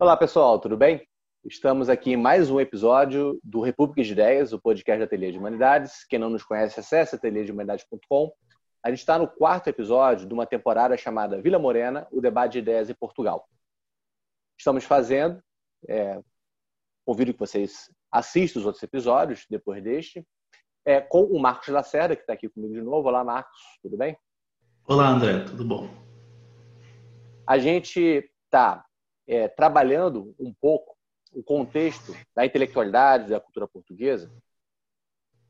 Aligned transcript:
Olá, 0.00 0.16
pessoal, 0.16 0.60
tudo 0.60 0.76
bem? 0.76 1.04
Estamos 1.44 1.88
aqui 1.88 2.12
em 2.12 2.16
mais 2.16 2.48
um 2.52 2.60
episódio 2.60 3.40
do 3.42 3.60
República 3.60 4.00
de 4.04 4.12
Ideias, 4.12 4.52
o 4.52 4.60
podcast 4.60 5.00
da 5.00 5.06
Ateliê 5.06 5.32
de 5.32 5.38
Humanidades. 5.38 6.06
Quem 6.08 6.20
não 6.20 6.30
nos 6.30 6.44
conhece, 6.44 6.78
acesse 6.78 7.16
ateliêdehumanidades.com. 7.16 8.32
A 8.80 8.90
gente 8.90 9.00
está 9.00 9.18
no 9.18 9.26
quarto 9.26 9.66
episódio 9.66 10.24
de 10.24 10.32
uma 10.32 10.46
temporada 10.46 10.96
chamada 10.96 11.42
Vila 11.42 11.58
Morena, 11.58 12.06
o 12.12 12.20
debate 12.20 12.52
de 12.52 12.58
ideias 12.60 12.88
em 12.88 12.94
Portugal. 12.94 13.48
Estamos 14.56 14.84
fazendo, 14.84 15.42
é, 15.88 16.20
convido 17.04 17.32
que 17.32 17.40
vocês 17.40 17.90
assistam 18.12 18.60
os 18.60 18.66
outros 18.66 18.84
episódios 18.84 19.46
depois 19.50 19.82
deste, 19.82 20.24
é, 20.84 21.00
com 21.00 21.24
o 21.24 21.40
Marcos 21.40 21.66
Lacerda, 21.66 22.14
que 22.14 22.22
está 22.22 22.34
aqui 22.34 22.48
comigo 22.48 22.72
de 22.72 22.82
novo. 22.82 23.08
Olá, 23.08 23.24
Marcos, 23.24 23.58
tudo 23.82 23.96
bem? 23.96 24.16
Olá, 24.86 25.08
André, 25.08 25.40
tudo 25.40 25.64
bom? 25.64 25.90
A 27.44 27.58
gente 27.58 28.30
está 28.44 28.84
é, 29.28 29.46
trabalhando 29.46 30.34
um 30.38 30.52
pouco 30.52 30.96
o 31.32 31.42
contexto 31.42 32.16
da 32.34 32.46
intelectualidade, 32.46 33.28
da 33.28 33.38
cultura 33.38 33.68
portuguesa, 33.68 34.32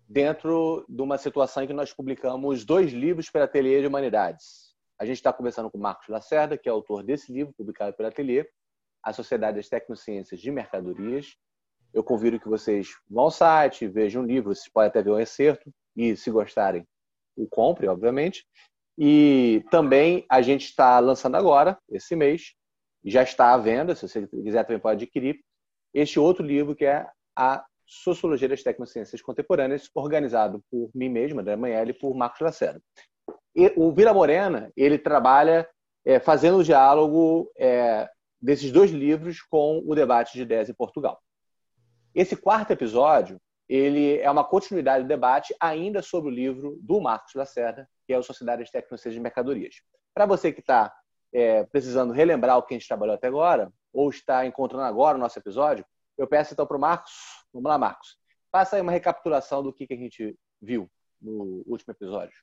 dentro 0.09 0.85
de 0.89 1.01
uma 1.01 1.17
situação 1.17 1.63
em 1.63 1.67
que 1.67 1.73
nós 1.73 1.93
publicamos 1.93 2.65
dois 2.65 2.93
livros 2.93 3.31
pela 3.31 3.45
Ateliê 3.45 3.81
de 3.81 3.87
Humanidades. 3.87 4.75
A 4.99 5.07
gente 5.07 5.17
está 5.17 5.33
conversando 5.33 5.71
com 5.71 5.79
Marcos 5.79 6.09
Lacerda, 6.09 6.59
que 6.59 6.69
é 6.69 6.73
autor 6.73 7.05
desse 7.05 7.33
livro, 7.33 7.55
publicado 7.57 7.95
pela 7.97 8.09
Ateliê, 8.09 8.49
A 9.03 9.13
Sociedade 9.13 9.59
das 9.59 9.69
Tecnociências 9.69 10.41
de 10.41 10.51
Mercadorias. 10.51 11.37
Eu 11.95 12.03
convido 12.03 12.41
que 12.41 12.49
vocês 12.49 12.89
vão 13.09 13.25
ao 13.25 13.31
site, 13.31 13.87
vejam 13.87 14.23
o 14.23 14.27
livro, 14.27 14.53
vocês 14.53 14.69
podem 14.69 14.89
até 14.89 15.03
ver 15.03 15.11
um 15.11 15.21
excerto, 15.21 15.73
e 15.97 16.17
se 16.17 16.31
gostarem, 16.31 16.87
o 17.37 17.47
compre, 17.47 17.87
obviamente. 17.87 18.45
E 18.97 19.65
também 19.71 20.27
a 20.29 20.43
gente 20.43 20.65
está 20.65 20.99
lançando 20.99 21.37
agora, 21.37 21.79
esse 21.89 22.17
mês, 22.17 22.55
já 23.05 23.23
está 23.23 23.53
à 23.53 23.57
venda, 23.59 23.95
se 23.95 24.07
você 24.07 24.27
quiser 24.27 24.65
também 24.65 24.81
pode 24.81 25.05
adquirir, 25.05 25.41
este 25.95 26.19
outro 26.19 26.45
livro 26.45 26.75
que 26.75 26.85
é 26.85 27.07
a 27.37 27.65
Sociologia 27.87 28.49
das 28.49 28.63
Tecnociências 28.63 29.23
Contemporâneas, 29.23 29.89
organizado 29.95 30.63
por 30.71 30.91
mim 30.95 31.09
mesmo, 31.09 31.41
André 31.41 31.57
Manelli, 31.57 31.91
e 31.93 31.95
por 31.95 32.15
Marcos 32.15 32.41
Lacerda. 32.41 32.83
E 33.57 33.73
o 33.77 33.91
Vila 33.93 34.13
Morena, 34.13 34.71
ele 34.77 34.99
trabalha 34.99 35.67
é, 36.05 36.21
fazendo 36.21 36.59
o 36.59 36.65
diálogo 36.65 37.51
é, 37.57 38.09
desses 38.41 38.71
dois 38.71 38.91
livros 38.91 39.41
com 39.41 39.83
o 39.87 39.95
debate 39.95 40.35
de 40.35 40.43
ideias 40.43 40.69
em 40.69 40.75
Portugal. 40.75 41.19
Esse 42.15 42.37
quarto 42.37 42.73
episódio, 42.73 43.41
ele 43.69 44.19
é 44.19 44.31
uma 44.31 44.45
continuidade 44.45 45.05
do 45.05 45.09
debate 45.09 45.55
ainda 45.61 46.03
sobre 46.03 46.31
o 46.31 46.35
livro 46.35 46.79
do 46.83 47.01
Marcos 47.01 47.35
Lacerda, 47.35 47.89
que 48.07 48.13
é 48.13 48.19
o 48.19 48.23
Sociedade 48.23 48.63
das 48.63 48.71
Tecnociências 48.71 49.15
de 49.15 49.21
Mercadorias. 49.21 49.77
Para 50.15 50.27
você 50.27 50.53
que 50.53 50.61
está 50.61 50.93
é, 51.33 51.65
precisando 51.65 52.13
relembrar 52.13 52.59
o 52.59 52.63
que 52.63 52.75
a 52.75 52.79
gente 52.79 52.89
trabalhou 52.89 53.15
até 53.15 53.27
agora, 53.27 53.73
ou 53.93 54.11
está 54.11 54.47
encontrando 54.47 54.85
agora 54.85 55.17
o 55.17 55.21
nosso 55.21 55.39
episódio, 55.39 55.85
eu 56.17 56.27
peço 56.27 56.53
então 56.53 56.67
para 56.67 56.77
o 56.77 56.81
Marcos, 56.81 57.13
vamos 57.53 57.69
lá, 57.69 57.79
Marcos, 57.79 58.17
faça 58.51 58.77
aí 58.77 58.83
uma 58.83 58.93
recapitulação 58.93 59.63
do 59.63 59.73
que, 59.73 59.87
que 59.87 59.95
a 59.95 59.99
gente 59.99 60.37
viu 60.61 60.91
no 61.21 61.63
último 61.67 61.93
episódio. 61.93 62.37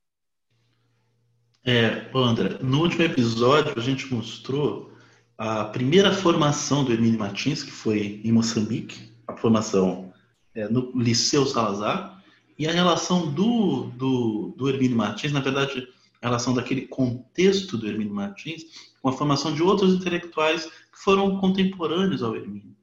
É, 1.66 2.09
André, 2.13 2.59
no 2.61 2.81
último 2.81 3.03
episódio 3.03 3.73
a 3.75 3.81
gente 3.81 4.13
mostrou 4.13 4.94
a 5.38 5.66
primeira 5.66 6.13
formação 6.13 6.83
do 6.83 6.94
Hermínio 6.94 7.19
Martins, 7.19 7.63
que 7.63 7.72
foi 7.72 8.22
em 8.23 8.31
Moçambique, 8.31 9.11
a 9.28 9.36
formação 9.36 10.13
é, 10.53 10.67
no 10.69 10.91
Liceu 10.95 11.45
Salazar, 11.45 12.23
e 12.58 12.67
a 12.67 12.72
relação 12.72 13.31
do, 13.33 13.88
do, 13.95 14.53
do 14.56 14.69
Hermínio 14.69 14.96
Martins, 14.96 15.34
na 15.34 15.41
verdade, 15.41 15.88
relação 16.25 16.53
daquele 16.53 16.88
contexto 16.88 17.78
do 17.78 17.88
Hermínio 17.88 18.13
Martins 18.13 18.63
com 19.02 19.09
a 19.09 19.13
formação 19.13 19.53
de 19.53 19.62
outros 19.62 19.94
intelectuais 19.94 20.66
que 20.66 20.97
foram 20.97 21.38
contemporâneos 21.40 22.24
ao 22.24 22.36
Hermínio. 22.36 22.75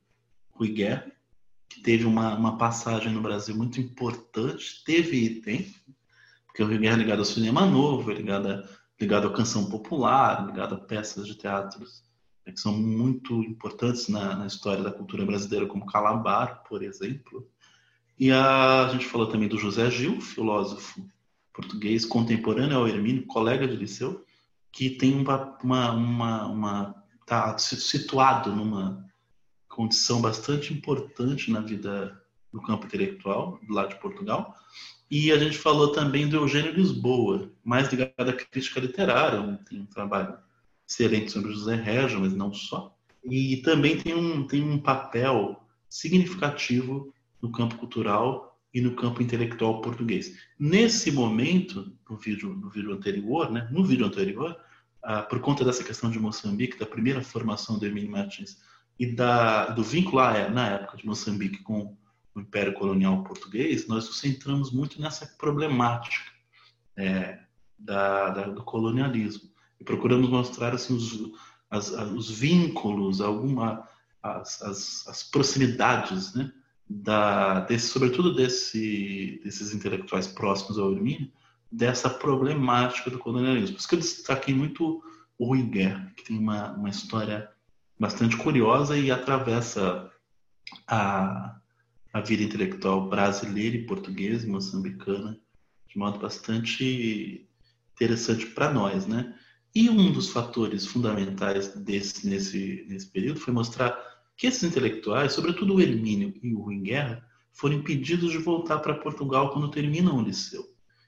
Rui 0.53 0.69
Guerra, 0.69 1.11
que 1.69 1.81
teve 1.81 2.05
uma, 2.05 2.37
uma 2.37 2.57
passagem 2.57 3.13
no 3.13 3.21
Brasil 3.21 3.57
muito 3.57 3.81
importante, 3.81 4.85
teve 4.85 5.17
e 5.17 5.41
tem, 5.41 5.75
porque 6.47 6.63
o 6.63 6.67
Rui 6.67 6.79
Guerra 6.79 6.97
é 6.97 6.99
ligado 6.99 7.19
ao 7.19 7.25
cinema 7.25 7.67
novo, 7.67 8.11
é 8.11 8.15
ligado, 8.15 8.69
ligado 9.01 9.27
à 9.27 9.33
canção 9.33 9.69
popular, 9.69 10.47
ligado 10.47 10.75
a 10.77 10.79
peças 10.79 11.27
de 11.27 11.35
teatros 11.35 12.05
né, 12.47 12.53
que 12.53 12.61
são 12.61 12.73
muito 12.73 13.43
importantes 13.43 14.09
na, 14.09 14.37
na 14.37 14.47
história 14.47 14.85
da 14.85 14.93
cultura 14.93 15.25
brasileira, 15.25 15.67
como 15.67 15.87
Calabar, 15.87 16.63
por 16.69 16.83
exemplo. 16.83 17.49
E 18.19 18.31
a, 18.31 18.87
a 18.87 18.89
gente 18.91 19.07
falou 19.07 19.27
também 19.27 19.49
do 19.49 19.59
José 19.59 19.91
Gil, 19.91 20.21
filósofo 20.21 21.05
português 21.53 22.05
contemporâneo 22.05 22.79
ao 22.79 22.89
Hermínio, 22.89 23.27
colega 23.27 23.67
de 23.67 23.77
liceu, 23.77 24.25
que 24.71 24.91
tem 24.91 25.15
uma, 25.15 25.59
uma, 25.63 25.93
uma, 25.93 26.47
uma 26.47 27.05
tá 27.27 27.57
situado 27.59 28.55
numa 28.55 29.05
condição 29.69 30.21
bastante 30.21 30.73
importante 30.73 31.51
na 31.51 31.61
vida 31.61 32.21
no 32.53 32.63
campo 32.63 32.87
intelectual 32.87 33.59
lá 33.69 33.87
de 33.87 33.97
Portugal. 33.97 34.55
E 35.11 35.31
a 35.31 35.39
gente 35.39 35.59
falou 35.59 35.93
também 35.93 36.29
do 36.29 36.37
Eugênio 36.37 36.73
Lisboa, 36.73 37.51
mais 37.63 37.91
ligado 37.91 38.29
à 38.31 38.33
crítica 38.33 38.81
literária, 38.81 39.59
tem 39.69 39.81
um 39.81 39.87
trabalho 39.87 40.37
excelente 40.89 41.31
sobre 41.31 41.53
José 41.53 41.75
Régio, 41.75 42.21
mas 42.21 42.35
não 42.35 42.53
só. 42.53 42.95
E 43.25 43.59
também 43.59 43.99
tem 43.99 44.15
um, 44.15 44.47
tem 44.47 44.63
um 44.63 44.79
papel 44.79 45.63
significativo 45.89 47.13
no 47.41 47.53
campo 47.53 47.77
cultural 47.77 48.52
e 48.73 48.81
no 48.81 48.95
campo 48.95 49.23
intelectual 49.23 49.81
português. 49.81 50.39
Nesse 50.59 51.11
momento, 51.11 51.93
no 52.09 52.17
vídeo, 52.17 52.55
no 52.55 52.71
vídeo 52.71 52.93
anterior, 52.93 53.51
né, 53.51 53.69
no 53.71 53.85
vídeo 53.85 54.07
anterior, 54.07 54.57
ah, 55.03 55.23
por 55.23 55.41
conta 55.41 55.65
dessa 55.65 55.85
questão 55.85 56.11
de 56.11 56.19
Moçambique, 56.19 56.79
da 56.79 56.87
primeira 56.87 57.23
formação 57.23 57.79
do 57.79 57.85
Emílio 57.85 58.11
Martins 58.11 58.59
e 58.99 59.07
da, 59.07 59.67
do 59.67 59.83
vínculo 59.83 60.23
na 60.51 60.69
época 60.69 60.97
de 60.97 61.07
Moçambique 61.07 61.63
com 61.63 61.97
o 62.35 62.41
Império 62.41 62.73
Colonial 62.73 63.23
Português, 63.25 63.87
nós 63.87 64.07
nos 64.07 64.19
centramos 64.19 64.71
muito 64.71 65.01
nessa 65.01 65.27
problemática 65.39 66.33
é, 66.97 67.41
da, 67.79 68.31
da, 68.31 68.43
do 68.49 68.63
colonialismo 68.63 69.51
e 69.79 69.85
procuramos 69.85 70.31
mostrar 70.31 70.75
assim 70.75 70.95
os, 70.95 71.33
as, 71.71 71.91
os 71.91 72.31
vínculos, 72.31 73.21
alguma 73.21 73.87
as, 74.23 74.63
as, 74.63 75.07
as 75.09 75.23
proximidades, 75.25 76.33
né, 76.35 76.51
da, 76.89 77.61
desse, 77.61 77.89
sobretudo 77.89 78.35
desse, 78.35 79.41
desses 79.45 79.75
intelectuais 79.75 80.27
próximos 80.27 80.79
ao 80.79 80.93
Hermínio, 80.93 81.31
dessa 81.71 82.11
problemática 82.11 83.11
do 83.11 83.19
colonialismo. 83.19 83.75
Por 83.75 83.81
isso 83.81 83.89
que 83.89 83.95
eu 83.95 84.01
destaquei 84.01 84.55
muito 84.55 85.03
o 85.39 85.47
Rui 85.47 85.63
Guerra, 85.63 86.13
que 86.17 86.25
tem 86.25 86.39
uma, 86.39 86.73
uma 86.73 86.89
história 86.89 87.49
bastante 87.99 88.37
curiosa 88.37 88.97
e 88.97 89.11
atravessa 89.11 90.11
a, 90.87 91.57
a 92.13 92.21
vida 92.21 92.43
intelectual 92.43 93.09
brasileira 93.09 93.77
e 93.77 93.87
portuguesa 93.87 94.47
e 94.47 94.51
moçambicana 94.51 95.39
de 95.89 95.99
modo 95.99 96.19
bastante 96.19 97.47
interessante 97.95 98.47
para 98.47 98.73
nós, 98.73 99.07
né? 99.07 99.35
E 99.75 99.89
um 99.89 100.13
dos 100.13 100.31
fatores 100.31 100.87
fundamentais 100.87 101.75
desse, 101.75 102.27
nesse, 102.27 102.87
nesse 102.89 103.07
período 103.07 103.41
foi 103.41 103.53
mostrar 103.53 103.99
que 104.43 104.49
esses 104.49 104.65
intelectuais, 104.65 105.35
sobretudo 105.35 105.77
o 105.77 105.81
Hermínio 105.81 106.35
e 106.43 106.53
o 106.53 106.63
Rui 106.63 106.81
Guerra, 106.81 107.25
foram 107.53 107.77
impedidos 107.77 108.33
de 108.33 108.39
voltar 108.39 108.81
para 108.81 108.93
Portugal 108.93 109.53
quando 109.53 109.71
terminam 109.71 110.17
o 110.17 110.21
liceu. 110.21 110.65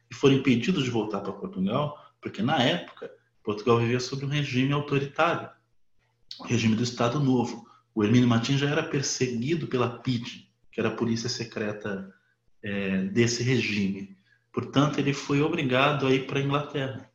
E 0.09 0.15
foram 0.15 0.37
impedidos 0.37 0.85
de 0.85 0.91
voltar 0.91 1.19
para 1.19 1.33
Portugal 1.33 1.99
porque, 2.23 2.41
na 2.41 2.63
época, 2.63 3.11
Portugal 3.43 3.81
vivia 3.81 3.99
sob 3.99 4.25
um 4.25 4.29
regime 4.29 4.73
autoritário, 4.73 5.51
o 6.39 6.45
regime 6.45 6.77
do 6.77 6.85
Estado 6.85 7.19
Novo. 7.19 7.67
O 7.93 8.05
Hermínio 8.05 8.29
Martins 8.29 8.61
já 8.61 8.71
era 8.71 8.85
perseguido 8.85 9.67
pela 9.67 9.99
PID, 9.99 10.49
que 10.71 10.79
era 10.79 10.91
a 10.91 10.95
polícia 10.95 11.29
secreta 11.29 12.15
é, 12.63 13.03
desse 13.07 13.43
regime. 13.43 14.17
Portanto, 14.53 15.01
ele 15.01 15.13
foi 15.13 15.43
obrigado 15.43 16.07
a 16.07 16.15
ir 16.15 16.29
para 16.29 16.39
a 16.39 16.43
Inglaterra. 16.43 17.11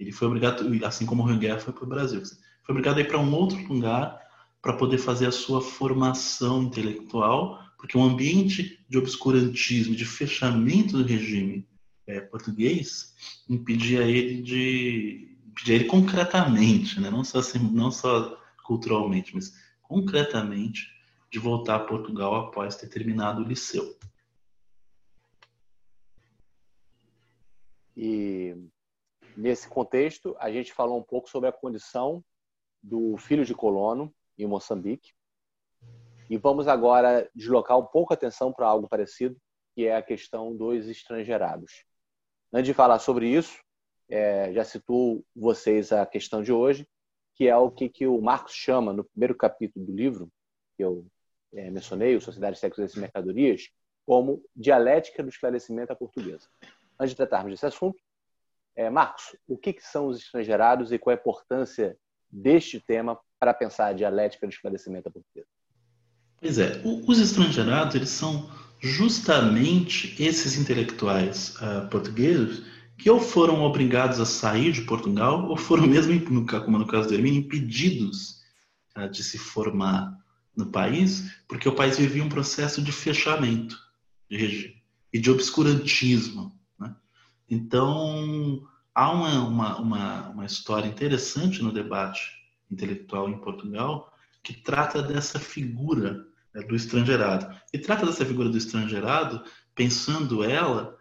Ele 0.00 0.12
foi 0.12 0.28
obrigado, 0.28 0.64
assim 0.86 1.04
como 1.04 1.22
o 1.22 1.26
Rui 1.26 1.36
Guerra 1.36 1.58
foi 1.58 1.74
para 1.74 1.84
o 1.84 1.88
Brasil, 1.88 2.22
foi 2.64 2.72
obrigado 2.72 2.96
a 2.96 3.00
ir 3.02 3.06
para 3.06 3.18
um 3.18 3.34
outro 3.34 3.62
lugar 3.70 4.22
para 4.62 4.76
poder 4.76 4.98
fazer 4.98 5.26
a 5.26 5.32
sua 5.32 5.60
formação 5.60 6.62
intelectual, 6.62 7.60
porque 7.76 7.98
um 7.98 8.04
ambiente 8.04 8.82
de 8.88 8.96
obscurantismo, 8.96 9.96
de 9.96 10.04
fechamento 10.04 10.96
do 10.96 11.04
regime 11.04 11.68
é, 12.06 12.20
português, 12.20 13.12
impedia 13.48 14.02
ele 14.02 14.40
de 14.40 15.36
impedia 15.48 15.74
ele 15.74 15.84
concretamente, 15.84 17.00
né? 17.00 17.10
não 17.10 17.24
só 17.24 17.40
assim, 17.40 17.58
não 17.58 17.90
só 17.90 18.40
culturalmente, 18.64 19.34
mas 19.34 19.52
concretamente 19.82 20.88
de 21.30 21.38
voltar 21.38 21.76
a 21.76 21.84
Portugal 21.84 22.34
após 22.36 22.76
ter 22.76 22.88
terminado 22.88 23.42
o 23.42 23.44
liceu. 23.44 23.98
E 27.96 28.56
nesse 29.36 29.68
contexto, 29.68 30.34
a 30.38 30.50
gente 30.50 30.72
falou 30.72 30.98
um 30.98 31.02
pouco 31.02 31.28
sobre 31.28 31.48
a 31.48 31.52
condição 31.52 32.24
do 32.82 33.16
filho 33.18 33.44
de 33.44 33.54
colono 33.54 34.12
em 34.38 34.46
Moçambique. 34.46 35.12
E 36.28 36.36
vamos 36.36 36.66
agora 36.68 37.28
deslocar 37.34 37.78
um 37.78 37.84
pouco 37.84 38.12
a 38.12 38.16
atenção 38.16 38.52
para 38.52 38.66
algo 38.66 38.88
parecido, 38.88 39.36
que 39.74 39.86
é 39.86 39.96
a 39.96 40.02
questão 40.02 40.54
dos 40.56 40.86
estrangeirados. 40.88 41.84
Antes 42.52 42.66
de 42.66 42.74
falar 42.74 42.98
sobre 42.98 43.28
isso, 43.28 43.58
é, 44.08 44.52
já 44.52 44.64
citou 44.64 45.24
vocês 45.34 45.92
a 45.92 46.04
questão 46.04 46.42
de 46.42 46.52
hoje, 46.52 46.86
que 47.34 47.48
é 47.48 47.56
o 47.56 47.70
que, 47.70 47.88
que 47.88 48.06
o 48.06 48.20
Marcos 48.20 48.52
chama 48.52 48.92
no 48.92 49.04
primeiro 49.04 49.34
capítulo 49.34 49.86
do 49.86 49.94
livro, 49.94 50.28
que 50.76 50.84
eu 50.84 51.06
é, 51.54 51.70
mencionei, 51.70 52.18
Sociedade, 52.20 52.58
Sexos 52.58 52.94
e 52.94 53.00
Mercadorias, 53.00 53.70
como 54.04 54.44
dialética 54.54 55.22
do 55.22 55.28
esclarecimento 55.28 55.92
à 55.92 55.96
portuguesa. 55.96 56.48
Antes 56.98 57.10
de 57.10 57.16
tratarmos 57.16 57.52
desse 57.52 57.66
assunto, 57.66 57.98
é, 58.74 58.88
Marcos, 58.90 59.36
o 59.46 59.56
que, 59.56 59.72
que 59.72 59.82
são 59.82 60.06
os 60.06 60.18
estrangeirados 60.18 60.92
e 60.92 60.98
qual 60.98 61.12
é 61.12 61.16
a 61.16 61.20
importância 61.20 61.96
deste 62.32 62.80
tema 62.80 63.18
para 63.38 63.52
pensar 63.52 63.88
a 63.88 63.92
dialética 63.92 64.46
do 64.46 64.52
esclarecimento 64.52 65.08
à 65.08 65.12
portuguesa? 65.12 65.48
Pois 66.40 66.58
é, 66.58 66.80
os 66.84 67.18
estrangeirados 67.18 67.94
eles 67.94 68.08
são 68.08 68.50
justamente 68.80 70.20
esses 70.20 70.56
intelectuais 70.56 71.54
uh, 71.56 71.88
portugueses 71.88 72.64
que 72.96 73.08
ou 73.08 73.20
foram 73.20 73.62
obrigados 73.62 74.18
a 74.18 74.26
sair 74.26 74.72
de 74.72 74.82
Portugal 74.82 75.48
ou 75.48 75.56
foram 75.56 75.86
mesmo, 75.86 76.20
como 76.46 76.78
no 76.78 76.86
caso 76.86 77.08
do 77.08 77.14
Hermínio, 77.14 77.40
impedidos 77.40 78.40
uh, 78.96 79.08
de 79.08 79.22
se 79.22 79.38
formar 79.38 80.18
no 80.56 80.66
país, 80.66 81.32
porque 81.48 81.68
o 81.68 81.74
país 81.74 81.98
vivia 81.98 82.24
um 82.24 82.28
processo 82.28 82.82
de 82.82 82.92
fechamento 82.92 83.76
de 84.28 84.36
regime 84.36 84.82
e 85.12 85.18
de 85.18 85.30
obscurantismo. 85.30 86.52
Né? 86.78 86.94
Então, 87.48 88.66
há 88.94 89.10
uma, 89.10 89.46
uma, 89.46 89.78
uma, 89.78 90.28
uma 90.28 90.46
história 90.46 90.86
interessante 90.86 91.62
no 91.62 91.72
debate 91.72 92.20
intelectual 92.70 93.28
em 93.28 93.38
Portugal 93.38 94.12
que 94.42 94.54
trata 94.54 95.02
dessa 95.02 95.38
figura 95.38 96.26
né, 96.54 96.62
do 96.62 96.74
estrangeirado. 96.74 97.54
E 97.72 97.78
trata 97.78 98.06
dessa 98.06 98.26
figura 98.26 98.48
do 98.48 98.58
estrangeirado 98.58 99.42
pensando 99.74 100.42
ela 100.42 100.96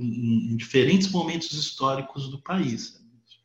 em, 0.00 0.56
diferentes 0.56 1.10
momentos 1.10 1.52
históricos 1.52 2.28
do 2.28 2.42
país. 2.42 3.00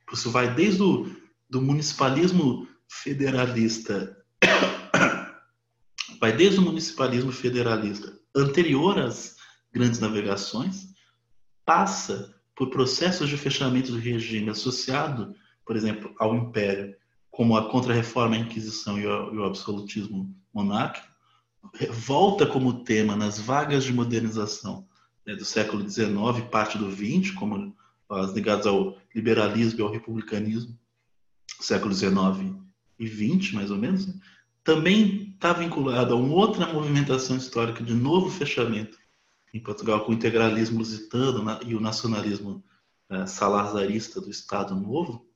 Você 0.09 0.29
vai 0.29 0.53
desde 0.53 0.81
o 0.81 1.15
do 1.49 1.61
municipalismo 1.61 2.67
federalista 2.87 4.17
vai 6.19 6.35
desde 6.35 6.59
o 6.59 6.63
municipalismo 6.63 7.31
federalista 7.31 8.17
anterior 8.35 8.97
às 8.99 9.35
grandes 9.71 9.99
navegações, 9.99 10.87
passa 11.65 12.40
por 12.55 12.69
processos 12.69 13.29
de 13.29 13.37
fechamento 13.37 13.91
do 13.91 13.97
regime 13.97 14.49
associado, 14.49 15.35
por 15.65 15.75
exemplo, 15.75 16.13
ao 16.19 16.35
império, 16.35 16.95
como 17.29 17.55
a 17.55 17.69
contra-reforma, 17.69 18.35
a 18.35 18.39
Inquisição 18.39 18.99
e 18.99 19.07
o, 19.07 19.43
absolutismo 19.45 20.35
monárquico, 20.53 21.07
volta 21.89 22.45
como 22.45 22.83
tema 22.83 23.15
nas 23.15 23.39
vagas 23.39 23.83
de 23.83 23.93
modernização 23.93 24.85
né, 25.25 25.35
do 25.35 25.45
século 25.45 25.87
XIX, 25.87 26.45
parte 26.51 26.77
do 26.77 26.91
XX, 26.91 27.31
como 27.35 27.75
as 28.09 28.33
ligadas 28.33 28.65
ao 28.65 28.97
liberalismo 29.15 29.79
e 29.79 29.83
ao 29.83 29.91
republicanismo, 29.91 30.77
século 31.59 31.93
XIX 31.93 32.55
e 32.99 33.07
XX, 33.07 33.53
mais 33.53 33.71
ou 33.71 33.77
menos, 33.77 34.07
né, 34.07 34.13
também 34.63 35.33
está 35.33 35.53
vinculado 35.53 36.13
a 36.13 36.17
uma 36.17 36.33
outra 36.33 36.71
movimentação 36.71 37.37
histórica 37.37 37.83
de 37.83 37.93
novo 37.93 38.29
fechamento 38.29 39.00
em 39.53 39.59
Portugal, 39.59 40.05
com 40.05 40.11
o 40.11 40.15
integralismo 40.15 40.79
lusitano 40.79 41.59
e 41.65 41.75
o 41.75 41.79
nacionalismo 41.79 42.63
é, 43.09 43.25
salazarista 43.25 44.21
do 44.21 44.29
Estado 44.29 44.75
Novo. 44.75 45.27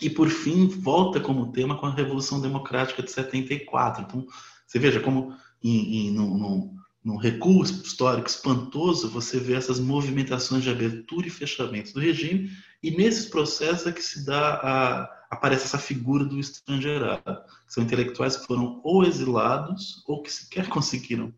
E, 0.00 0.08
por 0.10 0.28
fim, 0.28 0.68
volta 0.68 1.20
como 1.20 1.52
tema 1.52 1.76
com 1.76 1.86
a 1.86 1.94
Revolução 1.94 2.40
Democrática 2.40 3.02
de 3.02 3.10
74. 3.10 4.02
Então, 4.02 4.26
você 4.66 4.78
veja 4.78 5.00
como, 5.00 5.34
em, 5.62 6.08
em, 6.08 6.10
num, 6.12 6.76
num 7.04 7.16
recuo 7.16 7.62
histórico 7.62 8.28
espantoso, 8.28 9.10
você 9.10 9.38
vê 9.38 9.54
essas 9.54 9.80
movimentações 9.80 10.62
de 10.62 10.70
abertura 10.70 11.26
e 11.26 11.30
fechamento 11.30 11.92
do 11.92 12.00
regime, 12.00 12.50
e 12.82 12.90
nesses 12.90 13.26
processos 13.26 13.86
é 13.86 13.92
que 13.92 14.02
se 14.02 14.24
dá 14.24 14.54
a, 14.54 15.18
aparece 15.30 15.64
essa 15.64 15.78
figura 15.78 16.24
do 16.24 16.38
estrangeirado. 16.38 17.22
São 17.66 17.82
intelectuais 17.82 18.36
que 18.36 18.46
foram 18.46 18.80
ou 18.84 19.04
exilados 19.04 20.02
ou 20.06 20.22
que 20.22 20.32
sequer 20.32 20.68
conseguiram 20.70 21.32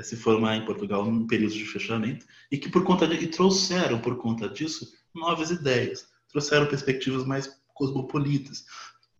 se 0.00 0.16
formar 0.16 0.56
em 0.56 0.64
Portugal 0.64 1.04
num 1.04 1.26
período 1.26 1.54
de 1.54 1.64
fechamento 1.64 2.24
e 2.50 2.56
que 2.56 2.70
por 2.70 2.84
conta 2.84 3.06
de, 3.06 3.16
e 3.16 3.26
trouxeram 3.26 4.00
por 4.00 4.16
conta 4.16 4.48
disso 4.48 4.90
novas 5.14 5.50
ideias, 5.50 6.06
trouxeram 6.30 6.66
perspectivas 6.66 7.24
mais 7.24 7.60
cosmopolitas, 7.74 8.64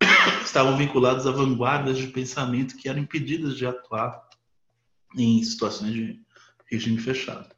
estavam 0.43 0.77
vinculados 0.77 1.27
a 1.27 1.31
vanguardas 1.31 1.97
de 1.97 2.07
pensamento 2.07 2.75
que 2.75 2.89
eram 2.89 3.01
impedidas 3.01 3.55
de 3.55 3.65
atuar 3.65 4.27
em 5.15 5.43
situações 5.43 5.93
de 5.93 6.21
regime 6.65 6.97
fechado. 6.97 7.53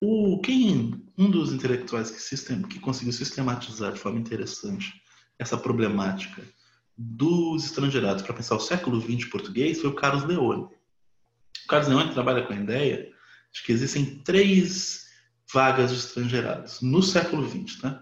O 0.00 0.40
quem 0.40 1.02
um 1.16 1.30
dos 1.30 1.52
intelectuais 1.52 2.10
que, 2.10 2.20
sistem, 2.20 2.62
que 2.62 2.78
conseguiu 2.78 3.12
sistematizar 3.12 3.92
de 3.92 3.98
forma 3.98 4.18
interessante 4.18 4.92
essa 5.38 5.56
problemática 5.56 6.42
dos 6.96 7.64
estrangeirados 7.64 8.22
para 8.22 8.34
pensar 8.34 8.56
o 8.56 8.60
século 8.60 9.00
XX 9.00 9.28
português 9.30 9.80
foi 9.80 9.90
o 9.90 9.94
Carlos 9.94 10.24
Leone. 10.24 10.68
Carlos 11.72 11.88
Leone 11.88 12.12
trabalha 12.12 12.42
com 12.42 12.52
a 12.52 12.56
ideia 12.56 13.10
de 13.50 13.62
que 13.62 13.72
existem 13.72 14.04
três 14.22 15.06
vagas 15.50 15.90
de 15.90 15.96
estrangeirados 15.96 16.82
no 16.82 17.02
século 17.02 17.48
XX. 17.48 17.80
Tá? 17.80 17.98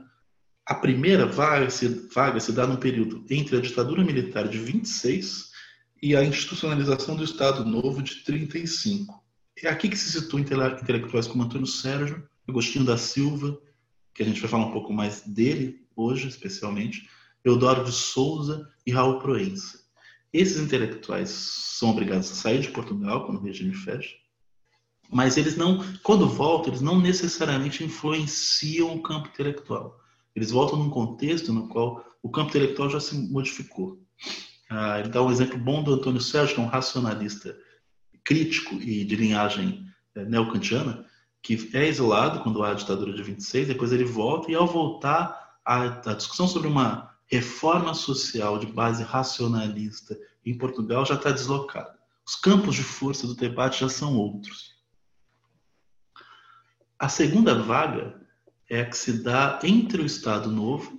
A 0.67 0.75
primeira 0.75 1.25
vaga 1.25 1.71
se, 1.71 1.87
vaga 2.13 2.41
se 2.41 2.51
dá 2.51 2.67
no 2.67 2.79
período 2.79 3.25
entre 3.31 3.57
a 3.57 3.61
ditadura 3.61 4.03
militar 4.03 4.49
de 4.49 4.59
26 4.59 5.51
e 6.03 6.17
a 6.17 6.25
institucionalização 6.25 7.15
do 7.15 7.23
Estado 7.23 7.65
Novo 7.65 8.03
de 8.03 8.25
35. 8.25 9.25
É 9.63 9.69
aqui 9.69 9.89
que 9.89 9.97
se 9.97 10.19
situam 10.21 10.41
intelectuais 10.41 11.29
como 11.29 11.45
Antônio 11.45 11.67
Sérgio, 11.69 12.29
Agostinho 12.49 12.85
da 12.85 12.97
Silva, 12.97 13.57
que 14.13 14.25
a 14.25 14.27
gente 14.27 14.41
vai 14.41 14.51
falar 14.51 14.67
um 14.67 14.73
pouco 14.73 14.93
mais 14.93 15.21
dele 15.21 15.87
hoje, 15.95 16.27
especialmente, 16.27 17.09
Eudoro 17.45 17.85
de 17.85 17.93
Souza 17.93 18.69
e 18.85 18.91
Raul 18.91 19.21
Proença. 19.21 19.79
Esses 20.32 20.59
intelectuais 20.59 21.31
são 21.31 21.91
obrigados 21.91 22.31
a 22.31 22.35
sair 22.35 22.61
de 22.61 22.71
Portugal 22.71 23.27
quando 23.27 23.38
o 23.38 23.43
regime 23.43 23.75
fecha, 23.75 24.15
mas 25.12 25.37
eles 25.37 25.56
não, 25.56 25.85
quando 26.03 26.29
voltam, 26.29 26.69
eles 26.69 26.81
não 26.81 27.00
necessariamente 27.00 27.82
influenciam 27.82 28.94
o 28.94 29.03
campo 29.03 29.29
intelectual. 29.29 29.99
Eles 30.37 30.53
voltam 30.53 30.79
num 30.79 30.91
contexto 30.91 31.53
no 31.53 31.67
qual 31.69 32.05
o 32.23 32.31
campo 32.31 32.50
intelectual 32.50 32.88
já 32.88 33.00
se 33.00 33.17
modificou. 33.17 34.00
Ah, 34.71 35.00
ele 35.00 35.09
dá 35.09 35.21
um 35.21 35.32
exemplo 35.32 35.59
bom 35.59 35.82
do 35.82 35.94
Antônio 35.94 36.21
Sérgio, 36.21 36.55
que 36.55 36.61
é 36.61 36.65
um 36.65 36.69
racionalista 36.69 37.56
crítico 38.23 38.76
e 38.76 39.05
de 39.05 39.16
linhagem 39.16 39.85
é, 40.14 40.25
neocantiana, 40.25 41.05
que 41.43 41.71
é 41.75 41.87
exilado 41.87 42.40
quando 42.45 42.62
há 42.62 42.71
a 42.71 42.75
ditadura 42.75 43.12
de 43.12 43.23
26, 43.23 43.69
depois 43.69 43.90
ele 43.90 44.05
volta, 44.05 44.50
e 44.50 44.55
ao 44.55 44.66
voltar, 44.66 45.59
a, 45.64 46.11
a 46.11 46.14
discussão 46.14 46.47
sobre 46.47 46.69
uma 46.69 47.10
reforma 47.31 47.95
social 47.95 48.59
de 48.59 48.67
base 48.67 49.03
racionalista 49.03 50.19
em 50.45 50.57
Portugal 50.57 51.07
já 51.07 51.15
está 51.15 51.31
deslocada. 51.31 51.99
Os 52.27 52.35
campos 52.35 52.75
de 52.75 52.83
força 52.83 53.27
do 53.27 53.35
debate 53.35 53.81
já 53.81 53.89
são 53.89 54.17
outros. 54.17 54.75
A 56.99 57.09
segunda 57.09 57.55
vaga 57.55 58.21
é 58.69 58.81
a 58.81 58.85
que 58.85 58.97
se 58.97 59.23
dá 59.23 59.59
entre 59.63 60.03
o 60.03 60.07
Estado 60.07 60.51
Novo 60.51 60.99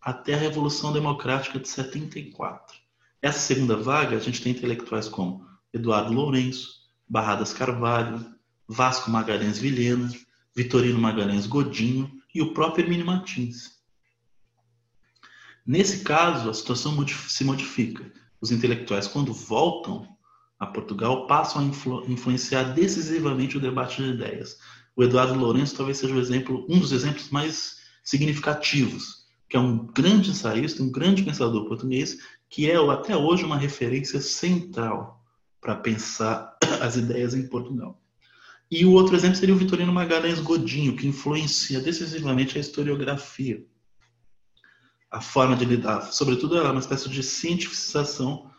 até 0.00 0.34
a 0.34 0.38
Revolução 0.38 0.92
Democrática 0.92 1.58
de 1.58 1.68
74. 1.68 2.76
Essa 3.20 3.40
segunda 3.40 3.76
vaga, 3.76 4.16
a 4.16 4.20
gente 4.20 4.40
tem 4.40 4.52
intelectuais 4.52 5.08
como 5.08 5.46
Eduardo 5.72 6.12
Lourenço, 6.12 6.86
Barradas 7.08 7.52
Carvalho, 7.52 8.24
Vasco 8.68 9.10
Magalhães 9.10 9.58
Vilhena, 9.58 10.10
Vitorino 10.54 10.98
Magalhães 10.98 11.46
Godinho 11.46 12.10
e 12.34 12.40
o 12.40 12.54
próprio 12.54 12.84
Hermínio 12.84 13.06
Martins. 13.06 13.75
Nesse 15.66 16.04
caso, 16.04 16.48
a 16.48 16.54
situação 16.54 17.04
se 17.08 17.42
modifica. 17.42 18.12
Os 18.40 18.52
intelectuais, 18.52 19.08
quando 19.08 19.32
voltam 19.32 20.06
a 20.60 20.66
Portugal, 20.66 21.26
passam 21.26 21.62
a 21.62 21.64
influ 21.64 22.08
influenciar 22.08 22.72
decisivamente 22.72 23.56
o 23.56 23.60
debate 23.60 24.00
de 24.00 24.10
ideias. 24.10 24.58
O 24.94 25.02
Eduardo 25.02 25.34
Lourenço 25.34 25.76
talvez 25.76 25.98
seja 25.98 26.14
exemplo, 26.14 26.64
um 26.68 26.78
dos 26.78 26.92
exemplos 26.92 27.30
mais 27.30 27.78
significativos, 28.04 29.26
que 29.48 29.56
é 29.56 29.60
um 29.60 29.88
grande 29.88 30.30
ensaísta, 30.30 30.84
um 30.84 30.90
grande 30.90 31.24
pensador 31.24 31.66
português, 31.66 32.16
que 32.48 32.70
é 32.70 32.76
até 32.76 33.16
hoje 33.16 33.44
uma 33.44 33.58
referência 33.58 34.20
central 34.20 35.20
para 35.60 35.74
pensar 35.74 36.56
as 36.80 36.96
ideias 36.96 37.34
em 37.34 37.48
Portugal. 37.48 38.00
E 38.70 38.84
o 38.84 38.92
outro 38.92 39.16
exemplo 39.16 39.36
seria 39.36 39.54
o 39.54 39.58
Vitorino 39.58 39.92
Magalhães 39.92 40.38
Godinho, 40.38 40.96
que 40.96 41.08
influencia 41.08 41.80
decisivamente 41.80 42.56
a 42.56 42.60
historiografia 42.60 43.64
a 45.10 45.20
forma 45.20 45.56
de 45.56 45.64
lidar, 45.64 46.12
sobretudo 46.12 46.58
é 46.58 46.70
uma 46.70 46.80
espécie 46.80 47.08
de 47.08 47.22
cientificação, 47.22 48.50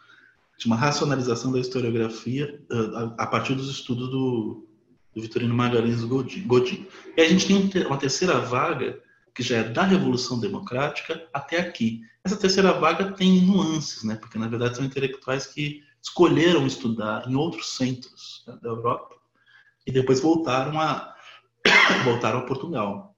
de 0.57 0.65
uma 0.65 0.75
racionalização 0.75 1.51
da 1.51 1.59
historiografia 1.59 2.59
a, 2.71 3.23
a, 3.23 3.27
partir 3.27 3.53
dos 3.53 3.69
estudos 3.69 4.09
do, 4.09 4.67
do 5.13 5.21
Vitorino 5.21 5.53
Magalhães 5.53 6.03
Godin. 6.03 6.87
E 7.15 7.21
a 7.21 7.29
gente 7.29 7.47
tem 7.47 7.85
uma 7.85 7.97
terceira 7.97 8.39
vaga 8.39 8.99
que 9.35 9.43
já 9.43 9.57
é 9.57 9.63
da 9.63 9.83
Revolução 9.83 10.39
Democrática 10.39 11.27
até 11.31 11.59
aqui. 11.59 12.01
Essa 12.23 12.35
terceira 12.35 12.73
vaga 12.73 13.11
tem 13.11 13.39
nuances, 13.41 14.03
né? 14.03 14.15
porque 14.15 14.39
na 14.39 14.47
verdade 14.47 14.77
são 14.77 14.85
intelectuais 14.85 15.45
que 15.45 15.83
escolheram 16.01 16.65
estudar 16.65 17.29
em 17.29 17.35
outros 17.35 17.75
centros 17.75 18.43
né, 18.47 18.57
da 18.61 18.69
Europa 18.69 19.15
e 19.85 19.91
depois 19.91 20.19
voltaram 20.19 20.79
a 20.79 21.15
voltaram 22.03 22.39
a 22.39 22.45
Portugal. 22.45 23.16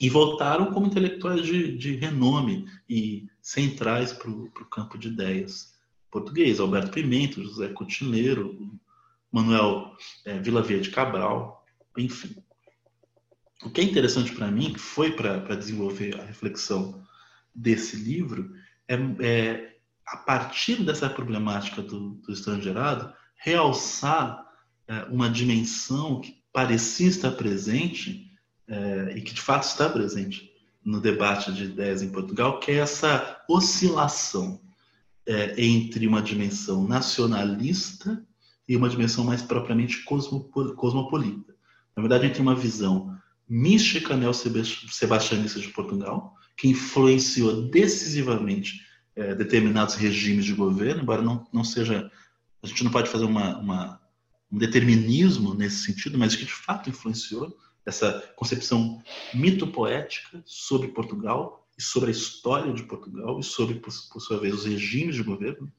E 0.00 0.08
voltaram 0.08 0.72
como 0.72 0.86
intelectuais 0.86 1.44
de, 1.44 1.76
de 1.76 1.94
renome 1.94 2.66
e 2.88 3.28
centrais 3.42 4.12
para 4.12 4.30
o 4.30 4.48
campo 4.70 4.96
de 4.96 5.08
ideias 5.08 5.78
português. 6.10 6.58
Alberto 6.58 6.90
Pimenta, 6.90 7.42
José 7.42 7.68
Cotineiro, 7.68 8.80
Manuel 9.30 9.94
é, 10.24 10.38
Vila 10.38 10.62
Via 10.62 10.80
de 10.80 10.90
Cabral, 10.90 11.64
enfim. 11.98 12.34
O 13.62 13.68
que 13.68 13.82
é 13.82 13.84
interessante 13.84 14.32
para 14.32 14.50
mim, 14.50 14.72
que 14.72 14.78
foi 14.78 15.12
para 15.12 15.54
desenvolver 15.54 16.18
a 16.18 16.24
reflexão 16.24 17.04
desse 17.54 17.96
livro, 17.96 18.54
é, 18.88 18.94
é 19.20 19.76
a 20.06 20.16
partir 20.16 20.82
dessa 20.82 21.10
problemática 21.10 21.82
do, 21.82 22.14
do 22.14 22.32
estrangeirado, 22.32 23.12
realçar 23.36 24.46
é, 24.88 25.04
uma 25.04 25.28
dimensão 25.28 26.22
que 26.22 26.42
parecia 26.50 27.08
estar 27.08 27.32
presente 27.32 28.29
é, 28.70 29.14
e 29.16 29.20
que 29.20 29.34
de 29.34 29.40
fato 29.40 29.64
está 29.64 29.88
presente 29.88 30.48
no 30.84 31.00
debate 31.00 31.52
de 31.52 31.64
ideias 31.64 32.02
em 32.02 32.08
Portugal, 32.08 32.60
que 32.60 32.70
é 32.70 32.76
essa 32.76 33.42
oscilação 33.48 34.60
é, 35.26 35.60
entre 35.60 36.06
uma 36.06 36.22
dimensão 36.22 36.86
nacionalista 36.86 38.24
e 38.68 38.76
uma 38.76 38.88
dimensão 38.88 39.24
mais 39.24 39.42
propriamente 39.42 40.04
cosmopolita. 40.04 41.54
Na 41.96 42.02
verdade, 42.02 42.26
entre 42.26 42.40
uma 42.40 42.54
visão 42.54 43.14
mística 43.48 44.16
neo-sebastianista 44.16 45.58
de 45.58 45.68
Portugal, 45.68 46.34
que 46.56 46.68
influenciou 46.68 47.68
decisivamente 47.68 48.86
é, 49.16 49.34
determinados 49.34 49.96
regimes 49.96 50.44
de 50.44 50.54
governo, 50.54 51.02
embora 51.02 51.20
não, 51.20 51.46
não 51.52 51.64
seja. 51.64 52.10
A 52.62 52.66
gente 52.66 52.84
não 52.84 52.90
pode 52.90 53.10
fazer 53.10 53.24
uma, 53.24 53.58
uma, 53.58 54.00
um 54.52 54.58
determinismo 54.58 55.54
nesse 55.54 55.84
sentido, 55.84 56.16
mas 56.16 56.36
que 56.36 56.44
de 56.44 56.52
fato 56.52 56.88
influenciou 56.88 57.56
essa 57.84 58.32
concepção 58.36 59.02
mito-poética 59.34 60.42
sobre 60.44 60.88
Portugal 60.88 61.66
e 61.78 61.82
sobre 61.82 62.10
a 62.10 62.12
história 62.12 62.72
de 62.72 62.82
Portugal 62.82 63.38
e 63.38 63.42
sobre, 63.42 63.76
por, 63.76 63.92
por 64.12 64.20
sua 64.20 64.38
vez, 64.38 64.54
os 64.54 64.64
regimes 64.66 65.16
de 65.16 65.22
governo, 65.22 65.70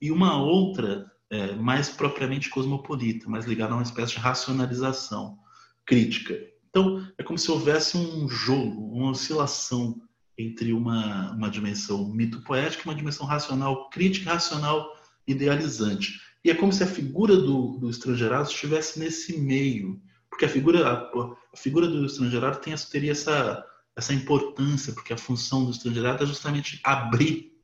e 0.00 0.10
uma 0.10 0.40
outra 0.40 1.10
é, 1.30 1.54
mais 1.54 1.88
propriamente 1.88 2.50
cosmopolita, 2.50 3.28
mais 3.28 3.46
ligada 3.46 3.72
a 3.72 3.76
uma 3.76 3.82
espécie 3.82 4.12
de 4.12 4.18
racionalização 4.18 5.38
crítica. 5.84 6.38
Então, 6.68 7.06
é 7.16 7.22
como 7.22 7.38
se 7.38 7.50
houvesse 7.50 7.96
um 7.96 8.28
jogo, 8.28 8.92
uma 8.92 9.10
oscilação 9.10 10.00
entre 10.36 10.72
uma, 10.72 11.32
uma 11.32 11.48
dimensão 11.48 12.12
mito-poética 12.12 12.82
e 12.82 12.88
uma 12.88 12.94
dimensão 12.94 13.26
racional, 13.26 13.88
crítica, 13.88 14.34
racional, 14.34 14.94
idealizante. 15.26 16.20
E 16.44 16.50
é 16.50 16.54
como 16.54 16.72
se 16.72 16.84
a 16.84 16.86
figura 16.86 17.36
do, 17.36 17.78
do 17.78 17.88
estrangeirado 17.88 18.48
estivesse 18.48 18.98
nesse 18.98 19.40
meio, 19.40 20.00
porque 20.36 20.44
a 20.44 20.50
figura, 20.50 21.10
a, 21.54 21.56
figura 21.56 21.88
do 21.88 22.04
estrangeirado 22.04 22.58
tem, 22.58 22.74
teria 22.74 23.12
essa, 23.12 23.64
essa 23.96 24.12
importância, 24.12 24.92
porque 24.92 25.14
a 25.14 25.18
função 25.18 25.64
do 25.64 25.70
estrangeirado 25.70 26.22
é 26.22 26.26
justamente 26.26 26.78
abrir 26.84 27.54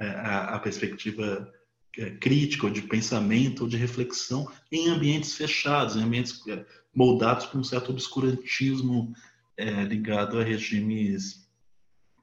é, 0.00 0.08
a, 0.08 0.56
a, 0.56 0.58
perspectiva 0.58 1.48
é, 1.96 2.10
crítica, 2.10 2.66
ou 2.66 2.72
de 2.72 2.82
pensamento, 2.82 3.62
ou 3.62 3.68
de 3.68 3.76
reflexão 3.76 4.50
em 4.72 4.88
ambientes 4.88 5.34
fechados, 5.36 5.94
em 5.94 6.02
ambientes 6.02 6.44
é, 6.48 6.66
moldados 6.92 7.46
por 7.46 7.60
um 7.60 7.64
certo 7.64 7.92
obscurantismo 7.92 9.12
é, 9.56 9.84
ligado 9.84 10.40
a 10.40 10.42
regimes 10.42 11.48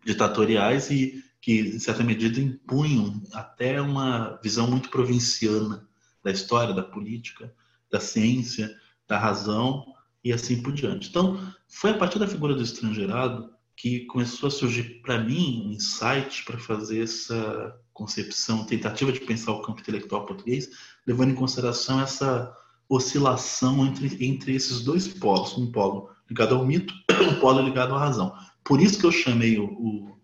ditatoriais 0.04 0.92
e 0.92 1.24
que, 1.40 1.62
em 1.62 1.80
certa 1.80 2.04
medida, 2.04 2.42
impunham 2.42 3.24
até 3.32 3.80
uma 3.80 4.38
visão 4.44 4.70
muito 4.70 4.90
provinciana 4.90 5.88
da 6.22 6.30
história, 6.30 6.74
da 6.74 6.84
política, 6.84 7.54
da 7.90 8.02
ciência, 8.02 8.70
da 9.08 9.18
razão 9.18 9.93
e 10.24 10.32
assim 10.32 10.62
por 10.62 10.72
diante. 10.72 11.10
Então, 11.10 11.40
foi 11.68 11.92
a 11.92 11.98
partir 11.98 12.20
da 12.20 12.28
figura 12.28 12.54
do 12.54 12.64
estrangeirado 12.64 13.52
que 13.76 14.02
começou 14.06 14.48
a 14.48 14.52
surgir 14.52 15.02
para 15.02 15.20
mim 15.20 15.64
um 15.66 15.72
insight 15.72 16.46
para 16.46 16.58
fazer 16.58 17.04
essa 17.04 17.76
concepção, 17.92 18.66
tentativa 18.66 19.12
de 19.12 19.20
pensar 19.20 19.52
o 19.52 19.62
campo 19.62 19.82
intelectual 19.82 20.26
português, 20.26 20.70
levando 21.06 21.32
em 21.32 21.36
consideração 21.36 22.02
essa 22.02 22.56
oscilação 22.88 23.86
entre, 23.86 24.26
entre 24.26 24.56
esses 24.56 24.82
dois 24.82 25.08
polos, 25.08 25.58
um 25.58 25.72
polo 25.72 26.10
ligado 26.30 26.56
ao 26.56 26.66
mito, 26.66 26.94
um 27.22 27.40
polo 27.40 27.62
ligado 27.62 27.94
à 27.94 28.00
razão. 28.00 28.34
Por 28.64 28.82
isso 28.82 29.00
que 29.00 29.06
eu 29.06 29.12
chamei 29.12 29.58
o, 29.58 29.66
o 29.66 30.18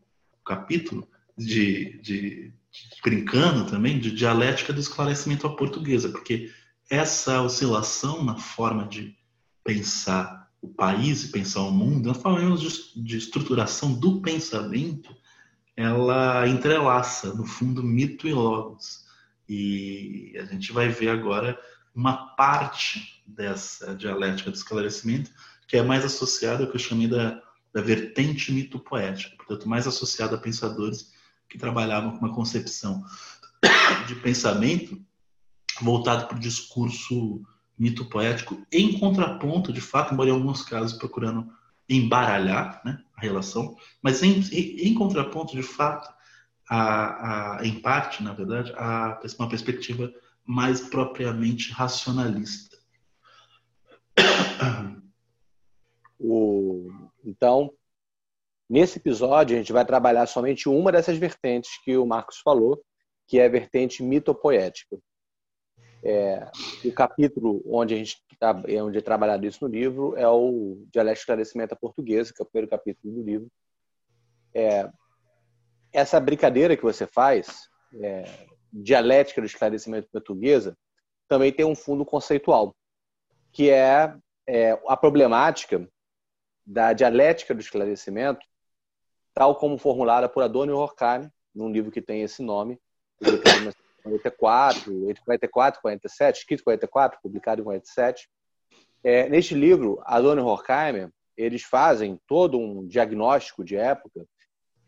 capítulo 0.45 1.07
de, 1.37 1.99
de, 2.01 2.53
brincando 3.03 3.69
também 3.69 3.99
de 3.99 4.11
dialética 4.11 4.73
do 4.73 4.79
esclarecimento 4.79 5.47
à 5.47 5.55
portuguesa, 5.55 6.09
porque 6.09 6.51
essa 6.89 7.41
oscilação 7.41 8.23
na 8.23 8.35
forma 8.35 8.87
de 8.87 9.15
pensar 9.63 10.49
o 10.61 10.67
país 10.67 11.23
e 11.23 11.31
pensar 11.31 11.61
o 11.61 11.71
mundo, 11.71 12.07
na 12.07 12.13
forma 12.13 12.57
de, 12.57 13.01
de 13.01 13.17
estruturação 13.17 13.93
do 13.93 14.21
pensamento, 14.21 15.15
ela 15.75 16.47
entrelaça, 16.47 17.33
no 17.33 17.45
fundo, 17.45 17.81
mito 17.81 18.27
e 18.27 18.33
logos. 18.33 19.05
E 19.47 20.33
a 20.37 20.45
gente 20.45 20.71
vai 20.73 20.89
ver 20.89 21.09
agora 21.09 21.57
uma 21.95 22.35
parte 22.35 23.23
dessa 23.25 23.95
dialética 23.95 24.51
do 24.51 24.55
esclarecimento 24.55 25.31
que 25.67 25.77
é 25.77 25.83
mais 25.83 26.03
associada 26.03 26.63
ao 26.63 26.69
que 26.69 26.75
eu 26.75 26.79
chamei 26.79 27.07
da, 27.07 27.41
da 27.73 27.81
vertente 27.81 28.51
mito-poética, 28.51 29.35
portanto, 29.37 29.69
mais 29.69 29.87
associada 29.87 30.35
a 30.35 30.39
pensadores 30.39 31.13
que 31.47 31.57
trabalhavam 31.57 32.11
com 32.11 32.25
uma 32.25 32.33
concepção 32.33 33.03
de 34.07 34.15
pensamento 34.15 34.99
voltado 35.81 36.27
para 36.27 36.37
o 36.37 36.39
discurso 36.39 37.41
mito 37.79 38.05
poético 38.05 38.61
em 38.71 38.99
contraponto, 38.99 39.71
de 39.71 39.79
fato, 39.79 40.13
embora 40.13 40.29
em 40.29 40.33
alguns 40.33 40.61
casos 40.61 40.97
procurando 40.97 41.49
embaralhar 41.87 42.81
né, 42.85 43.01
a 43.15 43.21
relação, 43.21 43.75
mas 44.01 44.21
em, 44.21 44.41
em 44.51 44.93
contraponto, 44.93 45.55
de 45.55 45.63
fato, 45.63 46.13
a, 46.69 47.57
a, 47.57 47.65
em 47.65 47.79
parte, 47.79 48.21
na 48.21 48.33
verdade, 48.33 48.71
a 48.77 49.19
uma 49.39 49.49
perspectiva 49.49 50.13
mais 50.45 50.81
propriamente 50.81 51.71
racionalista. 51.71 52.77
O, 56.21 56.91
então, 57.23 57.71
nesse 58.69 58.99
episódio, 58.99 59.55
a 59.55 59.59
gente 59.59 59.71
vai 59.71 59.85
trabalhar 59.85 60.27
somente 60.27 60.67
uma 60.67 60.91
dessas 60.91 61.17
vertentes 61.17 61.81
que 61.83 61.95
o 61.95 62.05
Marcos 62.05 62.39
falou, 62.43 62.83
que 63.25 63.39
é 63.39 63.45
a 63.45 63.49
vertente 63.49 64.03
mitopoética. 64.03 64.99
É, 66.03 66.49
o 66.85 66.93
capítulo 66.93 67.61
onde 67.65 67.93
a 67.93 67.97
gente 67.97 68.21
tá, 68.39 68.61
é 68.67 68.81
onde 68.81 68.97
é 68.97 69.01
trabalhado 69.01 69.45
isso 69.45 69.65
no 69.65 69.69
livro 69.69 70.15
é 70.15 70.27
o 70.27 70.81
Dialético 70.91 71.23
Esclarecimento 71.23 71.73
à 71.73 71.77
Portuguesa, 71.77 72.33
que 72.33 72.41
é 72.41 72.43
o 72.43 72.45
primeiro 72.45 72.69
capítulo 72.69 73.13
do 73.13 73.21
livro. 73.21 73.47
É, 74.53 74.89
essa 75.91 76.19
brincadeira 76.19 76.77
que 76.77 76.83
você 76.83 77.05
faz, 77.05 77.69
é, 78.01 78.23
dialética 78.71 79.41
do 79.41 79.47
esclarecimento 79.47 80.07
portuguesa, 80.11 80.77
também 81.27 81.51
tem 81.51 81.65
um 81.65 81.75
fundo 81.75 82.05
conceitual, 82.05 82.75
que 83.51 83.69
é, 83.69 84.15
é 84.47 84.79
a 84.87 84.95
problemática 84.95 85.87
da 86.65 86.93
dialética 86.93 87.53
do 87.53 87.59
esclarecimento, 87.59 88.45
tal 89.33 89.55
como 89.55 89.77
formulada 89.77 90.29
por 90.29 90.43
Adorno 90.43 90.77
Horkheimer, 90.77 91.31
num 91.53 91.71
livro 91.71 91.91
que 91.91 92.01
tem 92.01 92.21
esse 92.21 92.41
nome, 92.43 92.79
44, 94.09 95.09
entre 95.09 95.23
44 95.23 95.79
e 95.79 95.81
47, 95.81 96.37
escrito 96.39 96.61
em 96.61 96.63
44, 96.63 97.19
publicado 97.21 97.61
em 97.61 97.63
47. 97.63 98.29
É, 99.03 99.29
neste 99.29 99.53
livro, 99.53 100.01
Adorno 100.03 100.41
e 100.41 100.45
Horkheimer, 100.45 101.11
eles 101.37 101.63
fazem 101.63 102.19
todo 102.27 102.59
um 102.59 102.85
diagnóstico 102.85 103.63
de 103.63 103.75
época 103.75 104.25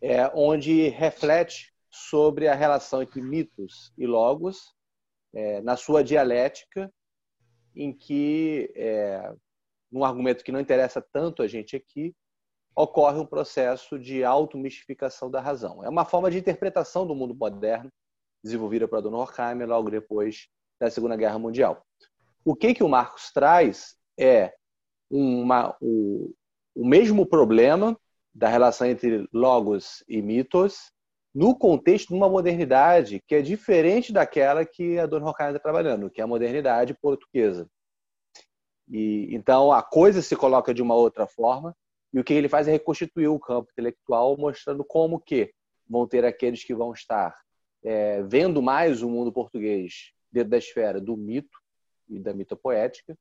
é, 0.02 0.30
onde 0.34 0.90
reflete 0.90 1.72
sobre 1.90 2.48
a 2.48 2.56
relação 2.56 3.02
entre 3.02 3.22
mitos 3.22 3.94
e 3.98 4.06
logos 4.06 4.74
é, 5.34 5.62
na 5.62 5.78
sua 5.78 6.04
dialética, 6.04 6.92
em 7.76 7.94
que, 7.94 8.72
é, 8.76 9.34
num 9.92 10.04
argumento 10.04 10.44
que 10.44 10.52
não 10.52 10.60
interessa 10.60 11.02
tanto 11.02 11.42
a 11.42 11.48
gente 11.48 11.76
aqui, 11.76 12.14
ocorre 12.76 13.20
um 13.20 13.26
processo 13.26 14.00
de 14.00 14.24
automistificação 14.24 15.30
da 15.30 15.42
razão. 15.42 15.84
É 15.84 15.90
uma 15.90 16.06
forma 16.06 16.32
de 16.32 16.38
interpretação 16.38 17.06
do 17.06 17.16
mundo 17.16 17.36
moderno 17.36 17.92
desenvolvida 18.44 18.88
por 18.88 18.98
Adorno 18.98 19.20
Horkheimer 19.20 19.68
logo 19.68 19.90
depois 19.90 20.48
da 20.80 20.90
Segunda 20.90 21.16
Guerra 21.16 21.38
Mundial. 21.38 21.86
O 22.44 22.56
que, 22.56 22.74
que 22.74 22.84
o 22.84 22.90
Marcos 22.90 23.32
traz 23.32 23.96
é 24.20 24.54
uma, 25.10 25.76
o, 25.82 26.34
o 26.76 26.86
mesmo 26.86 27.26
problema 27.26 27.98
da 28.34 28.48
relação 28.48 28.88
entre 28.88 29.28
logos 29.34 30.04
e 30.08 30.22
mitos 30.22 30.92
no 31.34 31.58
contexto 31.58 32.10
de 32.10 32.16
uma 32.16 32.30
modernidade 32.30 33.22
que 33.28 33.36
é 33.36 33.42
diferente 33.42 34.12
daquela 34.12 34.66
que 34.66 34.98
a 34.98 35.04
Adorno 35.04 35.28
Horkheimer 35.28 35.56
está 35.56 35.64
trabalhando, 35.64 36.10
que 36.10 36.20
é 36.20 36.24
a 36.24 36.28
modernidade 36.28 36.94
portuguesa. 36.94 37.70
E, 38.90 39.34
então, 39.34 39.72
a 39.72 39.82
coisa 39.82 40.22
se 40.22 40.36
coloca 40.36 40.74
de 40.74 40.82
uma 40.82 40.96
outra 40.96 41.26
forma 41.26 41.76
e 42.14 42.20
o 42.20 42.24
que 42.24 42.34
ele 42.34 42.50
faz 42.50 42.68
é 42.68 42.72
reconstituir 42.72 43.28
o 43.28 43.40
campo 43.40 43.70
intelectual, 43.72 44.36
mostrando 44.38 44.84
como 44.84 45.20
que 45.20 45.54
vão 45.88 46.06
ter 46.06 46.26
aqueles 46.26 46.64
que 46.64 46.74
vão 46.74 46.92
estar 46.92 47.34
é, 47.84 48.22
vendo 48.24 48.62
mais 48.62 49.02
o 49.02 49.10
mundo 49.10 49.32
português 49.32 50.12
dentro 50.32 50.50
da 50.50 50.58
esfera 50.58 51.00
do 51.00 51.18
mito 51.18 51.60
e 52.08 52.20
da 52.20 52.34
mitopoética, 52.34 53.18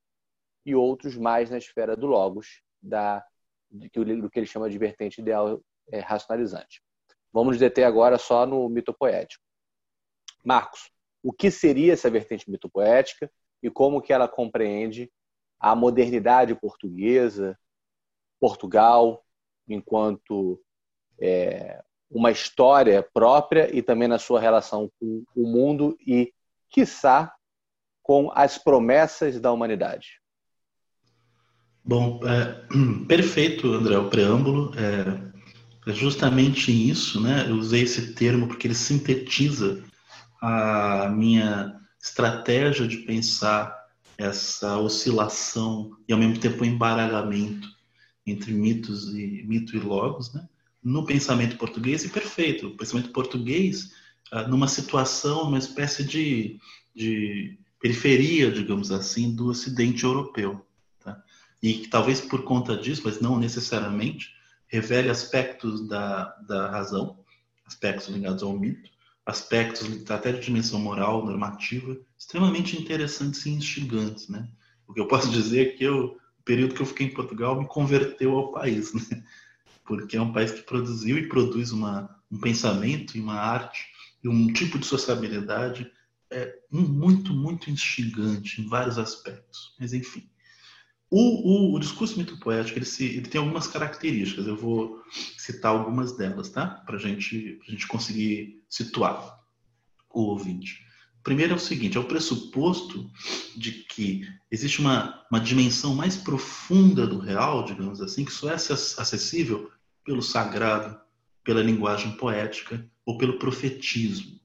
e 0.64 0.74
outros 0.74 1.16
mais 1.16 1.50
na 1.50 1.58
esfera 1.58 1.96
do 1.96 2.06
logos, 2.06 2.62
da 2.82 3.24
do 3.70 4.28
que, 4.28 4.38
ele 4.38 4.46
chama 4.46 4.68
de 4.68 4.76
vertente 4.76 5.20
ideal 5.20 5.62
é, 5.92 6.00
racionalizante. 6.00 6.82
Vamos 7.32 7.56
deter 7.56 7.84
agora 7.84 8.18
só 8.18 8.44
no 8.44 8.68
mito 8.68 8.92
poético. 8.92 9.44
Marcos, 10.44 10.90
o 11.22 11.32
que 11.32 11.50
seria 11.50 11.92
essa 11.92 12.10
vertente 12.10 12.50
mitopoética 12.50 13.30
e 13.62 13.70
como 13.70 14.02
que 14.02 14.12
ela 14.12 14.26
compreende 14.26 15.10
a 15.58 15.76
modernidade 15.76 16.54
portuguesa, 16.54 17.56
Portugal, 18.40 19.24
enquanto 19.68 20.60
é, 21.20 21.82
uma 22.10 22.30
história 22.30 23.06
própria 23.14 23.74
e 23.74 23.80
também 23.80 24.08
na 24.08 24.18
sua 24.18 24.40
relação 24.40 24.90
com 24.98 25.22
o 25.34 25.46
mundo 25.46 25.96
e, 26.04 26.32
quiçá, 26.68 27.32
com 28.02 28.30
as 28.34 28.58
promessas 28.58 29.40
da 29.40 29.52
humanidade. 29.52 30.20
Bom, 31.84 32.20
é, 32.24 32.64
perfeito, 33.06 33.72
André, 33.72 33.96
o 33.96 34.10
preâmbulo. 34.10 34.72
É, 34.76 35.90
é, 35.90 35.94
justamente 35.94 36.70
isso, 36.70 37.20
né? 37.20 37.46
Eu 37.48 37.56
usei 37.56 37.82
esse 37.82 38.12
termo 38.14 38.48
porque 38.48 38.66
ele 38.66 38.74
sintetiza 38.74 39.82
a 40.42 41.08
minha 41.08 41.80
estratégia 42.02 42.86
de 42.86 42.98
pensar 42.98 43.78
essa 44.18 44.78
oscilação 44.78 45.96
e 46.06 46.12
ao 46.12 46.18
mesmo 46.18 46.38
tempo 46.38 46.64
embaralhamento 46.64 47.68
entre 48.26 48.52
mitos 48.52 49.14
e 49.14 49.42
mito 49.46 49.76
e 49.76 49.80
logos, 49.80 50.32
né? 50.34 50.46
No 50.82 51.04
pensamento 51.04 51.56
português 51.56 52.04
e 52.04 52.08
perfeito, 52.08 52.68
o 52.68 52.76
pensamento 52.76 53.10
português 53.10 53.92
ah, 54.30 54.46
numa 54.46 54.68
situação, 54.68 55.48
uma 55.48 55.58
espécie 55.58 56.04
de, 56.04 56.58
de 56.94 57.58
periferia, 57.80 58.50
digamos 58.50 58.92
assim, 58.92 59.34
do 59.34 59.48
Ocidente 59.48 60.04
europeu, 60.04 60.64
tá? 61.00 61.22
E 61.62 61.74
que 61.74 61.88
talvez 61.88 62.20
por 62.20 62.44
conta 62.44 62.76
disso, 62.76 63.02
mas 63.04 63.20
não 63.20 63.38
necessariamente, 63.38 64.34
revele 64.68 65.10
aspectos 65.10 65.86
da, 65.88 66.26
da 66.46 66.70
razão, 66.70 67.18
aspectos 67.66 68.08
ligados 68.08 68.42
ao 68.42 68.56
mito, 68.56 68.88
aspectos 69.26 70.08
até 70.10 70.32
de 70.32 70.40
dimensão 70.40 70.78
moral, 70.78 71.24
normativa, 71.24 71.98
extremamente 72.16 72.80
interessantes 72.80 73.44
e 73.46 73.50
instigantes, 73.50 74.28
né? 74.28 74.48
O 74.86 74.94
que 74.94 75.00
eu 75.00 75.08
posso 75.08 75.28
dizer 75.30 75.68
é 75.68 75.70
que 75.72 75.84
eu, 75.84 76.16
o 76.38 76.42
período 76.44 76.74
que 76.74 76.82
eu 76.82 76.86
fiquei 76.86 77.06
em 77.06 77.14
Portugal 77.14 77.60
me 77.60 77.66
converteu 77.66 78.36
ao 78.36 78.52
país, 78.52 78.92
né? 78.94 79.24
Porque 79.90 80.16
é 80.16 80.22
um 80.22 80.32
país 80.32 80.52
que 80.52 80.62
produziu 80.62 81.18
e 81.18 81.26
produz 81.26 81.72
uma, 81.72 82.08
um 82.30 82.38
pensamento 82.38 83.18
e 83.18 83.20
uma 83.20 83.34
arte 83.34 83.88
e 84.22 84.28
um 84.28 84.52
tipo 84.52 84.78
de 84.78 84.86
sociabilidade 84.86 85.90
é, 86.30 86.60
muito, 86.70 87.34
muito 87.34 87.68
instigante 87.68 88.62
em 88.62 88.68
vários 88.68 88.98
aspectos. 88.98 89.74
Mas, 89.80 89.92
enfim. 89.92 90.30
O, 91.10 91.72
o, 91.72 91.74
o 91.74 91.80
discurso 91.80 92.16
mitopoético 92.16 92.78
ele, 92.78 92.86
se, 92.86 93.04
ele 93.04 93.26
tem 93.26 93.40
algumas 93.40 93.66
características. 93.66 94.46
Eu 94.46 94.56
vou 94.56 95.02
citar 95.36 95.72
algumas 95.72 96.16
delas, 96.16 96.48
tá? 96.50 96.68
Para 96.68 96.96
gente, 96.96 97.60
a 97.66 97.70
gente 97.72 97.88
conseguir 97.88 98.62
situar 98.68 99.40
o 100.08 100.20
ouvinte. 100.20 100.86
Primeiro 101.24 101.54
é 101.54 101.56
o 101.56 101.58
seguinte: 101.58 101.96
é 101.96 102.00
o 102.00 102.04
pressuposto 102.06 103.10
de 103.56 103.72
que 103.72 104.22
existe 104.52 104.78
uma, 104.78 105.20
uma 105.28 105.40
dimensão 105.40 105.96
mais 105.96 106.16
profunda 106.16 107.08
do 107.08 107.18
real, 107.18 107.64
digamos 107.64 108.00
assim, 108.00 108.24
que 108.24 108.32
só 108.32 108.50
é 108.50 108.54
acessível 108.54 109.68
pelo 110.04 110.22
sagrado, 110.22 110.98
pela 111.44 111.62
linguagem 111.62 112.12
poética 112.12 112.88
ou 113.04 113.18
pelo 113.18 113.38
profetismo. 113.38 114.38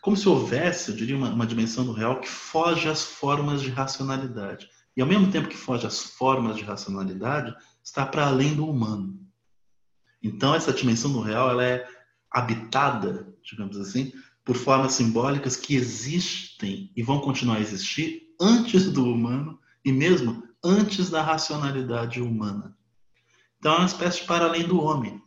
Como 0.00 0.16
se 0.16 0.28
houvesse, 0.28 0.90
eu 0.90 0.96
diria, 0.96 1.16
uma, 1.16 1.30
uma 1.30 1.46
dimensão 1.46 1.84
do 1.84 1.92
real 1.92 2.20
que 2.20 2.28
foge 2.28 2.88
às 2.88 3.02
formas 3.02 3.60
de 3.60 3.70
racionalidade. 3.70 4.68
E 4.96 5.00
ao 5.00 5.06
mesmo 5.06 5.30
tempo 5.30 5.48
que 5.48 5.56
foge 5.56 5.86
às 5.86 6.02
formas 6.02 6.56
de 6.56 6.62
racionalidade, 6.62 7.54
está 7.82 8.06
para 8.06 8.26
além 8.26 8.54
do 8.54 8.68
humano. 8.68 9.18
Então 10.22 10.54
essa 10.54 10.72
dimensão 10.72 11.12
do 11.12 11.20
real 11.20 11.50
ela 11.50 11.64
é 11.64 11.86
habitada, 12.30 13.34
digamos 13.42 13.76
assim, 13.76 14.12
por 14.44 14.56
formas 14.56 14.92
simbólicas 14.92 15.56
que 15.56 15.74
existem 15.74 16.90
e 16.96 17.02
vão 17.02 17.20
continuar 17.20 17.56
a 17.56 17.60
existir 17.60 18.34
antes 18.40 18.90
do 18.90 19.04
humano 19.04 19.58
e 19.84 19.92
mesmo 19.92 20.42
antes 20.64 21.10
da 21.10 21.22
racionalidade 21.22 22.20
humana. 22.20 22.77
Então 23.58 23.74
é 23.74 23.78
uma 23.78 23.86
espécie 23.86 24.20
de 24.20 24.26
para 24.26 24.44
além 24.44 24.66
do 24.66 24.80
homem. 24.80 25.20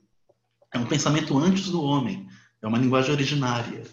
É 0.74 0.80
um 0.80 0.86
pensamento 0.86 1.38
antes 1.38 1.70
do 1.70 1.82
homem. 1.82 2.28
É 2.62 2.68
uma 2.68 2.78
linguagem 2.78 3.12
originária. 3.12 3.84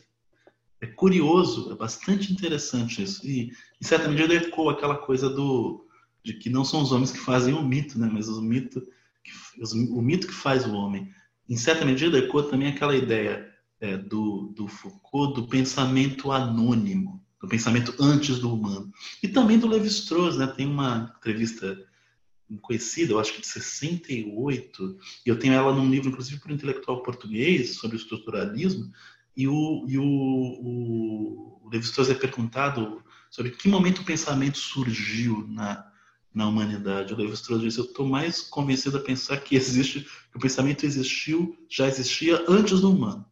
É 0.81 0.87
curioso, 0.87 1.73
é 1.73 1.75
bastante 1.75 2.33
interessante 2.33 3.03
isso. 3.03 3.27
E, 3.27 3.51
em 3.81 3.85
certa 3.85 4.09
medida, 4.09 4.35
ecoa 4.35 4.73
aquela 4.73 4.97
coisa 4.97 5.29
do 5.29 5.85
de 6.25 6.35
que 6.35 6.51
não 6.51 6.65
são 6.65 6.83
os 6.83 6.93
homens 6.93 7.11
que 7.11 7.19
fazem 7.19 7.55
o 7.55 7.63
mito, 7.63 7.99
né? 7.99 8.09
mas 8.13 8.29
o 8.29 8.43
mito 8.43 8.87
que, 9.25 9.33
o 9.91 10.03
mito 10.03 10.27
que 10.27 10.35
faz 10.35 10.67
o 10.67 10.75
homem. 10.75 11.11
Em 11.49 11.57
certa 11.57 11.85
medida, 11.85 12.19
ecoa 12.19 12.49
também 12.49 12.69
aquela 12.69 12.95
ideia 12.95 13.49
é, 13.81 13.97
do, 13.97 14.53
do 14.55 14.69
Foucault 14.69 15.41
do 15.41 15.49
pensamento 15.49 16.31
anônimo, 16.31 17.25
do 17.41 17.49
pensamento 17.49 17.95
antes 17.99 18.39
do 18.39 18.53
humano. 18.53 18.93
E 19.23 19.29
também 19.29 19.59
do 19.59 19.69
Levi-Strauss, 19.69 20.37
né? 20.37 20.47
Tem 20.49 20.67
uma 20.67 21.15
entrevista 21.17 21.79
conhecida, 22.57 23.13
eu 23.13 23.21
acho 23.21 23.35
que 23.35 23.41
de 23.41 23.47
68, 23.47 24.99
e 25.27 25.29
eu 25.29 25.39
tenho 25.39 25.53
ela 25.53 25.75
num 25.75 25.91
livro, 25.91 26.09
inclusive, 26.09 26.41
o 26.43 26.53
intelectual 26.53 27.03
português, 27.03 27.77
sobre 27.77 27.97
o 27.97 28.01
estruturalismo, 28.01 28.91
e 29.37 29.47
o, 29.47 29.85
e 29.87 29.99
o, 29.99 30.05
o, 30.05 31.61
o 31.65 31.69
Levi-Strauss 31.71 32.11
é 32.11 32.15
perguntado 32.15 33.03
sobre 33.31 33.53
que 33.53 33.69
momento 33.69 34.01
o 34.01 34.05
pensamento 34.05 34.59
surgiu 34.59 35.47
na, 35.49 35.87
na 36.35 36.49
humanidade. 36.49 37.13
O 37.13 37.17
Levi-Strauss 37.17 37.63
diz, 37.63 37.77
eu 37.77 37.85
estou 37.85 38.07
mais 38.07 38.41
convencido 38.41 38.97
a 38.97 39.01
pensar 39.01 39.37
que 39.39 39.55
existe, 39.55 40.01
que 40.01 40.37
o 40.37 40.41
pensamento 40.41 40.85
existiu, 40.85 41.57
já 41.69 41.87
existia 41.87 42.45
antes 42.49 42.81
do 42.81 42.91
humano. 42.91 43.25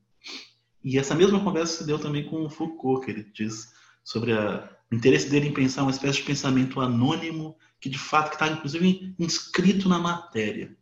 E 0.85 0.99
essa 0.99 1.15
mesma 1.15 1.43
conversa 1.43 1.79
se 1.79 1.87
deu 1.87 1.99
também 1.99 2.25
com 2.25 2.45
o 2.45 2.51
Foucault, 2.51 3.05
que 3.05 3.11
ele 3.11 3.25
diz 3.35 3.73
sobre 4.05 4.33
a, 4.33 4.71
o 4.91 4.95
interesse 4.95 5.29
dele 5.29 5.49
em 5.49 5.53
pensar 5.53 5.83
uma 5.83 5.91
espécie 5.91 6.19
de 6.19 6.25
pensamento 6.25 6.81
anônimo 6.81 7.57
que 7.87 7.89
de 7.89 7.99
fato 7.99 8.33
está 8.33 8.49
inclusive 8.49 9.15
inscrito 9.17 9.89
na 9.89 9.97
matéria 9.97 10.77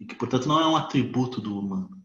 e 0.00 0.06
que 0.06 0.14
portanto 0.14 0.48
não 0.48 0.58
é 0.58 0.66
um 0.66 0.76
atributo 0.76 1.42
do 1.42 1.58
humano. 1.58 2.02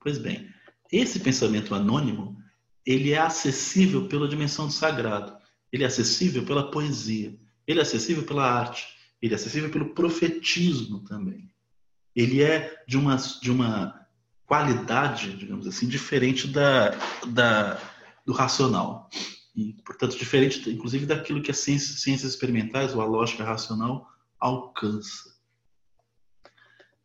Pois 0.00 0.16
bem, 0.16 0.48
esse 0.90 1.20
pensamento 1.20 1.74
anônimo, 1.74 2.42
ele 2.86 3.12
é 3.12 3.18
acessível 3.18 4.08
pela 4.08 4.26
dimensão 4.26 4.68
do 4.68 4.72
sagrado, 4.72 5.36
ele 5.70 5.84
é 5.84 5.86
acessível 5.86 6.46
pela 6.46 6.70
poesia, 6.70 7.38
ele 7.66 7.78
é 7.78 7.82
acessível 7.82 8.24
pela 8.24 8.50
arte, 8.50 8.86
ele 9.20 9.34
é 9.34 9.36
acessível 9.36 9.70
pelo 9.70 9.92
profetismo 9.92 11.00
também. 11.00 11.52
Ele 12.16 12.42
é 12.42 12.82
de 12.88 12.96
uma, 12.96 13.16
de 13.16 13.50
uma 13.50 14.06
qualidade, 14.46 15.36
digamos 15.36 15.66
assim, 15.66 15.86
diferente 15.86 16.48
da, 16.48 16.90
da, 17.26 17.78
do 18.24 18.32
racional. 18.32 19.10
E, 19.54 19.74
portanto, 19.84 20.16
diferente, 20.16 20.68
inclusive, 20.70 21.06
daquilo 21.06 21.42
que 21.42 21.50
as 21.50 21.58
ciências, 21.58 22.00
ciências 22.00 22.32
experimentais 22.32 22.94
ou 22.94 23.00
a 23.00 23.04
lógica 23.04 23.44
racional 23.44 24.08
alcança. 24.40 25.36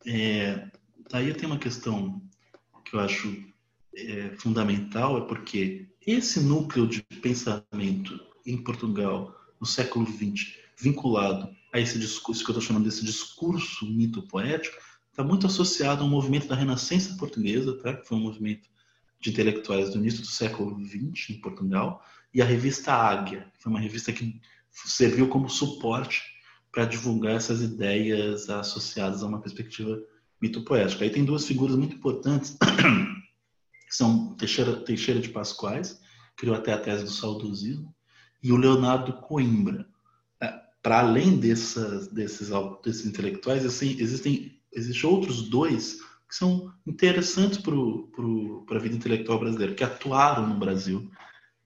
É, 0.06 0.70
daí 1.10 1.34
tenho 1.34 1.52
uma 1.52 1.58
questão 1.58 2.22
que 2.84 2.96
eu 2.96 3.00
acho 3.00 3.48
é, 3.94 4.30
fundamental 4.38 5.18
é 5.18 5.20
porque 5.22 5.88
esse 6.06 6.40
núcleo 6.40 6.86
de 6.86 7.02
pensamento 7.02 8.18
em 8.46 8.56
Portugal 8.56 9.34
no 9.60 9.66
século 9.66 10.06
XX, 10.06 10.54
vinculado 10.78 11.54
a 11.72 11.80
esse 11.80 11.98
discurso 11.98 12.42
que 12.44 12.50
eu 12.50 12.54
estou 12.54 12.66
chamando 12.66 12.84
desse 12.84 13.04
discurso 13.04 13.84
mito 13.86 14.22
poético, 14.22 14.76
está 15.10 15.22
muito 15.22 15.46
associado 15.46 16.02
ao 16.02 16.08
movimento 16.08 16.46
da 16.46 16.54
Renascença 16.54 17.16
portuguesa, 17.16 17.76
tá? 17.82 17.94
que 17.94 18.06
foi 18.06 18.16
um 18.16 18.22
movimento 18.22 18.68
de 19.20 19.30
intelectuais 19.30 19.90
do 19.90 19.98
início 19.98 20.20
do 20.20 20.26
século 20.26 20.78
XX 20.84 21.30
em 21.30 21.40
Portugal, 21.40 22.04
e 22.32 22.42
a 22.42 22.44
revista 22.44 22.92
Águia, 22.92 23.50
que 23.54 23.62
foi 23.62 23.72
uma 23.72 23.80
revista 23.80 24.12
que 24.12 24.40
serviu 24.70 25.28
como 25.28 25.48
suporte 25.48 26.22
para 26.70 26.84
divulgar 26.84 27.34
essas 27.34 27.62
ideias 27.62 28.48
associadas 28.48 29.22
a 29.22 29.26
uma 29.26 29.40
perspectiva 29.40 29.98
mito 30.40 30.62
poética. 30.64 31.04
Aí 31.04 31.10
tem 31.10 31.24
duas 31.24 31.46
figuras 31.46 31.74
muito 31.74 31.96
importantes 31.96 32.56
que 33.88 33.96
são 33.96 34.34
Teixeira, 34.34 34.76
Teixeira 34.76 35.20
de 35.20 35.30
Pascoais, 35.30 36.00
criou 36.36 36.54
até 36.54 36.72
a 36.72 36.78
tese 36.78 37.04
do 37.04 37.10
saudosismo, 37.10 37.92
e 38.42 38.52
o 38.52 38.56
Leonardo 38.56 39.14
Coimbra. 39.14 39.88
É, 40.40 40.52
Para 40.82 41.00
além 41.00 41.38
dessas, 41.38 42.08
desses, 42.08 42.50
desses 42.84 43.06
intelectuais, 43.06 43.64
assim, 43.64 43.96
existem, 43.98 44.60
existem 44.72 45.10
outros 45.10 45.48
dois 45.48 45.98
que 46.28 46.34
são 46.34 46.72
interessantes 46.86 47.58
para 47.58 48.76
a 48.76 48.80
vida 48.80 48.96
intelectual 48.96 49.38
brasileira, 49.38 49.74
que 49.74 49.82
atuaram 49.82 50.46
no 50.46 50.58
Brasil, 50.58 51.10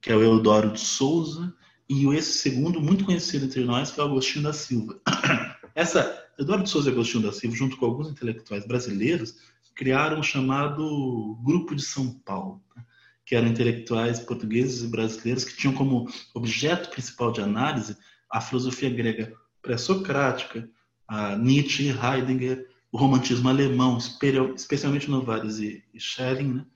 que 0.01 0.11
é 0.13 0.17
o 0.17 0.23
Eudoro 0.23 0.73
de 0.73 0.81
Souza, 0.81 1.53
e 1.89 2.07
esse 2.15 2.39
segundo, 2.39 2.81
muito 2.81 3.05
conhecido 3.05 3.47
entre 3.47 3.65
nós, 3.65 3.91
que 3.91 4.01
é 4.01 4.03
o 4.03 4.07
Agostinho 4.07 4.45
da 4.45 4.53
Silva. 4.53 5.01
Essa, 5.75 6.27
Eduardo 6.39 6.65
de 6.65 6.71
Souza 6.71 6.89
e 6.89 6.93
Agostinho 6.93 7.25
da 7.25 7.33
Silva, 7.33 7.57
junto 7.57 7.77
com 7.77 7.87
alguns 7.87 8.09
intelectuais 8.09 8.67
brasileiros, 8.67 9.37
criaram 9.75 10.21
o 10.21 10.23
chamado 10.23 11.39
Grupo 11.43 11.75
de 11.75 11.83
São 11.83 12.13
Paulo, 12.21 12.63
tá? 12.75 12.85
que 13.25 13.35
eram 13.35 13.49
intelectuais 13.49 14.21
portugueses 14.21 14.83
e 14.83 14.89
brasileiros 14.89 15.45
que 15.45 15.57
tinham 15.57 15.75
como 15.75 16.09
objeto 16.35 16.91
principal 16.91 17.33
de 17.33 17.41
análise 17.41 17.97
a 18.31 18.41
filosofia 18.41 18.91
grega 18.91 19.33
pré-socrática, 19.61 20.69
Nietzsche, 21.39 21.89
Heidegger, 21.89 22.69
o 22.93 22.99
romantismo 22.99 23.49
alemão, 23.49 23.97
especialmente 24.55 25.11
Novares 25.11 25.59
e 25.59 25.83
Schelling, 25.99 26.53
né? 26.53 26.67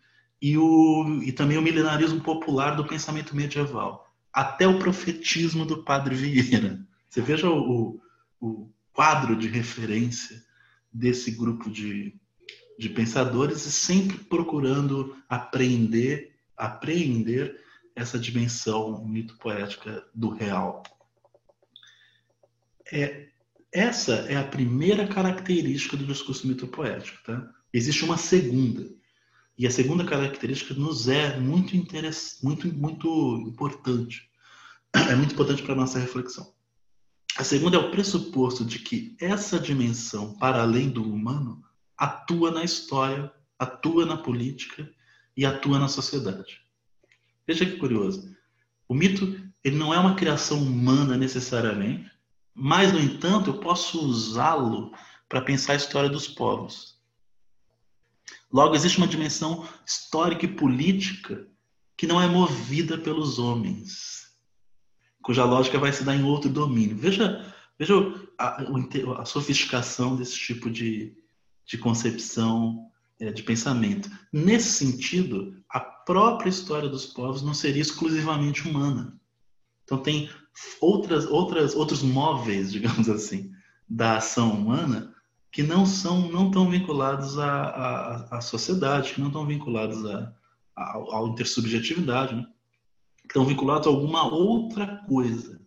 e, 0.40 0.57
o, 0.57 1.22
e 1.22 1.31
também 1.31 1.59
o 1.59 1.62
milenarismo 1.62 2.22
popular 2.22 2.74
do 2.74 2.87
pensamento 2.87 3.37
medieval, 3.37 4.11
até 4.33 4.66
o 4.66 4.79
profetismo 4.79 5.66
do 5.66 5.85
Padre 5.85 6.14
Vieira. 6.14 6.81
Você 7.09 7.20
veja 7.20 7.50
o, 7.50 8.00
o 8.40 8.70
quadro 8.94 9.37
de 9.37 9.46
referência 9.46 10.42
desse 10.90 11.31
grupo 11.31 11.70
de, 11.70 12.18
de 12.79 12.88
pensadores 12.88 13.66
e 13.66 13.72
sempre 13.72 14.16
procurando 14.16 15.14
aprender, 15.29 16.35
apreender 16.57 17.62
essa 17.94 18.18
dimensão 18.18 19.05
mito-poética 19.07 20.02
do 20.14 20.31
real. 20.31 20.83
É, 22.90 23.25
essa 23.78 24.14
é 24.28 24.36
a 24.36 24.44
primeira 24.44 25.06
característica 25.06 25.98
do 25.98 26.06
discurso 26.06 26.48
mito-poético. 26.48 27.22
Tá? 27.24 27.46
Existe 27.72 28.04
uma 28.04 28.16
segunda. 28.16 28.88
E 29.58 29.66
a 29.66 29.70
segunda 29.70 30.02
característica 30.02 30.72
nos 30.72 31.08
é 31.08 31.38
muito, 31.38 31.76
muito, 31.76 32.74
muito 32.74 33.08
importante. 33.46 34.30
É 34.94 35.14
muito 35.14 35.34
importante 35.34 35.62
para 35.62 35.74
a 35.74 35.76
nossa 35.76 35.98
reflexão. 35.98 36.54
A 37.36 37.44
segunda 37.44 37.76
é 37.76 37.80
o 37.80 37.90
pressuposto 37.90 38.64
de 38.64 38.78
que 38.78 39.14
essa 39.20 39.58
dimensão 39.58 40.34
para 40.38 40.62
além 40.62 40.88
do 40.88 41.02
humano 41.02 41.62
atua 41.98 42.50
na 42.50 42.64
história, 42.64 43.30
atua 43.58 44.06
na 44.06 44.16
política 44.16 44.90
e 45.36 45.44
atua 45.44 45.78
na 45.78 45.88
sociedade. 45.88 46.62
Veja 47.46 47.66
que 47.66 47.76
curioso. 47.76 48.34
O 48.88 48.94
mito 48.94 49.38
ele 49.62 49.76
não 49.76 49.92
é 49.92 49.98
uma 49.98 50.14
criação 50.14 50.62
humana 50.62 51.16
necessariamente, 51.16 52.10
mas, 52.58 52.90
no 52.90 52.98
entanto, 52.98 53.50
eu 53.50 53.60
posso 53.60 54.00
usá-lo 54.00 54.90
para 55.28 55.42
pensar 55.42 55.74
a 55.74 55.76
história 55.76 56.08
dos 56.08 56.26
povos. 56.26 56.98
Logo, 58.50 58.74
existe 58.74 58.96
uma 58.96 59.06
dimensão 59.06 59.68
histórica 59.84 60.46
e 60.46 60.54
política 60.54 61.46
que 61.98 62.06
não 62.06 62.20
é 62.20 62.26
movida 62.26 62.96
pelos 62.96 63.38
homens, 63.38 64.32
cuja 65.22 65.44
lógica 65.44 65.78
vai 65.78 65.92
se 65.92 66.02
dar 66.02 66.16
em 66.16 66.24
outro 66.24 66.48
domínio. 66.48 66.96
Veja, 66.96 67.54
veja 67.78 67.94
a, 68.38 68.62
a 69.20 69.24
sofisticação 69.26 70.16
desse 70.16 70.38
tipo 70.38 70.70
de, 70.70 71.14
de 71.66 71.76
concepção 71.76 72.90
é, 73.20 73.30
de 73.30 73.42
pensamento. 73.42 74.10
Nesse 74.32 74.70
sentido, 74.72 75.62
a 75.68 75.80
própria 75.80 76.48
história 76.48 76.88
dos 76.88 77.04
povos 77.04 77.42
não 77.42 77.52
seria 77.52 77.82
exclusivamente 77.82 78.66
humana. 78.66 79.20
Então 79.84 79.98
tem 79.98 80.30
outras, 80.80 81.26
outras, 81.26 81.74
outros 81.74 82.02
móveis, 82.02 82.72
digamos 82.72 83.08
assim, 83.08 83.52
da 83.88 84.16
ação 84.16 84.52
humana 84.52 85.14
que 85.50 85.62
não 85.62 85.86
são 85.86 86.30
não 86.30 86.48
estão 86.48 86.68
vinculados 86.68 87.38
à, 87.38 87.62
à, 87.62 88.36
à, 88.36 88.40
sociedade, 88.40 89.14
que 89.14 89.20
não 89.20 89.28
estão 89.28 89.46
vinculados 89.46 90.04
à, 90.04 90.34
à, 90.76 90.98
à 90.98 91.22
intersubjetividade, 91.28 92.34
né? 92.34 92.46
estão 93.24 93.44
vinculados 93.44 93.86
a 93.86 93.90
alguma 93.90 94.26
outra 94.26 95.02
coisa. 95.08 95.60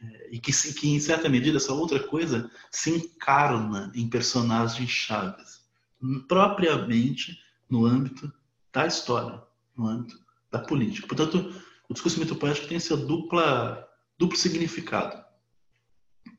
É, 0.00 0.28
e 0.30 0.38
que, 0.38 0.52
que, 0.72 0.90
em 0.90 1.00
certa 1.00 1.28
medida, 1.28 1.56
essa 1.56 1.72
outra 1.72 1.98
coisa 2.00 2.50
se 2.70 2.90
encarna 2.90 3.92
em 3.94 4.08
personagens 4.08 4.88
chaves 4.88 5.58
propriamente 6.28 7.38
no 7.68 7.84
âmbito 7.84 8.32
da 8.72 8.86
história, 8.86 9.42
no 9.76 9.88
âmbito 9.88 10.18
da 10.50 10.60
política. 10.60 11.06
Portanto, 11.06 11.52
o 11.88 11.92
discurso 11.92 12.20
mitopoético 12.20 12.68
tem 12.68 12.76
essa 12.76 12.96
dupla, 12.96 13.87
duplo 14.18 14.36
significado. 14.36 15.24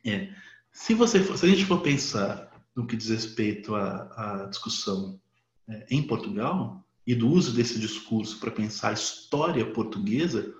É, 0.05 0.33
se, 0.71 0.93
você 0.93 1.23
for, 1.23 1.37
se 1.37 1.45
a 1.45 1.49
gente 1.49 1.65
for 1.65 1.81
pensar 1.81 2.49
no 2.75 2.85
que 2.85 2.95
diz 2.95 3.09
respeito 3.09 3.75
à, 3.75 4.43
à 4.43 4.45
discussão 4.45 5.19
é, 5.67 5.87
em 5.89 6.05
Portugal 6.05 6.85
e 7.05 7.15
do 7.15 7.29
uso 7.29 7.53
desse 7.53 7.79
discurso 7.79 8.39
para 8.39 8.51
pensar 8.51 8.89
a 8.89 8.93
história 8.93 9.65
portuguesa, 9.71 10.53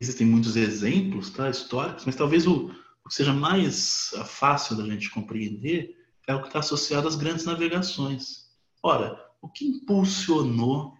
existem 0.00 0.26
muitos 0.26 0.56
exemplos 0.56 1.30
tá, 1.30 1.48
históricos, 1.50 2.04
mas 2.04 2.16
talvez 2.16 2.46
o, 2.46 2.70
o 3.04 3.08
que 3.08 3.14
seja 3.14 3.32
mais 3.32 4.12
fácil 4.26 4.76
da 4.76 4.84
gente 4.84 5.10
compreender 5.10 5.96
é 6.26 6.34
o 6.34 6.40
que 6.40 6.48
está 6.48 6.60
associado 6.60 7.08
às 7.08 7.16
grandes 7.16 7.44
navegações. 7.44 8.50
Ora, 8.82 9.18
o 9.42 9.48
que 9.48 9.66
impulsionou 9.66 10.94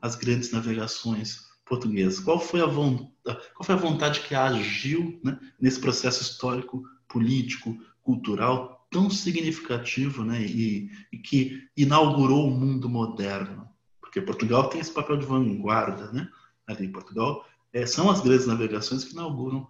as 0.00 0.16
grandes 0.16 0.50
navegações 0.50 1.51
portuguesas? 1.64 2.20
Qual 2.20 2.38
foi 2.38 2.60
a 2.60 2.66
vontade, 2.66 3.10
qual 3.54 3.64
foi 3.64 3.74
a 3.74 3.78
vontade 3.78 4.20
que 4.20 4.34
agiu 4.34 5.20
né, 5.22 5.38
nesse 5.60 5.80
processo 5.80 6.22
histórico, 6.22 6.82
político, 7.08 7.78
cultural 8.02 8.86
tão 8.90 9.08
significativo 9.08 10.24
né, 10.24 10.42
e, 10.42 10.90
e, 11.12 11.18
que 11.18 11.62
inaugurou 11.76 12.48
o 12.48 12.50
mundo 12.50 12.88
moderno? 12.88 13.68
Porque 14.00 14.20
Portugal 14.20 14.68
tem 14.68 14.80
esse 14.80 14.92
papel 14.92 15.16
de 15.16 15.24
vanguarda, 15.24 16.12
né? 16.12 16.28
Ali 16.66 16.86
em 16.86 16.92
Portugal 16.92 17.46
é, 17.72 17.86
são 17.86 18.10
as 18.10 18.20
grandes 18.20 18.46
navegações 18.46 19.04
que 19.04 19.12
inauguram 19.12 19.66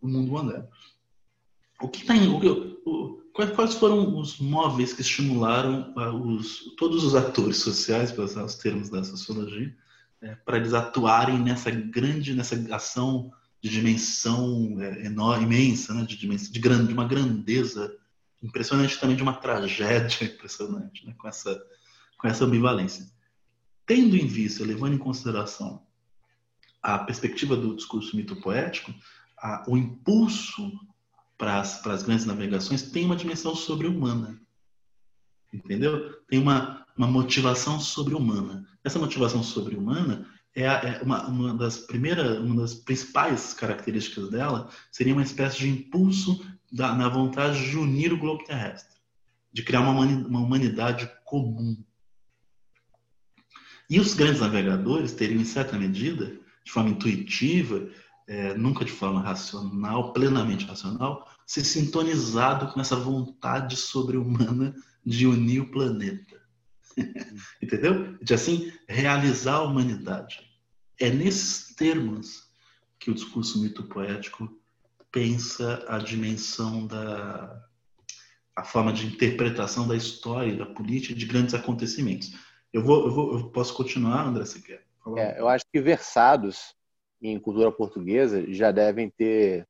o 0.00 0.08
mundo 0.08 0.32
moderno. 0.32 0.68
O 1.80 1.88
que 1.88 2.00
está 2.00 2.16
em, 2.16 2.28
o, 2.28 2.80
o, 2.84 3.24
Quais 3.34 3.74
foram 3.74 4.16
os 4.16 4.38
móveis 4.38 4.92
que 4.92 5.00
estimularam 5.00 5.92
uh, 5.96 6.36
os, 6.36 6.72
todos 6.76 7.02
os 7.02 7.16
atores 7.16 7.56
sociais, 7.56 8.12
para 8.12 8.22
usar 8.22 8.44
os 8.44 8.54
termos 8.54 8.88
da 8.88 9.02
sociologia, 9.02 9.74
é, 10.24 10.34
para 10.36 10.56
eles 10.56 10.72
atuarem 10.72 11.38
nessa 11.38 11.70
grande, 11.70 12.34
nessa 12.34 12.56
ação 12.74 13.30
de 13.62 13.68
dimensão 13.68 14.76
é, 14.80 15.04
enorme, 15.04 15.44
imensa, 15.44 15.92
né, 15.92 16.02
de, 16.04 16.16
dimensão, 16.16 16.50
de, 16.50 16.58
grande, 16.58 16.88
de 16.88 16.94
uma 16.94 17.06
grandeza 17.06 17.94
impressionante, 18.42 18.98
também 18.98 19.16
de 19.16 19.22
uma 19.22 19.34
tragédia 19.34 20.24
impressionante, 20.26 21.06
né, 21.06 21.14
com, 21.18 21.28
essa, 21.28 21.62
com 22.18 22.26
essa 22.26 22.44
ambivalência. 22.44 23.06
Tendo 23.86 24.16
em 24.16 24.26
vista, 24.26 24.64
levando 24.64 24.94
em 24.94 24.98
consideração 24.98 25.86
a 26.82 26.98
perspectiva 26.98 27.54
do 27.54 27.76
discurso 27.76 28.16
mito-poético, 28.16 28.94
o 29.66 29.76
impulso 29.76 30.72
para 31.36 31.60
as, 31.60 31.82
para 31.82 31.92
as 31.92 32.02
grandes 32.02 32.24
navegações 32.24 32.82
tem 32.90 33.04
uma 33.04 33.16
dimensão 33.16 33.54
sobre-humana. 33.54 34.40
Entendeu? 35.52 36.14
Tem 36.28 36.38
uma, 36.38 36.83
uma 36.96 37.06
motivação 37.06 37.80
sobre-humana. 37.80 38.66
Essa 38.84 38.98
motivação 38.98 39.42
sobre-humana 39.42 40.26
é, 40.54 40.64
é 40.64 41.00
uma, 41.02 41.26
uma, 41.26 41.54
das 41.54 41.78
primeiras, 41.78 42.38
uma 42.38 42.62
das 42.62 42.74
principais 42.74 43.52
características 43.54 44.30
dela 44.30 44.68
seria 44.92 45.12
uma 45.12 45.22
espécie 45.22 45.58
de 45.58 45.68
impulso 45.68 46.44
da, 46.72 46.94
na 46.94 47.08
vontade 47.08 47.68
de 47.68 47.76
unir 47.76 48.12
o 48.12 48.18
globo 48.18 48.44
terrestre, 48.44 48.96
de 49.52 49.62
criar 49.62 49.80
uma, 49.80 50.04
uma 50.04 50.40
humanidade 50.40 51.10
comum. 51.24 51.76
E 53.90 54.00
os 54.00 54.14
grandes 54.14 54.40
navegadores 54.40 55.12
teriam, 55.12 55.40
em 55.40 55.44
certa 55.44 55.76
medida, 55.76 56.38
de 56.64 56.72
forma 56.72 56.90
intuitiva, 56.90 57.88
é, 58.26 58.54
nunca 58.54 58.84
de 58.84 58.92
forma 58.92 59.20
racional, 59.20 60.12
plenamente 60.12 60.64
racional, 60.64 61.28
se 61.46 61.62
sintonizado 61.64 62.72
com 62.72 62.80
essa 62.80 62.96
vontade 62.96 63.76
sobre-humana 63.76 64.74
de 65.04 65.26
unir 65.26 65.60
o 65.60 65.70
planeta. 65.70 66.43
Entendeu? 67.62 68.16
De 68.22 68.34
assim 68.34 68.72
realizar 68.88 69.56
a 69.56 69.62
humanidade. 69.62 70.48
É 70.98 71.10
nesses 71.10 71.74
termos 71.74 72.48
que 72.98 73.10
o 73.10 73.14
discurso 73.14 73.60
mito-poético 73.60 74.48
pensa 75.10 75.84
a 75.88 75.98
dimensão 75.98 76.86
da 76.86 77.64
a 78.56 78.62
forma 78.62 78.92
de 78.92 79.06
interpretação 79.06 79.86
da 79.86 79.96
história, 79.96 80.56
da 80.56 80.66
política, 80.66 81.12
de 81.12 81.26
grandes 81.26 81.54
acontecimentos. 81.54 82.32
Eu 82.72 82.84
vou, 82.84 83.06
eu, 83.06 83.10
vou, 83.10 83.38
eu 83.38 83.50
posso 83.50 83.74
continuar, 83.74 84.26
André, 84.26 84.44
se 84.44 84.62
quer? 84.62 84.84
É, 85.16 85.40
eu 85.40 85.48
acho 85.48 85.64
que 85.72 85.80
versados 85.80 86.74
em 87.20 87.38
cultura 87.38 87.72
portuguesa 87.72 88.44
já 88.52 88.70
devem 88.70 89.10
ter 89.10 89.66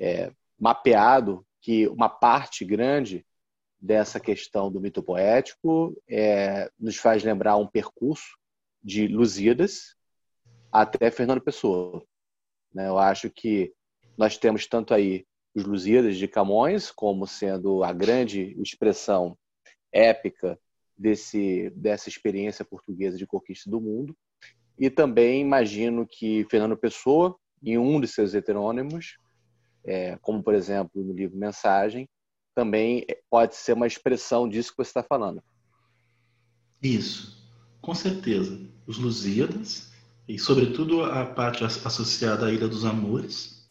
é, 0.00 0.32
mapeado 0.58 1.46
que 1.60 1.86
uma 1.88 2.08
parte 2.08 2.64
grande 2.64 3.24
dessa 3.80 4.18
questão 4.18 4.70
do 4.70 4.80
mito 4.80 5.02
poético 5.02 5.96
é, 6.08 6.70
nos 6.78 6.96
faz 6.96 7.22
lembrar 7.22 7.56
um 7.56 7.66
percurso 7.66 8.36
de 8.82 9.06
Lusíadas 9.06 9.96
até 10.72 11.10
Fernando 11.10 11.40
Pessoa. 11.40 12.04
Né? 12.72 12.88
Eu 12.88 12.98
acho 12.98 13.30
que 13.30 13.72
nós 14.16 14.36
temos 14.36 14.66
tanto 14.66 14.92
aí 14.92 15.26
os 15.54 15.64
Lusíadas 15.64 16.16
de 16.16 16.28
Camões 16.28 16.90
como 16.90 17.26
sendo 17.26 17.82
a 17.84 17.92
grande 17.92 18.56
expressão 18.60 19.36
épica 19.92 20.58
desse, 20.96 21.70
dessa 21.70 22.08
experiência 22.08 22.64
portuguesa 22.64 23.16
de 23.16 23.26
conquista 23.26 23.70
do 23.70 23.80
mundo. 23.80 24.16
E 24.78 24.90
também 24.90 25.40
imagino 25.40 26.06
que 26.06 26.46
Fernando 26.50 26.76
Pessoa, 26.76 27.36
em 27.62 27.78
um 27.78 28.00
de 28.00 28.06
seus 28.06 28.34
heterônimos, 28.34 29.18
é, 29.84 30.16
como 30.18 30.42
por 30.42 30.54
exemplo 30.54 31.02
no 31.02 31.12
livro 31.12 31.36
Mensagem, 31.36 32.08
também 32.58 33.06
pode 33.30 33.54
ser 33.54 33.74
uma 33.74 33.86
expressão 33.86 34.48
disso 34.48 34.72
que 34.72 34.78
você 34.78 34.90
está 34.90 35.00
falando. 35.04 35.40
Isso, 36.82 37.48
com 37.80 37.94
certeza. 37.94 38.58
Os 38.84 38.98
Lusíadas, 38.98 39.92
e 40.26 40.40
sobretudo 40.40 41.04
a 41.04 41.24
parte 41.24 41.62
associada 41.62 42.46
à 42.46 42.52
Ilha 42.52 42.66
dos 42.66 42.84
Amores, 42.84 43.70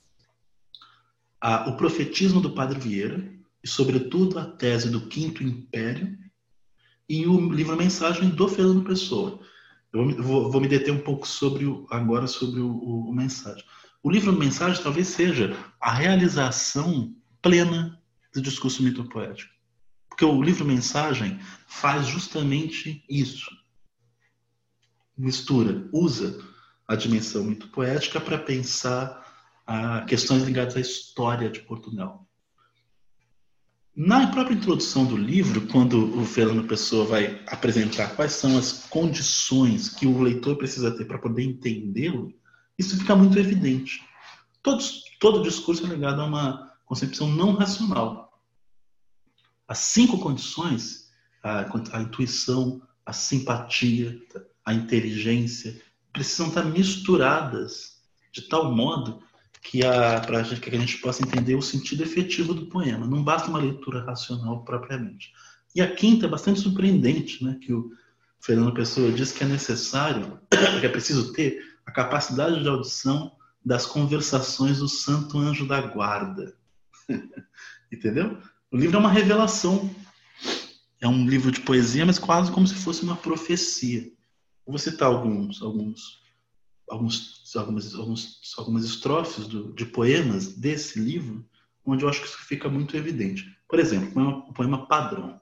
a, 1.41 1.69
o 1.69 1.75
profetismo 1.75 2.39
do 2.39 2.51
Padre 2.51 2.79
Vieira, 2.79 3.29
e, 3.61 3.67
sobretudo, 3.67 4.39
a 4.39 4.45
tese 4.45 4.89
do 4.89 5.01
Quinto 5.07 5.43
Império 5.43 6.17
e 7.09 7.27
o 7.27 7.51
livro 7.51 7.75
Mensagem 7.75 8.29
do 8.29 8.47
Fernando 8.47 8.85
Pessoa. 8.85 9.41
Eu 9.91 10.23
vou, 10.23 10.49
vou 10.49 10.61
me 10.61 10.67
deter 10.69 10.93
um 10.93 11.01
pouco 11.01 11.27
sobre 11.27 11.65
o, 11.65 11.85
agora 11.89 12.25
sobre 12.25 12.61
o, 12.61 12.69
o, 12.69 13.09
o 13.09 13.13
Mensagem. 13.13 13.65
O 14.01 14.09
livro 14.09 14.31
Mensagem 14.31 14.81
talvez 14.81 15.07
seja 15.07 15.57
a 15.81 15.93
realização 15.93 17.13
plena 17.41 17.96
do 18.37 18.49
discurso 18.49 18.83
mitopoético. 18.83 19.51
Porque 20.07 20.23
o 20.23 20.41
livro 20.41 20.65
Mensagem 20.65 21.39
faz 21.67 22.07
justamente 22.07 23.03
isso. 23.09 23.49
Mistura, 25.17 25.89
usa 25.91 26.43
a 26.87 26.95
dimensão 26.95 27.43
mitopoética 27.43 28.21
para 28.21 28.37
pensar 28.37 29.25
a 29.65 30.01
questões 30.01 30.43
ligadas 30.43 30.77
à 30.77 30.79
história 30.79 31.49
de 31.49 31.59
Portugal. 31.61 32.25
Na 33.95 34.27
própria 34.27 34.53
introdução 34.53 35.05
do 35.05 35.17
livro, 35.17 35.67
quando 35.67 36.19
o 36.19 36.23
Fernando 36.23 36.67
Pessoa 36.67 37.03
vai 37.03 37.43
apresentar 37.47 38.15
quais 38.15 38.33
são 38.33 38.55
as 38.55 38.85
condições 38.89 39.89
que 39.89 40.05
o 40.05 40.21
leitor 40.21 40.55
precisa 40.55 40.95
ter 40.95 41.05
para 41.05 41.17
poder 41.17 41.43
entendê-lo, 41.43 42.31
isso 42.77 42.95
fica 42.95 43.15
muito 43.15 43.39
evidente. 43.39 43.99
Todo 45.19 45.41
discurso 45.41 45.83
é 45.85 45.89
ligado 45.89 46.21
a 46.21 46.25
uma 46.25 46.71
concepção 46.85 47.27
não 47.27 47.53
racional. 47.53 48.26
As 49.67 49.79
cinco 49.79 50.19
condições, 50.19 51.09
a, 51.43 51.65
a 51.93 52.01
intuição, 52.01 52.81
a 53.05 53.13
simpatia, 53.13 54.17
a 54.63 54.73
inteligência, 54.73 55.81
precisam 56.13 56.47
estar 56.47 56.63
misturadas 56.63 58.01
de 58.31 58.43
tal 58.43 58.73
modo 58.73 59.21
que 59.61 59.85
a 59.85 60.21
para 60.21 60.43
que 60.43 60.69
a 60.69 60.79
gente 60.79 60.97
possa 60.99 61.23
entender 61.23 61.55
o 61.55 61.61
sentido 61.61 62.03
efetivo 62.03 62.53
do 62.53 62.67
poema. 62.67 63.05
Não 63.05 63.23
basta 63.23 63.49
uma 63.49 63.59
leitura 63.59 64.03
racional 64.03 64.63
propriamente. 64.63 65.33
E 65.75 65.81
a 65.81 65.93
quinta 65.93 66.25
é 66.25 66.29
bastante 66.29 66.59
surpreendente, 66.59 67.43
né, 67.43 67.57
que 67.61 67.73
o 67.73 67.91
Fernando 68.39 68.73
Pessoa 68.73 69.11
diz 69.11 69.31
que 69.31 69.43
é 69.43 69.47
necessário, 69.47 70.39
que 70.79 70.85
é 70.85 70.89
preciso 70.89 71.33
ter 71.33 71.61
a 71.85 71.91
capacidade 71.91 72.61
de 72.61 72.67
audição 72.67 73.31
das 73.63 73.85
conversações 73.85 74.79
do 74.79 74.87
Santo 74.87 75.37
Anjo 75.37 75.67
da 75.67 75.81
Guarda. 75.81 76.55
Entendeu? 77.91 78.41
O 78.71 78.77
livro 78.77 78.97
é 78.97 78.99
uma 78.99 79.11
revelação. 79.11 79.89
É 80.99 81.07
um 81.07 81.27
livro 81.27 81.51
de 81.51 81.61
poesia, 81.61 82.05
mas 82.05 82.19
quase 82.19 82.51
como 82.51 82.67
se 82.67 82.75
fosse 82.75 83.03
uma 83.03 83.15
profecia. 83.15 84.11
Vou 84.65 84.77
citar 84.77 85.07
alguns, 85.07 85.61
alguns 85.61 86.17
alguns, 86.89 87.55
algumas, 87.55 87.93
alguns, 87.93 88.41
algumas 88.57 88.85
estrofes 88.85 89.47
do, 89.47 89.73
de 89.73 89.85
poemas 89.85 90.55
desse 90.55 90.99
livro, 90.99 91.45
onde 91.85 92.03
eu 92.03 92.09
acho 92.09 92.21
que 92.21 92.27
isso 92.27 92.39
fica 92.39 92.69
muito 92.69 92.95
evidente. 92.95 93.55
Por 93.67 93.79
exemplo, 93.79 94.09
o 94.09 94.13
poema, 94.13 94.37
o 94.37 94.53
poema 94.53 94.87
padrão. 94.87 95.39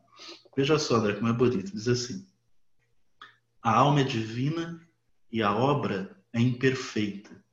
Veja 0.56 0.80
só, 0.80 0.96
André, 0.96 1.14
como 1.14 1.28
é 1.28 1.34
bonito. 1.34 1.72
Diz 1.72 1.88
assim: 1.88 2.26
A 3.62 3.76
alma 3.76 4.02
é 4.02 4.04
divina 4.04 4.82
e 5.32 5.42
a 5.42 5.54
obra 5.54 6.18
é 6.34 6.40
imperfeita. 6.40 7.44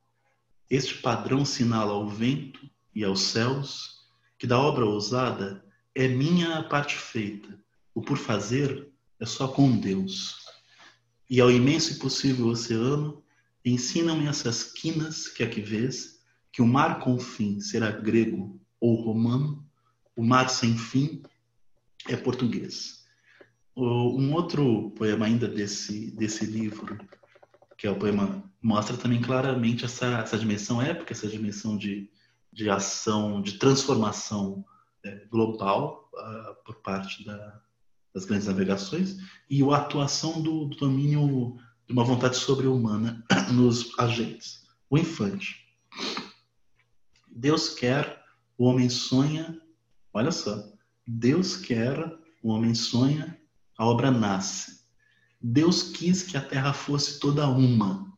Este 0.69 0.95
padrão 0.95 1.45
sinala 1.45 1.91
ao 1.91 2.07
vento 2.07 2.67
e 2.95 3.03
aos 3.03 3.21
céus 3.21 4.02
que 4.43 4.47
da 4.47 4.59
obra 4.59 4.85
ousada 4.85 5.63
é 5.95 6.05
minha 6.05 6.57
a 6.57 6.63
parte 6.63 6.97
feita. 6.97 7.57
O 7.95 8.01
por 8.01 8.17
fazer 8.17 8.89
é 9.17 9.25
só 9.25 9.47
com 9.47 9.71
Deus. 9.79 10.35
E 11.29 11.39
ao 11.39 11.49
imenso 11.49 11.93
e 11.93 11.99
possível 11.99 12.47
oceano 12.47 13.23
Ensinam-me 13.63 14.27
essas 14.27 14.65
quinas 14.65 15.29
que 15.29 15.43
aqui 15.43 15.61
vês, 15.61 16.19
que 16.51 16.61
o 16.61 16.67
mar 16.67 16.99
com 16.99 17.17
fim 17.17 17.61
será 17.61 17.89
grego 17.89 18.59
ou 18.81 18.95
romano, 18.95 19.65
o 20.13 20.21
mar 20.21 20.49
sem 20.49 20.77
fim 20.77 21.23
é 22.09 22.17
português. 22.17 23.05
Um 23.77 24.33
outro 24.33 24.91
poema 24.91 25.25
ainda 25.25 25.47
desse, 25.47 26.11
desse 26.11 26.45
livro, 26.45 26.99
que 27.77 27.87
é 27.87 27.89
o 27.89 27.95
poema, 27.95 28.43
mostra 28.61 28.97
também 28.97 29.21
claramente 29.21 29.85
essa, 29.85 30.19
essa 30.19 30.37
dimensão 30.37 30.81
épica, 30.81 31.13
essa 31.13 31.29
dimensão 31.29 31.77
de, 31.77 32.11
de 32.53 32.69
ação, 32.69 33.41
de 33.41 33.53
transformação 33.53 34.63
é, 35.03 35.25
global 35.25 36.09
uh, 36.13 36.63
por 36.63 36.75
parte 36.75 37.25
da, 37.25 37.61
das 38.13 38.25
grandes 38.25 38.47
navegações 38.47 39.17
e 39.49 39.63
a 39.63 39.75
atuação 39.75 40.41
do, 40.41 40.65
do 40.65 40.77
domínio 40.77 41.57
de 41.87 41.93
uma 41.93 42.03
vontade 42.03 42.37
sobre-humana 42.37 43.23
nos 43.51 43.97
agentes. 43.99 44.63
O 44.89 44.97
infante. 44.97 45.63
Deus 47.27 47.69
quer, 47.69 48.23
o 48.57 48.65
homem 48.65 48.89
sonha. 48.89 49.59
Olha 50.13 50.31
só. 50.31 50.71
Deus 51.05 51.57
quer, 51.57 51.97
o 52.41 52.49
homem 52.49 52.75
sonha, 52.75 53.37
a 53.77 53.85
obra 53.85 54.11
nasce. 54.11 54.83
Deus 55.41 55.83
quis 55.83 56.23
que 56.23 56.37
a 56.37 56.41
terra 56.41 56.71
fosse 56.71 57.19
toda 57.19 57.47
uma, 57.47 58.17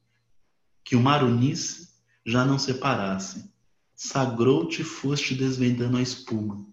que 0.83 0.95
o 0.95 1.01
mar 1.01 1.23
unisse, 1.23 1.95
já 2.23 2.45
não 2.45 2.59
separasse. 2.59 3.51
Sagrou-te 3.95 4.83
foste 4.83 5.33
desvendando 5.33 5.97
a 5.97 6.01
espuma. 6.01 6.65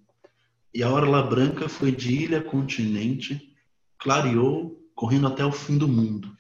E 0.74 0.82
a 0.82 0.90
orla 0.90 1.22
branca 1.22 1.68
foi 1.68 1.92
de 1.92 2.14
ilha 2.14 2.38
a 2.38 2.42
continente, 2.42 3.54
clareou, 3.98 4.82
correndo 4.94 5.26
até 5.26 5.44
o 5.44 5.52
fim 5.52 5.78
do 5.78 5.86
mundo 5.86 6.36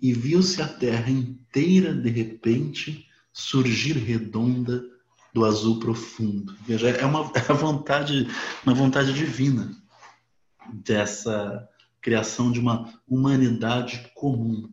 e 0.00 0.12
viu-se 0.12 0.60
a 0.60 0.68
terra 0.68 1.10
inteira 1.10 1.94
de 1.94 2.10
repente 2.10 3.06
surgir 3.32 3.92
redonda 3.92 4.84
do 5.32 5.44
azul 5.44 5.78
profundo. 5.78 6.56
Veja, 6.66 6.88
é 6.90 7.04
uma 7.04 7.30
é 7.34 7.40
a 7.50 7.54
vontade, 7.54 8.26
uma 8.64 8.74
vontade 8.74 9.12
divina 9.12 9.70
dessa 10.72 11.68
criação 12.00 12.50
de 12.50 12.60
uma 12.60 12.92
humanidade 13.06 14.10
comum. 14.14 14.70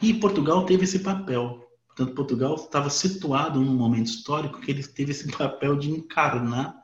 E 0.00 0.14
Portugal 0.14 0.64
teve 0.64 0.84
esse 0.84 1.00
papel. 1.00 1.63
Portanto, 1.94 2.14
Portugal 2.14 2.56
estava 2.56 2.90
situado 2.90 3.60
num 3.60 3.76
momento 3.76 4.06
histórico 4.06 4.60
que 4.60 4.70
ele 4.70 4.82
teve 4.82 5.12
esse 5.12 5.30
papel 5.36 5.76
de 5.76 5.90
encarnar 5.90 6.76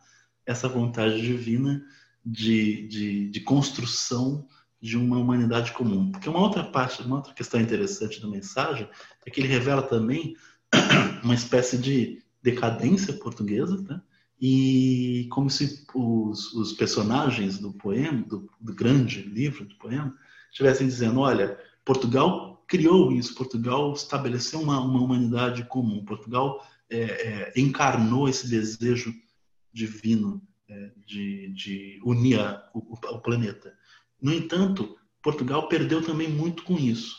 essa 0.46 0.68
vontade 0.68 1.20
divina 1.20 1.84
de, 2.24 2.86
de, 2.86 3.28
de 3.28 3.40
construção 3.40 4.46
de 4.80 4.96
uma 4.96 5.18
humanidade 5.18 5.72
comum. 5.72 6.10
Porque 6.10 6.28
uma 6.28 6.40
outra 6.40 6.62
parte, 6.62 7.02
uma 7.02 7.16
outra 7.16 7.34
questão 7.34 7.60
interessante 7.60 8.20
da 8.20 8.28
mensagem 8.28 8.88
é 9.26 9.30
que 9.30 9.40
ele 9.40 9.48
revela 9.48 9.82
também 9.82 10.36
uma 11.22 11.34
espécie 11.34 11.76
de 11.76 12.22
decadência 12.42 13.12
portuguesa, 13.14 13.76
né? 13.82 14.00
e 14.40 15.28
como 15.30 15.50
se 15.50 15.84
os, 15.94 16.54
os 16.54 16.72
personagens 16.72 17.58
do 17.58 17.72
poema, 17.72 18.22
do, 18.22 18.50
do, 18.58 18.74
grande 18.74 19.20
livro 19.22 19.66
do 19.66 19.74
poema, 19.74 20.16
estivessem 20.50 20.86
dizendo: 20.86 21.20
olha, 21.20 21.58
Portugal 21.84 22.49
criou 22.70 23.10
isso, 23.10 23.34
Portugal 23.34 23.92
estabeleceu 23.92 24.60
uma, 24.60 24.78
uma 24.80 25.02
humanidade 25.02 25.64
comum, 25.64 26.04
Portugal 26.04 26.64
é, 26.88 27.00
é, 27.00 27.52
encarnou 27.56 28.28
esse 28.28 28.48
desejo 28.48 29.12
divino 29.72 30.40
é, 30.68 30.92
de, 31.04 31.52
de 31.52 32.00
unir 32.04 32.38
o, 32.72 32.94
o 32.94 33.18
planeta. 33.18 33.76
No 34.22 34.32
entanto, 34.32 34.96
Portugal 35.20 35.66
perdeu 35.66 36.00
também 36.00 36.28
muito 36.28 36.62
com 36.62 36.78
isso. 36.78 37.16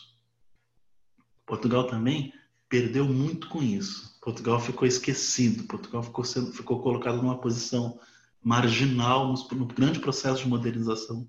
Portugal 1.45 1.85
também 1.85 2.33
perdeu 2.69 3.05
muito 3.05 3.49
com 3.49 3.61
isso. 3.61 4.17
Portugal 4.21 4.57
ficou 4.57 4.87
esquecido, 4.87 5.65
Portugal 5.65 6.01
ficou, 6.01 6.23
sendo, 6.23 6.53
ficou 6.53 6.81
colocado 6.81 7.17
numa 7.17 7.41
posição 7.41 7.99
marginal 8.41 9.27
no, 9.27 9.57
no 9.57 9.65
grande 9.65 9.99
processo 9.99 10.43
de 10.43 10.47
modernização 10.47 11.27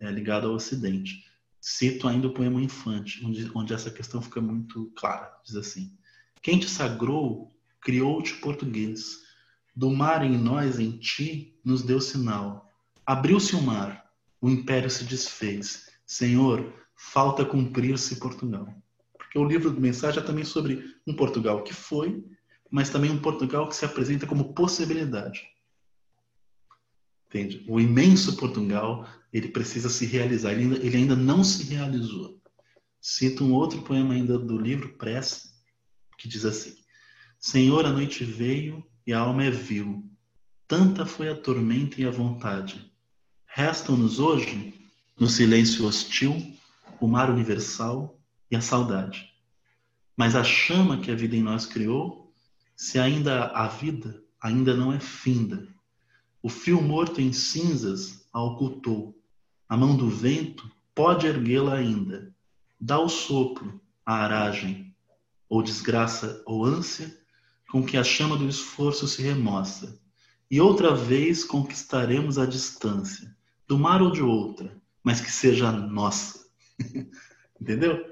é, 0.00 0.10
ligado 0.10 0.48
ao 0.48 0.54
Ocidente. 0.54 1.30
Cito 1.64 2.08
ainda 2.08 2.26
o 2.26 2.34
poema 2.34 2.60
Infante, 2.60 3.24
onde, 3.24 3.48
onde 3.54 3.72
essa 3.72 3.88
questão 3.88 4.20
fica 4.20 4.40
muito 4.40 4.92
clara. 4.96 5.32
Diz 5.44 5.54
assim: 5.54 5.96
Quem 6.42 6.58
te 6.58 6.68
sagrou, 6.68 7.56
criou-te 7.80 8.34
português. 8.34 9.22
Do 9.74 9.88
mar 9.88 10.24
em 10.24 10.36
nós, 10.36 10.80
em 10.80 10.98
ti, 10.98 11.56
nos 11.64 11.82
deu 11.82 12.00
sinal. 12.00 12.68
Abriu-se 13.06 13.54
o 13.54 13.62
mar, 13.62 14.10
o 14.40 14.50
império 14.50 14.90
se 14.90 15.04
desfez. 15.04 15.88
Senhor, 16.04 16.74
falta 16.96 17.44
cumprir-se 17.44 18.16
Portugal. 18.16 18.66
Porque 19.16 19.38
o 19.38 19.44
livro 19.44 19.70
do 19.70 19.80
Mensagem 19.80 20.20
é 20.20 20.26
também 20.26 20.44
sobre 20.44 20.84
um 21.06 21.14
Portugal 21.14 21.62
que 21.62 21.72
foi, 21.72 22.24
mas 22.68 22.90
também 22.90 23.12
um 23.12 23.22
Portugal 23.22 23.68
que 23.68 23.76
se 23.76 23.84
apresenta 23.84 24.26
como 24.26 24.52
possibilidade. 24.52 25.42
Entende? 27.32 27.64
O 27.66 27.80
imenso 27.80 28.36
Portugal, 28.36 29.08
ele 29.32 29.48
precisa 29.48 29.88
se 29.88 30.04
realizar, 30.04 30.52
ele 30.52 30.62
ainda, 30.64 30.76
ele 30.76 30.96
ainda 30.98 31.16
não 31.16 31.42
se 31.42 31.64
realizou. 31.64 32.38
Cito 33.00 33.42
um 33.42 33.54
outro 33.54 33.80
poema 33.80 34.12
ainda 34.12 34.38
do 34.38 34.58
livro 34.58 34.96
Prece, 34.98 35.50
que 36.18 36.28
diz 36.28 36.44
assim: 36.44 36.74
Senhor, 37.38 37.86
a 37.86 37.90
noite 37.90 38.22
veio 38.22 38.84
e 39.06 39.12
a 39.14 39.20
alma 39.20 39.44
é 39.44 39.50
vil. 39.50 40.04
Tanta 40.68 41.06
foi 41.06 41.30
a 41.30 41.34
tormenta 41.34 42.00
e 42.00 42.04
a 42.04 42.10
vontade 42.10 42.92
Restam-nos 43.54 44.18
hoje, 44.18 44.72
no 45.20 45.28
silêncio 45.28 45.84
hostil, 45.84 46.56
o 46.98 47.06
mar 47.06 47.28
universal 47.28 48.18
e 48.50 48.56
a 48.56 48.62
saudade. 48.62 49.30
Mas 50.16 50.34
a 50.34 50.42
chama 50.42 50.96
que 50.96 51.10
a 51.10 51.14
vida 51.14 51.36
em 51.36 51.42
nós 51.42 51.66
criou, 51.66 52.32
se 52.74 52.98
ainda 52.98 53.48
a 53.48 53.68
vida 53.68 54.22
ainda 54.40 54.74
não 54.74 54.90
é 54.90 54.98
finda, 54.98 55.68
O 56.42 56.48
fio 56.48 56.82
morto 56.82 57.20
em 57.20 57.32
cinzas 57.32 58.26
a 58.32 58.42
ocultou. 58.42 59.16
A 59.68 59.76
mão 59.76 59.96
do 59.96 60.08
vento 60.10 60.68
pode 60.92 61.24
erguê-la 61.24 61.74
ainda. 61.74 62.34
Dá 62.80 62.98
o 62.98 63.08
sopro, 63.08 63.80
a 64.04 64.14
aragem, 64.14 64.92
ou 65.48 65.62
desgraça 65.62 66.42
ou 66.44 66.64
ânsia, 66.64 67.16
com 67.70 67.84
que 67.84 67.96
a 67.96 68.02
chama 68.02 68.36
do 68.36 68.48
esforço 68.48 69.06
se 69.06 69.22
remostra. 69.22 69.96
E 70.50 70.60
outra 70.60 70.94
vez 70.94 71.44
conquistaremos 71.44 72.38
a 72.38 72.44
distância, 72.44 73.34
do 73.68 73.78
mar 73.78 74.02
ou 74.02 74.10
de 74.10 74.22
outra, 74.22 74.76
mas 75.02 75.20
que 75.20 75.30
seja 75.30 75.70
nossa. 75.70 76.44
Entendeu? 77.60 78.04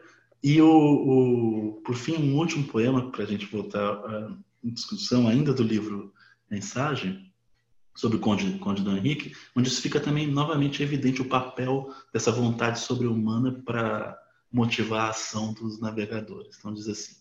E 0.42 0.62
o, 0.62 0.68
o, 0.70 1.72
por 1.84 1.96
fim, 1.96 2.14
um 2.14 2.38
último 2.38 2.64
poema 2.64 3.10
para 3.10 3.24
a 3.24 3.26
gente 3.26 3.46
voltar 3.46 3.92
à 3.92 4.36
discussão 4.62 5.26
ainda 5.26 5.52
do 5.52 5.64
livro 5.64 6.14
Mensagem 6.48 7.29
sobre 8.00 8.16
o 8.16 8.20
Conde, 8.20 8.58
Conde 8.58 8.82
Dom 8.82 8.96
Henrique, 8.96 9.36
onde 9.54 9.68
isso 9.68 9.82
fica 9.82 10.00
também 10.00 10.26
novamente 10.26 10.82
evidente 10.82 11.20
o 11.20 11.28
papel 11.28 11.94
dessa 12.12 12.32
vontade 12.32 12.80
sobre-humana 12.80 13.62
para 13.64 14.18
motivar 14.50 15.06
a 15.06 15.10
ação 15.10 15.52
dos 15.52 15.78
navegadores. 15.78 16.56
Então 16.58 16.72
diz 16.72 16.88
assim: 16.88 17.16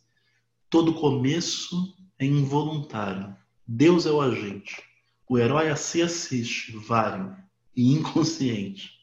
todo 0.70 0.94
começo 0.94 1.94
é 2.18 2.26
involuntário, 2.26 3.36
Deus 3.68 4.06
é 4.06 4.12
o 4.12 4.22
agente, 4.22 4.82
o 5.28 5.38
herói 5.38 5.70
a 5.70 5.76
si 5.76 6.02
assiste, 6.02 6.72
vário 6.72 7.36
e 7.76 7.92
inconsciente. 7.92 8.98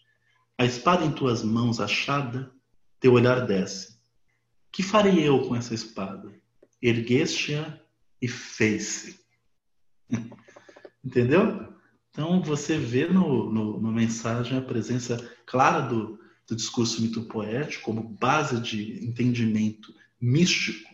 A 0.56 0.64
espada 0.64 1.04
em 1.04 1.12
tuas 1.12 1.42
mãos 1.42 1.78
achada, 1.78 2.50
teu 2.98 3.12
olhar 3.12 3.46
desce. 3.46 3.98
Que 4.72 4.82
farei 4.82 5.28
eu 5.28 5.46
com 5.46 5.54
essa 5.54 5.74
espada? 5.74 6.32
Ergueste-a 6.80 7.78
e 8.20 8.26
fez-se. 8.26 9.20
Entendeu? 11.06 11.72
Então 12.10 12.42
você 12.42 12.76
vê 12.76 13.06
no, 13.06 13.52
no, 13.52 13.80
no, 13.80 13.92
mensagem 13.92 14.58
a 14.58 14.60
presença 14.60 15.16
clara 15.46 15.82
do, 15.82 16.18
do 16.48 16.56
discurso 16.56 17.00
mito-poético 17.00 17.84
como 17.84 18.02
base 18.02 18.60
de 18.60 19.06
entendimento 19.06 19.94
místico 20.20 20.92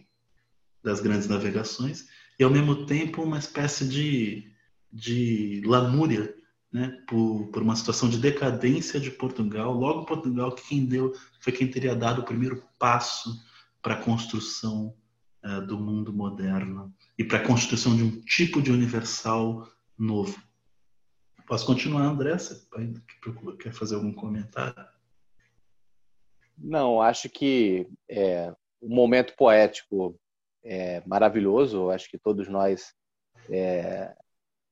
das 0.82 1.00
grandes 1.00 1.26
navegações 1.26 2.08
e 2.38 2.44
ao 2.44 2.50
mesmo 2.50 2.84
tempo 2.84 3.22
uma 3.22 3.38
espécie 3.38 3.88
de, 3.88 4.52
de 4.92 5.62
lamúria 5.64 6.34
né, 6.70 6.94
por, 7.08 7.46
por 7.46 7.62
uma 7.62 7.74
situação 7.74 8.10
de 8.10 8.18
decadência 8.18 9.00
de 9.00 9.10
Portugal. 9.10 9.72
Logo 9.72 10.04
Portugal 10.04 10.54
que 10.54 10.68
quem 10.68 10.84
deu 10.84 11.14
foi 11.40 11.54
quem 11.54 11.70
teria 11.70 11.96
dado 11.96 12.20
o 12.20 12.26
primeiro 12.26 12.62
passo 12.78 13.42
para 13.80 13.94
a 13.94 14.02
construção 14.02 14.94
uh, 15.42 15.66
do 15.66 15.78
mundo 15.78 16.12
moderno 16.12 16.92
e 17.16 17.24
para 17.24 17.38
a 17.38 17.46
constituição 17.46 17.96
de 17.96 18.02
um 18.02 18.20
tipo 18.20 18.60
de 18.60 18.70
universal 18.70 19.66
novo. 20.02 20.40
Posso 21.46 21.66
continuar, 21.66 22.02
André? 22.02 22.36
Você 22.38 22.66
quer 23.58 23.72
fazer 23.72 23.94
algum 23.94 24.12
comentário? 24.12 24.86
Não, 26.56 27.00
acho 27.00 27.28
que 27.28 27.88
é, 28.08 28.52
o 28.80 28.88
momento 28.88 29.34
poético 29.36 30.18
é 30.64 31.02
maravilhoso. 31.06 31.90
Acho 31.90 32.08
que 32.08 32.18
todos 32.18 32.48
nós 32.48 32.94
é, 33.50 34.14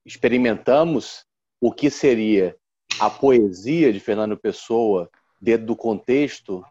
experimentamos 0.05 1.25
o 1.61 1.73
que 1.73 1.91
seria 1.91 2.57
a 2.99 3.11
poesia 3.11 3.93
de 3.93 4.01
Fernando 4.01 4.37
Pessoa 4.37 5.11
dentro 5.41 5.67
do 5.67 5.77
contexto 5.77 6.65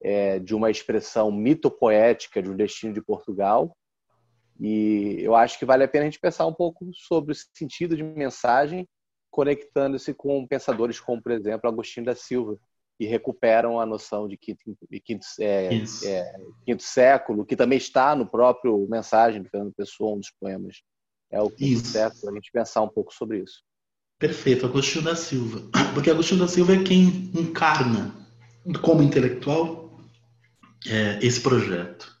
é, 0.00 0.38
de 0.38 0.54
uma 0.54 0.70
expressão 0.70 1.30
mitopoética 1.30 2.42
de 2.42 2.50
um 2.50 2.56
destino 2.56 2.92
de 2.92 3.02
Portugal. 3.02 3.76
E 4.58 5.18
eu 5.20 5.34
acho 5.34 5.58
que 5.58 5.64
vale 5.64 5.84
a 5.84 5.88
pena 5.88 6.04
a 6.04 6.08
gente 6.08 6.20
pensar 6.20 6.46
um 6.46 6.52
pouco 6.52 6.90
sobre 6.92 7.32
o 7.32 7.36
sentido 7.54 7.96
de 7.96 8.02
mensagem, 8.02 8.88
conectando-se 9.30 10.12
com 10.12 10.46
pensadores 10.46 10.98
como, 10.98 11.22
por 11.22 11.32
exemplo, 11.32 11.68
Agostinho 11.68 12.06
da 12.06 12.14
Silva, 12.14 12.58
que 12.98 13.06
recuperam 13.06 13.78
a 13.80 13.86
noção 13.86 14.26
de 14.26 14.36
quinto, 14.36 14.76
de 14.90 15.00
quinto, 15.00 15.24
é, 15.38 15.70
é, 16.04 16.36
quinto 16.66 16.82
século, 16.82 17.46
que 17.46 17.54
também 17.54 17.78
está 17.78 18.16
no 18.16 18.26
próprio 18.26 18.88
mensagem 18.90 19.40
do 19.40 19.48
Fernando 19.48 19.72
Pessoa, 19.72 20.16
um 20.16 20.18
dos 20.18 20.32
poemas. 20.40 20.82
É 21.30 21.40
o 21.40 21.48
quinto 21.48 21.82
isso. 21.82 21.92
século, 21.92 22.32
a 22.32 22.34
gente 22.34 22.50
pensar 22.50 22.82
um 22.82 22.88
pouco 22.88 23.14
sobre 23.14 23.38
isso. 23.38 23.62
Perfeito, 24.18 24.66
Agostinho 24.66 25.04
da 25.04 25.14
Silva. 25.14 25.62
Porque 25.94 26.10
Agostinho 26.10 26.40
da 26.40 26.48
Silva 26.48 26.74
é 26.74 26.82
quem 26.82 27.30
encarna, 27.34 28.12
como 28.82 29.02
intelectual, 29.02 29.96
é, 30.88 31.24
esse 31.24 31.40
projeto. 31.40 32.17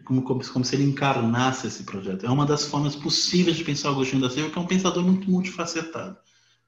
É 0.00 0.02
como, 0.02 0.22
como, 0.22 0.42
como, 0.52 0.64
se 0.64 0.74
ele 0.74 0.84
encarnasse 0.84 1.66
esse 1.66 1.84
projeto. 1.84 2.24
É 2.24 2.30
uma 2.30 2.46
das 2.46 2.64
formas 2.64 2.96
possíveis 2.96 3.56
de 3.56 3.64
pensar 3.64 3.90
o 3.90 3.92
Agostinho 3.92 4.22
da 4.22 4.30
Silva, 4.30 4.50
que 4.50 4.58
é 4.58 4.60
um 4.60 4.66
pensador 4.66 5.04
muito 5.04 5.30
multifacetado. 5.30 6.16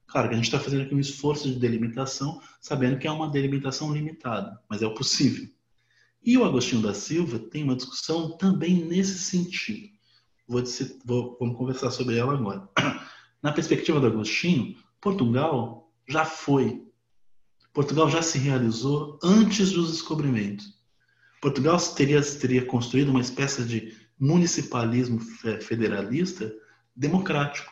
Claro 0.06 0.28
que 0.28 0.34
a 0.34 0.36
gente 0.36 0.44
está 0.44 0.60
fazendo 0.60 0.82
aqui 0.82 0.94
um 0.94 1.00
esforço 1.00 1.48
de 1.48 1.58
delimitação, 1.58 2.40
sabendo 2.60 2.98
que 2.98 3.06
é 3.06 3.10
uma 3.10 3.30
delimitação 3.30 3.92
limitada, 3.92 4.60
mas 4.68 4.82
é 4.82 4.86
o 4.86 4.94
possível. 4.94 5.48
E 6.22 6.36
o 6.36 6.44
Agostinho 6.44 6.82
da 6.82 6.92
Silva 6.92 7.38
tem 7.38 7.64
uma 7.64 7.74
discussão 7.74 8.36
também 8.36 8.84
nesse 8.84 9.18
sentido. 9.18 9.88
Vou, 10.46 10.62
vou 11.04 11.36
vamos 11.40 11.56
conversar 11.56 11.90
sobre 11.90 12.18
ela 12.18 12.34
agora. 12.34 12.68
Na 13.42 13.52
perspectiva 13.52 13.98
do 13.98 14.06
Agostinho, 14.06 14.76
Portugal 15.00 15.90
já 16.06 16.24
foi 16.24 16.86
Portugal 17.72 18.10
já 18.10 18.20
se 18.20 18.38
realizou 18.38 19.18
antes 19.22 19.72
dos 19.72 19.90
descobrimentos. 19.90 20.81
Portugal 21.42 21.76
teria, 21.96 22.22
teria 22.22 22.64
construído 22.64 23.08
uma 23.08 23.20
espécie 23.20 23.64
de 23.64 23.98
municipalismo 24.16 25.18
federalista 25.60 26.54
democrático, 26.94 27.68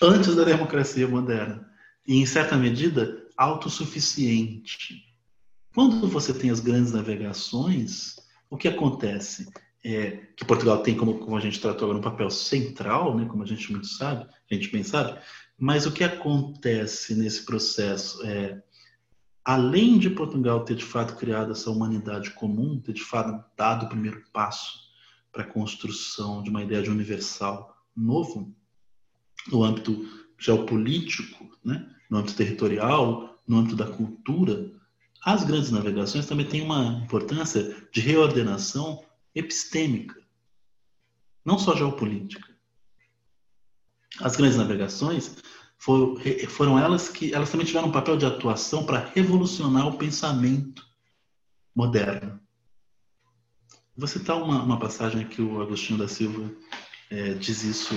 antes 0.00 0.36
da 0.36 0.44
democracia 0.44 1.08
moderna, 1.08 1.68
e, 2.06 2.18
em 2.22 2.24
certa 2.24 2.56
medida, 2.56 3.26
autossuficiente. 3.36 5.02
Quando 5.74 6.06
você 6.06 6.32
tem 6.32 6.48
as 6.48 6.60
grandes 6.60 6.92
navegações, 6.92 8.14
o 8.48 8.56
que 8.56 8.68
acontece? 8.68 9.52
É 9.84 10.28
que 10.36 10.44
Portugal 10.44 10.82
tem, 10.84 10.96
como, 10.96 11.18
como 11.18 11.36
a 11.36 11.40
gente 11.40 11.60
tratou 11.60 11.86
agora, 11.86 11.98
um 11.98 12.10
papel 12.10 12.30
central, 12.30 13.16
né, 13.16 13.26
como 13.26 13.42
a 13.42 13.46
gente 13.46 13.72
muito 13.72 13.88
sabe, 13.88 14.28
a 14.48 14.54
gente 14.54 14.70
bem 14.70 14.84
sabe, 14.84 15.18
mas 15.58 15.86
o 15.86 15.92
que 15.92 16.04
acontece 16.04 17.16
nesse 17.16 17.44
processo 17.44 18.24
é, 18.24 18.62
além 19.46 19.96
de 19.96 20.10
Portugal 20.10 20.64
ter 20.64 20.74
de 20.74 20.84
fato 20.84 21.14
criado 21.14 21.52
essa 21.52 21.70
humanidade 21.70 22.32
comum, 22.32 22.80
ter 22.80 22.92
de 22.92 23.04
fato 23.04 23.44
dado 23.56 23.86
o 23.86 23.88
primeiro 23.88 24.24
passo 24.32 24.90
para 25.30 25.44
a 25.44 25.46
construção 25.46 26.42
de 26.42 26.50
uma 26.50 26.64
ideia 26.64 26.82
de 26.82 26.90
universal 26.90 27.80
novo, 27.96 28.52
no 29.46 29.62
âmbito 29.62 30.04
geopolítico, 30.36 31.56
né, 31.64 31.88
no 32.10 32.18
âmbito 32.18 32.34
territorial, 32.34 33.38
no 33.46 33.58
âmbito 33.58 33.76
da 33.76 33.86
cultura, 33.86 34.72
as 35.24 35.44
grandes 35.44 35.70
navegações 35.70 36.26
também 36.26 36.48
têm 36.48 36.62
uma 36.62 37.00
importância 37.04 37.88
de 37.92 38.00
reordenação 38.00 39.04
epistêmica, 39.32 40.20
não 41.44 41.56
só 41.56 41.76
geopolítica. 41.76 42.52
As 44.20 44.34
grandes 44.34 44.58
navegações 44.58 45.36
foram, 45.78 46.16
foram 46.48 46.78
elas 46.78 47.08
que 47.08 47.32
elas 47.34 47.50
também 47.50 47.66
tiveram 47.66 47.88
um 47.88 47.92
papel 47.92 48.16
de 48.16 48.26
atuação 48.26 48.84
para 48.84 49.10
revolucionar 49.14 49.86
o 49.86 49.98
pensamento 49.98 50.84
moderno. 51.74 52.40
Vou 53.96 54.06
citar 54.06 54.36
uma, 54.36 54.62
uma 54.62 54.78
passagem 54.78 55.26
que 55.26 55.40
o 55.40 55.60
Agostinho 55.60 55.98
da 55.98 56.08
Silva 56.08 56.50
é, 57.10 57.34
diz 57.34 57.62
isso 57.62 57.94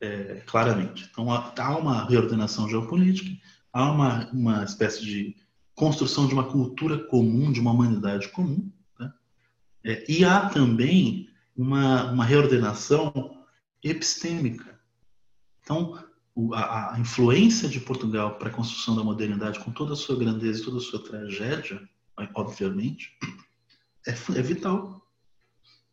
é, 0.00 0.42
claramente. 0.46 1.08
Então, 1.10 1.30
há 1.30 1.76
uma 1.76 2.04
reordenação 2.04 2.68
geopolítica, 2.68 3.30
há 3.72 3.90
uma, 3.90 4.30
uma 4.30 4.64
espécie 4.64 5.04
de 5.04 5.36
construção 5.74 6.28
de 6.28 6.34
uma 6.34 6.44
cultura 6.44 6.98
comum, 7.06 7.50
de 7.50 7.60
uma 7.60 7.72
humanidade 7.72 8.28
comum, 8.28 8.70
né? 8.98 9.12
é, 9.84 10.04
e 10.08 10.24
há 10.24 10.48
também 10.48 11.28
uma, 11.56 12.12
uma 12.12 12.24
reordenação 12.24 13.12
epistêmica. 13.82 14.78
Então, 15.62 15.98
a, 16.54 16.96
influência 16.98 17.68
de 17.68 17.80
Portugal 17.80 18.36
para 18.38 18.48
a 18.48 18.52
construção 18.52 18.96
da 18.96 19.04
modernidade, 19.04 19.60
com 19.60 19.70
toda 19.70 19.92
a 19.92 19.96
sua 19.96 20.16
grandeza 20.16 20.60
e 20.60 20.64
toda 20.64 20.78
a 20.78 20.80
sua 20.80 21.02
tragédia, 21.02 21.80
obviamente, 22.34 23.16
é, 24.06 24.10
é 24.10 24.42
vital. 24.42 25.00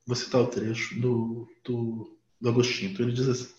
Vou 0.05 0.15
citar 0.15 0.41
o 0.41 0.47
trecho 0.47 0.99
do, 0.99 1.47
do, 1.63 2.17
do 2.39 2.49
Agostinho. 2.49 2.91
Então, 2.91 3.05
ele 3.05 3.13
diz 3.13 3.27
assim: 3.27 3.53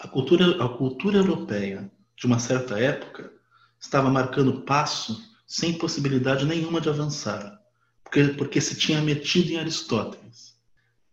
a 0.00 0.08
cultura, 0.08 0.64
a 0.64 0.68
cultura 0.68 1.18
europeia 1.18 1.90
de 2.16 2.26
uma 2.26 2.38
certa 2.38 2.78
época 2.78 3.32
estava 3.80 4.10
marcando 4.10 4.62
passo 4.62 5.32
sem 5.46 5.78
possibilidade 5.78 6.44
nenhuma 6.44 6.80
de 6.80 6.88
avançar, 6.88 7.60
porque, 8.02 8.24
porque 8.28 8.60
se 8.60 8.76
tinha 8.76 9.00
metido 9.00 9.50
em 9.50 9.58
Aristóteles 9.58 10.54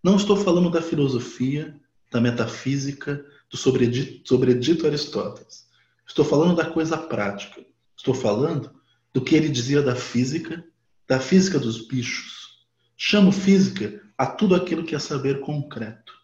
não 0.03 0.15
estou 0.15 0.35
falando 0.35 0.71
da 0.71 0.81
filosofia, 0.81 1.79
da 2.11 2.19
metafísica, 2.19 3.25
do 3.49 3.57
sobredito, 3.57 4.27
sobredito 4.27 4.85
Aristóteles. 4.85 5.65
Estou 6.05 6.25
falando 6.25 6.57
da 6.57 6.65
coisa 6.65 6.97
prática. 6.97 7.65
Estou 7.97 8.13
falando 8.13 8.69
do 9.13 9.21
que 9.21 9.33
ele 9.33 9.47
dizia 9.47 9.81
da 9.81 9.95
física, 9.95 10.63
da 11.07 11.19
física 11.19 11.57
dos 11.57 11.87
bichos. 11.87 12.67
Chamo 12.97 13.31
física 13.31 14.01
a 14.17 14.25
tudo 14.25 14.55
aquilo 14.55 14.83
que 14.83 14.93
é 14.93 14.99
saber 14.99 15.39
concreto. 15.39 16.19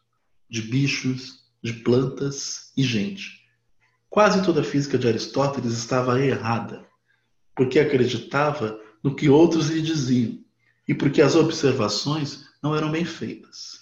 de 0.49 0.61
bichos, 0.61 1.43
de 1.61 1.73
plantas 1.73 2.71
e 2.77 2.81
gente. 2.81 3.45
Quase 4.09 4.45
toda 4.45 4.61
a 4.61 4.63
física 4.63 4.97
de 4.97 5.05
Aristóteles 5.05 5.73
estava 5.73 6.23
errada, 6.23 6.85
porque 7.53 7.77
acreditava 7.77 8.79
no 9.03 9.13
que 9.13 9.27
outros 9.27 9.67
lhe 9.69 9.81
diziam 9.81 10.39
e 10.87 10.93
porque 10.93 11.21
as 11.21 11.35
observações 11.35 12.45
não 12.63 12.73
eram 12.73 12.89
bem 12.89 13.03
feitas. 13.03 13.81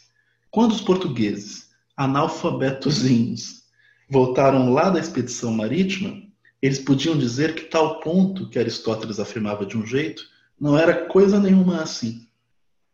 Quando 0.50 0.72
os 0.72 0.82
portugueses, 0.82 1.65
analfabetozinhos, 1.96 3.64
voltaram 4.10 4.74
lá 4.74 4.90
da 4.90 5.00
expedição 5.00 5.52
marítima, 5.52 6.22
eles 6.62 6.80
podiam 6.80 7.18
dizer 7.18 7.54
que 7.54 7.64
tal 7.64 8.00
ponto 8.00 8.50
que 8.50 8.58
Aristóteles 8.58 9.20
afirmava 9.20 9.66
de 9.66 9.78
um 9.78 9.86
jeito 9.86 10.24
não 10.60 10.78
era 10.78 11.06
coisa 11.06 11.40
nenhuma 11.40 11.82
assim. 11.82 12.28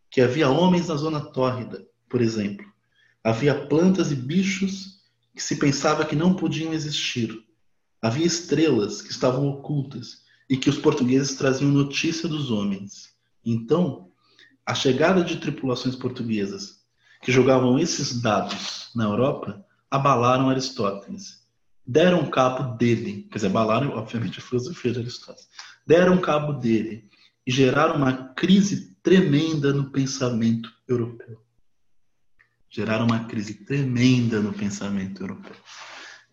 Que 0.10 0.20
havia 0.20 0.49
homens 0.49 0.88
na 0.88 0.95
zona 0.95 1.22
tórrida, 1.22 1.88
por 2.10 2.22
exemplo. 2.22 2.66
Havia 3.24 3.68
plantas 3.68 4.12
e 4.12 4.16
bichos 4.16 4.99
que 5.34 5.41
se 5.41 5.56
pensava 5.56 6.04
que 6.06 6.16
não 6.16 6.34
podiam 6.34 6.74
existir. 6.74 7.45
Havia 8.02 8.26
estrelas 8.26 9.02
que 9.02 9.12
estavam 9.12 9.47
ocultas 9.47 10.24
e 10.49 10.58
que 10.58 10.70
os 10.70 10.78
portugueses 10.78 11.36
traziam 11.36 11.72
notícia 11.72 12.28
dos 12.28 12.52
homens. 12.52 13.12
Então, 13.45 14.10
a 14.66 14.76
chegada 14.76 15.24
de 15.24 15.38
tripulações 15.38 15.95
portuguesas 15.95 16.81
que 17.22 17.32
jogavam 17.32 17.78
esses 17.78 18.22
dados 18.22 18.89
na 18.95 19.05
Europa 19.05 19.63
abalaram 19.89 20.49
Aristóteles. 20.49 21.41
Deram 21.86 22.30
cabo 22.30 22.76
dele, 22.78 23.28
quer 23.30 23.38
dizer, 23.38 23.47
abalaram, 23.47 23.91
obviamente, 23.91 24.39
a 24.39 24.41
filosofia 24.41 24.91
de 24.91 24.99
Aristóteles. 24.99 25.49
Deram 25.86 26.19
cabo 26.19 26.53
dele 26.53 27.09
e 27.45 27.51
geraram 27.51 27.95
uma 27.95 28.30
crise 28.34 28.95
tremenda 29.01 29.74
no 29.74 29.91
pensamento 29.91 30.72
europeu. 30.88 31.41
Geraram 32.69 33.05
uma 33.05 33.26
crise 33.26 33.65
tremenda 33.65 34.39
no 34.39 34.53
pensamento 34.53 35.22
europeu. 35.22 35.55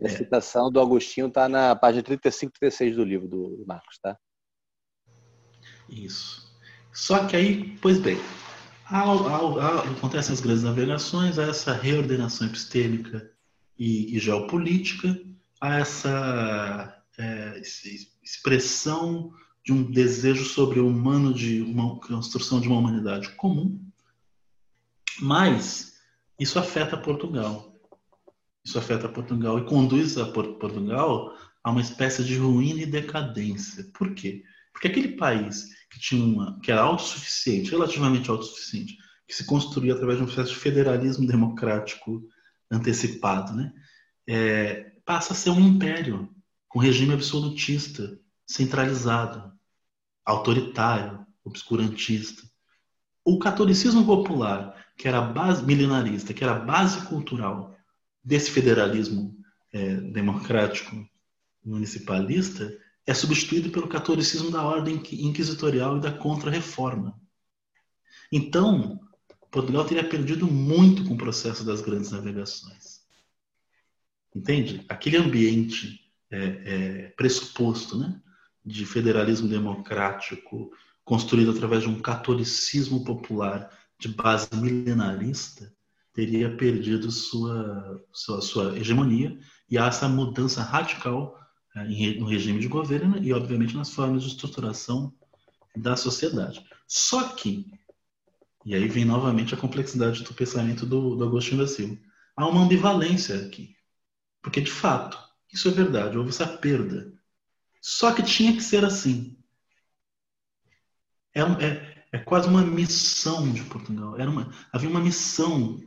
A 0.00 0.06
é. 0.06 0.08
citação 0.10 0.70
do 0.70 0.80
Agostinho 0.80 1.26
está 1.26 1.48
na 1.48 1.74
página 1.74 2.04
35 2.04 2.52
e 2.54 2.60
36 2.60 2.96
do 2.96 3.04
livro 3.04 3.26
do 3.26 3.64
Marcos, 3.66 3.98
tá? 3.98 4.16
Isso. 5.88 6.46
Só 6.92 7.26
que 7.26 7.34
aí, 7.34 7.76
pois 7.80 7.98
bem, 7.98 8.18
ao, 8.90 9.28
ao, 9.28 9.60
ao, 9.60 9.78
acontecem 9.80 10.32
as 10.32 10.40
grandes 10.40 10.62
navegações, 10.62 11.38
há 11.38 11.44
essa 11.44 11.72
reordenação 11.72 12.46
epistêmica 12.46 13.30
e, 13.78 14.16
e 14.16 14.18
geopolítica, 14.18 15.20
há 15.60 15.76
essa 15.78 17.02
é, 17.18 17.60
expressão 18.22 19.32
de 19.64 19.72
um 19.72 19.82
desejo 19.82 20.44
sobre 20.44 20.80
o 20.80 20.88
humano 20.88 21.34
de 21.34 21.60
uma 21.60 21.98
construção 22.00 22.60
de 22.60 22.68
uma 22.68 22.78
humanidade 22.78 23.28
comum, 23.30 23.78
mas 25.20 25.98
isso 26.38 26.58
afeta 26.58 26.96
Portugal. 26.96 27.74
Isso 28.64 28.78
afeta 28.78 29.08
Portugal 29.08 29.58
e 29.58 29.64
conduz 29.64 30.16
a 30.16 30.26
Portugal 30.26 31.36
a 31.62 31.70
uma 31.70 31.80
espécie 31.80 32.24
de 32.24 32.36
ruína 32.36 32.82
e 32.82 32.86
decadência. 32.86 33.84
Por 33.92 34.14
quê? 34.14 34.44
Porque 34.72 34.88
aquele 34.88 35.16
país 35.16 35.77
que 35.90 35.98
tinha 35.98 36.24
uma, 36.24 36.58
que 36.60 36.70
era 36.70 36.82
autossuficiente, 36.82 37.70
relativamente 37.70 38.30
autossuficiente, 38.30 38.96
que 39.26 39.34
se 39.34 39.44
construía 39.44 39.94
através 39.94 40.18
de 40.18 40.24
um 40.24 40.26
processo 40.26 40.50
de 40.50 40.58
federalismo 40.58 41.26
democrático 41.26 42.22
antecipado, 42.70 43.54
né? 43.54 43.72
É, 44.26 44.92
passa 45.04 45.32
a 45.32 45.36
ser 45.36 45.50
um 45.50 45.60
império 45.60 46.28
com 46.68 46.78
regime 46.78 47.14
absolutista, 47.14 48.18
centralizado 48.46 49.52
autoritário, 50.24 51.26
obscurantista. 51.42 52.42
O 53.24 53.38
catolicismo 53.38 54.04
popular, 54.04 54.86
que 54.96 55.08
era 55.08 55.20
base 55.20 55.64
milenarista, 55.64 56.34
que 56.34 56.44
era 56.44 56.58
base 56.58 57.06
cultural 57.06 57.74
desse 58.22 58.50
federalismo 58.50 59.34
é, 59.72 59.94
democrático 59.96 61.08
municipalista, 61.64 62.70
é 63.08 63.14
substituído 63.14 63.70
pelo 63.70 63.88
catolicismo 63.88 64.50
da 64.50 64.62
ordem 64.62 64.96
inquisitorial 65.12 65.96
e 65.96 66.00
da 66.00 66.12
contra-reforma. 66.12 67.18
Então, 68.30 69.00
Portugal 69.50 69.86
teria 69.86 70.06
perdido 70.06 70.46
muito 70.46 71.02
com 71.06 71.14
o 71.14 71.18
processo 71.18 71.64
das 71.64 71.80
grandes 71.80 72.10
navegações. 72.10 73.00
Entende? 74.36 74.84
Aquele 74.90 75.16
ambiente 75.16 76.12
é, 76.30 76.38
é, 76.38 77.02
pressuposto, 77.16 77.96
né? 77.96 78.20
de 78.62 78.84
federalismo 78.84 79.48
democrático 79.48 80.70
construído 81.02 81.52
através 81.52 81.84
de 81.84 81.88
um 81.88 82.02
catolicismo 82.02 83.02
popular 83.06 83.70
de 83.98 84.08
base 84.08 84.54
milenarista 84.54 85.72
teria 86.12 86.54
perdido 86.54 87.10
sua, 87.10 88.04
sua, 88.12 88.42
sua 88.42 88.78
hegemonia 88.78 89.38
e 89.70 89.78
há 89.78 89.86
essa 89.86 90.06
mudança 90.06 90.60
radical 90.62 91.38
no 91.84 92.26
regime 92.26 92.60
de 92.60 92.68
governo 92.68 93.18
e, 93.18 93.32
obviamente, 93.32 93.76
nas 93.76 93.90
formas 93.90 94.22
de 94.22 94.28
estruturação 94.28 95.12
da 95.76 95.96
sociedade. 95.96 96.64
Só 96.86 97.28
que, 97.28 97.66
e 98.64 98.74
aí 98.74 98.88
vem 98.88 99.04
novamente 99.04 99.54
a 99.54 99.58
complexidade 99.58 100.22
do 100.24 100.34
pensamento 100.34 100.86
do, 100.86 101.16
do 101.16 101.24
Agostinho 101.24 101.60
da 101.60 101.66
Silva, 101.66 101.98
há 102.36 102.46
uma 102.46 102.62
ambivalência 102.62 103.36
aqui. 103.36 103.76
Porque, 104.42 104.60
de 104.60 104.70
fato, 104.70 105.18
isso 105.52 105.68
é 105.68 105.70
verdade, 105.70 106.16
houve 106.16 106.30
essa 106.30 106.46
perda 106.46 107.18
só 107.80 108.12
que 108.12 108.22
tinha 108.22 108.52
que 108.52 108.62
ser 108.62 108.84
assim. 108.84 109.36
É, 111.34 111.40
é, 111.40 112.04
é 112.12 112.18
quase 112.18 112.48
uma 112.48 112.62
missão 112.62 113.52
de 113.52 113.62
Portugal. 113.64 114.18
Era 114.18 114.30
uma, 114.30 114.52
havia 114.72 114.90
uma 114.90 115.00
missão 115.00 115.80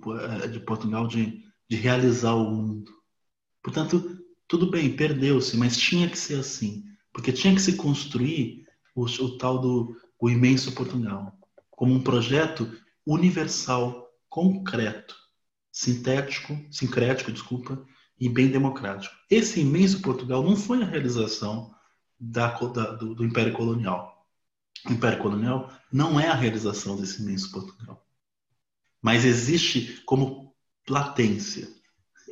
eh, 0.44 0.48
de 0.48 0.60
Portugal 0.60 1.08
de, 1.08 1.44
de 1.70 1.76
realizar 1.76 2.34
o 2.34 2.50
mundo. 2.50 2.92
Portanto, 3.62 4.21
tudo 4.52 4.70
bem, 4.70 4.94
perdeu-se, 4.94 5.56
mas 5.56 5.78
tinha 5.78 6.10
que 6.10 6.20
ser 6.20 6.38
assim. 6.38 6.84
Porque 7.14 7.32
tinha 7.32 7.56
que 7.56 7.62
se 7.62 7.78
construir 7.78 8.66
o, 8.94 9.06
o 9.06 9.38
tal 9.38 9.58
do 9.58 9.96
o 10.20 10.30
imenso 10.30 10.74
Portugal 10.74 11.34
como 11.70 11.94
um 11.94 12.04
projeto 12.04 12.70
universal, 13.08 14.10
concreto, 14.28 15.16
sintético, 15.72 16.60
sincrético, 16.70 17.32
desculpa, 17.32 17.82
e 18.20 18.28
bem 18.28 18.50
democrático. 18.50 19.16
Esse 19.30 19.62
imenso 19.62 20.02
Portugal 20.02 20.44
não 20.44 20.58
foi 20.58 20.84
a 20.84 20.86
realização 20.86 21.74
da, 22.20 22.50
da, 22.52 22.92
do, 22.92 23.16
do, 23.16 23.26
Império 23.26 23.54
Colonial. 23.54 24.28
O 24.86 24.92
Império 24.92 25.20
Colonial 25.20 25.72
não 25.90 26.20
é 26.20 26.28
a 26.28 26.36
realização 26.36 26.98
desse 26.98 27.22
imenso 27.22 27.50
Portugal, 27.54 28.06
mas 29.02 29.24
existe 29.24 30.02
como 30.06 30.54
latência, 30.90 31.70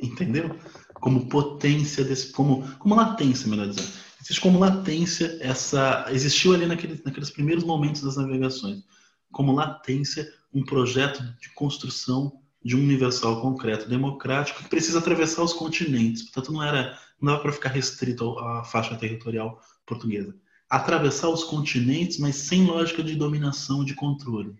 entendeu? 0.02 0.54
Como 1.00 1.28
potência 1.28 2.04
desse, 2.04 2.30
como, 2.32 2.68
como 2.78 2.94
latência, 2.94 3.48
melhor 3.48 3.68
dizendo. 3.68 3.88
Existe 4.20 4.40
como 4.40 4.58
latência 4.58 5.38
essa, 5.40 6.06
existiu 6.10 6.52
ali 6.54 6.66
naquele, 6.66 7.00
naqueles 7.04 7.30
primeiros 7.30 7.64
momentos 7.64 8.02
das 8.02 8.16
navegações, 8.16 8.84
como 9.32 9.52
latência 9.52 10.30
um 10.52 10.62
projeto 10.62 11.22
de 11.40 11.48
construção 11.54 12.40
de 12.62 12.76
um 12.76 12.80
universal 12.80 13.40
concreto 13.40 13.88
democrático 13.88 14.62
que 14.62 14.68
precisa 14.68 14.98
atravessar 14.98 15.42
os 15.42 15.54
continentes. 15.54 16.22
Portanto, 16.24 16.52
não 16.52 16.62
era 16.62 16.98
não 17.20 17.32
dava 17.32 17.42
para 17.42 17.52
ficar 17.52 17.68
restrito 17.68 18.38
à 18.38 18.64
faixa 18.64 18.96
territorial 18.96 19.60
portuguesa. 19.84 20.34
Atravessar 20.68 21.28
os 21.28 21.44
continentes, 21.44 22.18
mas 22.18 22.36
sem 22.36 22.64
lógica 22.64 23.02
de 23.02 23.14
dominação, 23.14 23.84
de 23.84 23.94
controle. 23.94 24.56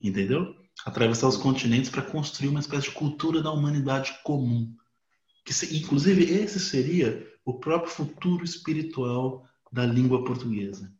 Entendeu? 0.00 0.54
Atravessar 0.84 1.28
os 1.28 1.36
continentes 1.36 1.90
para 1.90 2.02
construir 2.02 2.48
uma 2.48 2.60
espécie 2.60 2.88
de 2.88 2.94
cultura 2.94 3.42
da 3.42 3.52
humanidade 3.52 4.18
comum. 4.24 4.74
Que, 5.46 5.52
inclusive, 5.76 6.24
esse 6.24 6.60
seria 6.60 7.26
o 7.44 7.54
próprio 7.54 7.90
futuro 7.90 8.44
espiritual 8.44 9.46
da 9.72 9.86
língua 9.86 10.24
portuguesa. 10.24 10.92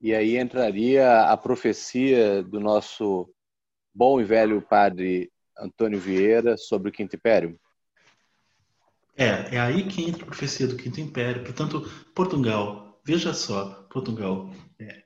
E 0.00 0.14
aí 0.14 0.36
entraria 0.36 1.22
a 1.22 1.36
profecia 1.36 2.42
do 2.42 2.60
nosso 2.60 3.28
bom 3.92 4.20
e 4.20 4.24
velho 4.24 4.62
padre 4.62 5.32
Antônio 5.58 5.98
Vieira 5.98 6.56
sobre 6.56 6.90
o 6.90 6.92
Quinto 6.92 7.16
Império? 7.16 7.58
É, 9.16 9.56
é 9.56 9.60
aí 9.60 9.88
que 9.88 10.04
entra 10.04 10.22
a 10.22 10.26
profecia 10.26 10.68
do 10.68 10.76
Quinto 10.76 11.00
Império. 11.00 11.42
Portanto, 11.42 11.80
Portugal, 12.14 13.00
veja 13.04 13.34
só, 13.34 13.86
Portugal, 13.90 14.52
é, 14.78 15.02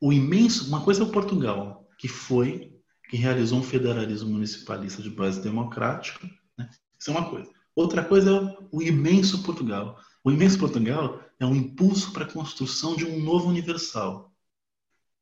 o 0.00 0.12
imenso, 0.12 0.68
uma 0.68 0.84
coisa 0.84 1.02
é 1.02 1.06
o 1.06 1.10
Portugal, 1.10 1.88
que 1.98 2.08
foi, 2.08 2.78
que 3.08 3.16
realizou 3.16 3.58
um 3.58 3.62
federalismo 3.62 4.28
municipalista 4.28 5.00
de 5.00 5.08
base 5.08 5.42
democrática, 5.42 6.28
né? 6.58 6.68
isso 6.98 7.10
é 7.10 7.14
uma 7.14 7.30
coisa. 7.30 7.55
Outra 7.76 8.02
coisa 8.02 8.30
é 8.30 8.56
o 8.72 8.82
imenso 8.82 9.42
Portugal. 9.42 10.00
O 10.24 10.30
imenso 10.30 10.58
Portugal 10.58 11.22
é 11.38 11.44
um 11.44 11.54
impulso 11.54 12.10
para 12.10 12.24
a 12.24 12.32
construção 12.32 12.96
de 12.96 13.04
um 13.04 13.20
novo 13.22 13.48
universal. 13.48 14.34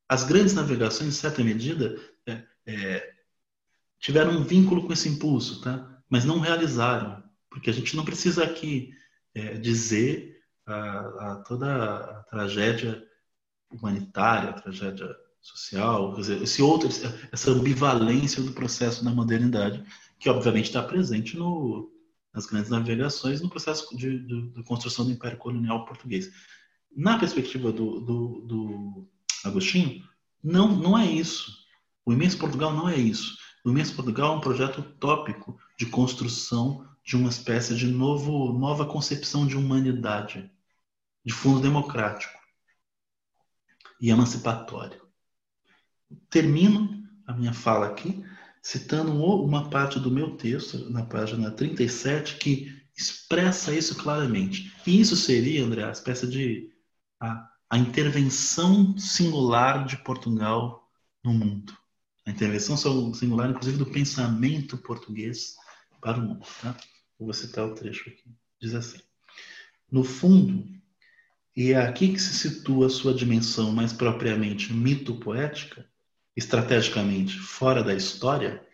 As 0.07 0.23
grandes 0.23 0.53
navegações, 0.53 1.09
em 1.09 1.11
certa 1.11 1.43
medida, 1.43 1.99
é, 2.25 2.43
é, 2.65 3.13
tiveram 3.99 4.31
um 4.31 4.43
vínculo 4.43 4.87
com 4.87 4.93
esse 4.93 5.09
impulso, 5.09 5.61
tá? 5.61 6.01
mas 6.09 6.23
não 6.23 6.39
realizaram. 6.39 7.21
Porque 7.49 7.69
a 7.69 7.73
gente 7.73 7.93
não 7.93 8.05
precisa 8.05 8.45
aqui 8.45 8.93
é, 9.33 9.55
dizer 9.55 10.41
a, 10.65 11.31
a 11.31 11.35
toda 11.45 11.95
a 11.95 12.23
tragédia 12.23 13.05
humanitária, 13.69 14.51
a 14.51 14.61
tragédia 14.61 15.13
social, 15.41 16.17
esse 16.41 16.61
outro, 16.61 16.87
essa 17.31 17.51
ambivalência 17.51 18.41
do 18.41 18.53
processo 18.53 19.03
da 19.03 19.11
modernidade 19.11 19.83
que 20.17 20.29
obviamente 20.29 20.65
está 20.65 20.81
presente 20.81 21.37
no, 21.37 21.91
nas 22.35 22.45
grandes 22.45 22.69
navegações 22.69 23.41
no 23.41 23.49
processo 23.49 23.95
de, 23.95 24.19
de, 24.19 24.49
de, 24.49 24.63
construção 24.63 25.05
do 25.05 25.11
Império 25.11 25.37
Colonial 25.37 25.85
Português. 25.85 26.29
Na 26.95 27.17
perspectiva 27.17 27.71
do, 27.71 28.01
do, 28.01 28.41
do 28.41 29.09
Agostinho, 29.45 30.03
não, 30.43 30.75
não 30.75 30.97
é 30.97 31.05
isso. 31.05 31.51
O 32.05 32.11
Imenso 32.11 32.37
Portugal 32.37 32.73
não 32.73 32.89
é 32.89 32.97
isso. 32.97 33.37
O 33.63 33.69
Imenso 33.69 33.95
Portugal 33.95 34.33
é 34.33 34.37
um 34.37 34.41
projeto 34.41 34.79
utópico 34.79 35.57
de 35.79 35.85
construção 35.85 36.85
de 37.03 37.15
uma 37.15 37.29
espécie 37.29 37.75
de 37.75 37.87
novo, 37.87 38.51
nova 38.53 38.85
concepção 38.85 39.47
de 39.47 39.55
humanidade, 39.55 40.51
de 41.23 41.33
fundo 41.33 41.61
democrático 41.61 42.37
e 44.01 44.09
emancipatório. 44.09 45.01
Termino 46.29 47.03
a 47.25 47.33
minha 47.33 47.53
fala 47.53 47.87
aqui 47.87 48.23
citando 48.65 49.11
uma 49.13 49.69
parte 49.69 49.99
do 49.99 50.09
meu 50.09 50.35
texto, 50.37 50.89
na 50.89 51.05
página 51.05 51.51
37, 51.51 52.37
que 52.37 52.75
expressa 52.97 53.71
isso 53.71 53.93
claramente. 53.93 54.73
E 54.87 54.99
isso 54.99 55.15
seria, 55.15 55.63
André, 55.63 55.83
a 55.83 55.91
espécie 55.91 56.25
de 56.25 56.71
a, 57.21 57.47
a 57.69 57.77
intervenção 57.77 58.97
singular 58.97 59.85
de 59.85 59.97
Portugal 59.97 60.89
no 61.23 61.31
mundo. 61.31 61.77
A 62.25 62.31
intervenção 62.31 62.75
singular, 63.13 63.51
inclusive, 63.51 63.77
do 63.77 63.85
pensamento 63.85 64.79
português 64.79 65.55
para 66.01 66.17
o 66.17 66.21
mundo. 66.23 66.47
Tá? 66.59 66.75
Vou 67.19 67.31
citar 67.33 67.67
o 67.67 67.75
trecho 67.75 68.09
aqui. 68.09 68.35
Diz 68.59 68.73
assim: 68.73 68.99
No 69.91 70.03
fundo, 70.03 70.67
e 71.55 71.71
é 71.71 71.77
aqui 71.77 72.11
que 72.11 72.19
se 72.19 72.33
situa 72.33 72.89
sua 72.89 73.13
dimensão 73.13 73.71
mais 73.71 73.93
propriamente 73.93 74.73
mito-poética, 74.73 75.87
estrategicamente 76.35 77.39
fora 77.39 77.83
da 77.83 77.93
história, 77.93 78.65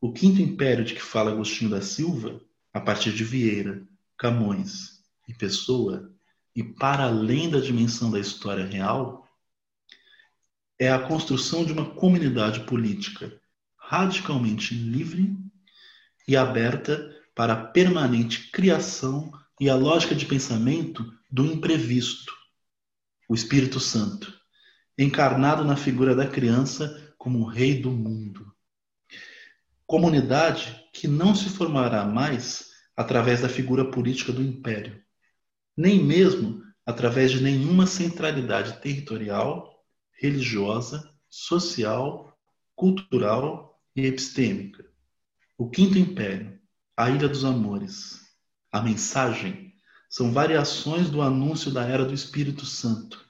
o 0.00 0.12
quinto 0.12 0.40
império 0.40 0.84
de 0.84 0.94
que 0.94 1.02
fala 1.02 1.30
Agostinho 1.30 1.70
da 1.70 1.82
Silva, 1.82 2.40
a 2.72 2.80
partir 2.80 3.12
de 3.12 3.24
Vieira, 3.24 3.86
Camões 4.16 5.02
e 5.26 5.34
Pessoa, 5.34 6.12
e 6.54 6.62
para 6.62 7.04
além 7.04 7.50
da 7.50 7.60
dimensão 7.60 8.10
da 8.10 8.18
história 8.18 8.64
real, 8.64 9.28
é 10.78 10.90
a 10.90 10.98
construção 10.98 11.64
de 11.64 11.72
uma 11.72 11.94
comunidade 11.94 12.60
política 12.60 13.40
radicalmente 13.76 14.74
livre 14.74 15.36
e 16.26 16.36
aberta 16.36 17.14
para 17.34 17.54
a 17.54 17.64
permanente 17.64 18.50
criação 18.50 19.32
e 19.60 19.68
a 19.68 19.74
lógica 19.74 20.14
de 20.14 20.26
pensamento 20.26 21.12
do 21.30 21.46
imprevisto, 21.46 22.32
o 23.28 23.34
Espírito 23.34 23.80
Santo, 23.80 24.38
encarnado 24.98 25.64
na 25.64 25.76
figura 25.76 26.14
da 26.14 26.26
criança 26.26 27.14
como 27.16 27.38
o 27.38 27.46
rei 27.46 27.80
do 27.80 27.90
mundo. 27.90 28.52
Comunidade 29.86 30.84
que 30.92 31.06
não 31.06 31.34
se 31.34 31.48
formará 31.48 32.04
mais 32.04 32.70
através 32.96 33.40
da 33.40 33.48
figura 33.48 33.88
política 33.88 34.32
do 34.32 34.42
império, 34.42 35.00
nem 35.76 36.04
mesmo 36.04 36.60
através 36.84 37.30
de 37.30 37.40
nenhuma 37.40 37.86
centralidade 37.86 38.80
territorial, 38.80 39.84
religiosa, 40.10 41.08
social, 41.28 42.36
cultural 42.74 43.80
e 43.94 44.04
epistêmica. 44.04 44.84
O 45.56 45.70
Quinto 45.70 45.96
Império, 45.96 46.58
a 46.96 47.08
Ilha 47.08 47.28
dos 47.28 47.44
Amores, 47.44 48.20
a 48.72 48.82
mensagem 48.82 49.74
são 50.10 50.32
variações 50.32 51.08
do 51.08 51.22
anúncio 51.22 51.70
da 51.70 51.84
era 51.84 52.04
do 52.04 52.14
Espírito 52.14 52.66
Santo, 52.66 53.27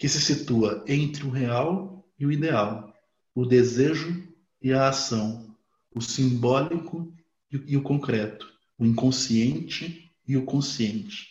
que 0.00 0.08
se 0.08 0.18
situa 0.18 0.82
entre 0.88 1.26
o 1.26 1.30
real 1.30 2.10
e 2.18 2.24
o 2.24 2.32
ideal, 2.32 2.96
o 3.34 3.44
desejo 3.44 4.26
e 4.62 4.72
a 4.72 4.88
ação, 4.88 5.54
o 5.94 6.00
simbólico 6.00 7.14
e 7.50 7.76
o 7.76 7.82
concreto, 7.82 8.50
o 8.78 8.86
inconsciente 8.86 10.10
e 10.26 10.38
o 10.38 10.44
consciente. 10.46 11.26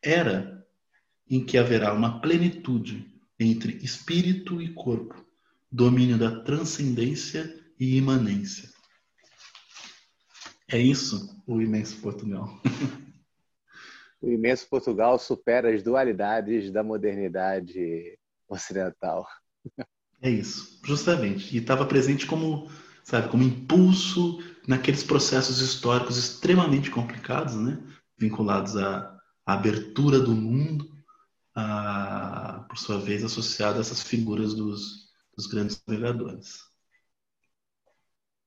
Era 0.00 0.64
em 1.28 1.44
que 1.44 1.58
haverá 1.58 1.92
uma 1.92 2.20
plenitude 2.20 3.04
entre 3.36 3.72
espírito 3.82 4.62
e 4.62 4.72
corpo, 4.72 5.26
domínio 5.68 6.16
da 6.16 6.40
transcendência 6.42 7.52
e 7.80 7.96
imanência. 7.96 8.70
É 10.68 10.78
isso 10.78 11.42
o 11.48 11.60
imenso 11.60 11.96
Portugal. 11.96 12.62
o 14.20 14.30
imenso 14.30 14.68
Portugal 14.68 15.18
supera 15.18 15.72
as 15.74 15.82
dualidades 15.82 16.70
da 16.70 16.82
modernidade 16.82 18.18
ocidental. 18.48 19.26
É 20.20 20.28
isso, 20.28 20.80
justamente. 20.84 21.54
E 21.54 21.60
estava 21.60 21.86
presente 21.86 22.26
como, 22.26 22.68
sabe, 23.04 23.28
como 23.28 23.42
impulso 23.42 24.42
naqueles 24.66 25.04
processos 25.04 25.60
históricos 25.60 26.16
extremamente 26.16 26.90
complicados, 26.90 27.54
né? 27.54 27.78
Vinculados 28.16 28.76
à, 28.76 29.16
à 29.46 29.54
abertura 29.54 30.18
do 30.18 30.32
mundo, 30.32 30.90
a, 31.54 32.66
por 32.68 32.76
sua 32.78 32.98
vez 32.98 33.22
associado 33.22 33.78
a 33.78 33.80
essas 33.80 34.02
figuras 34.02 34.54
dos, 34.54 35.12
dos 35.36 35.46
grandes 35.46 35.80
navegadores. 35.86 36.68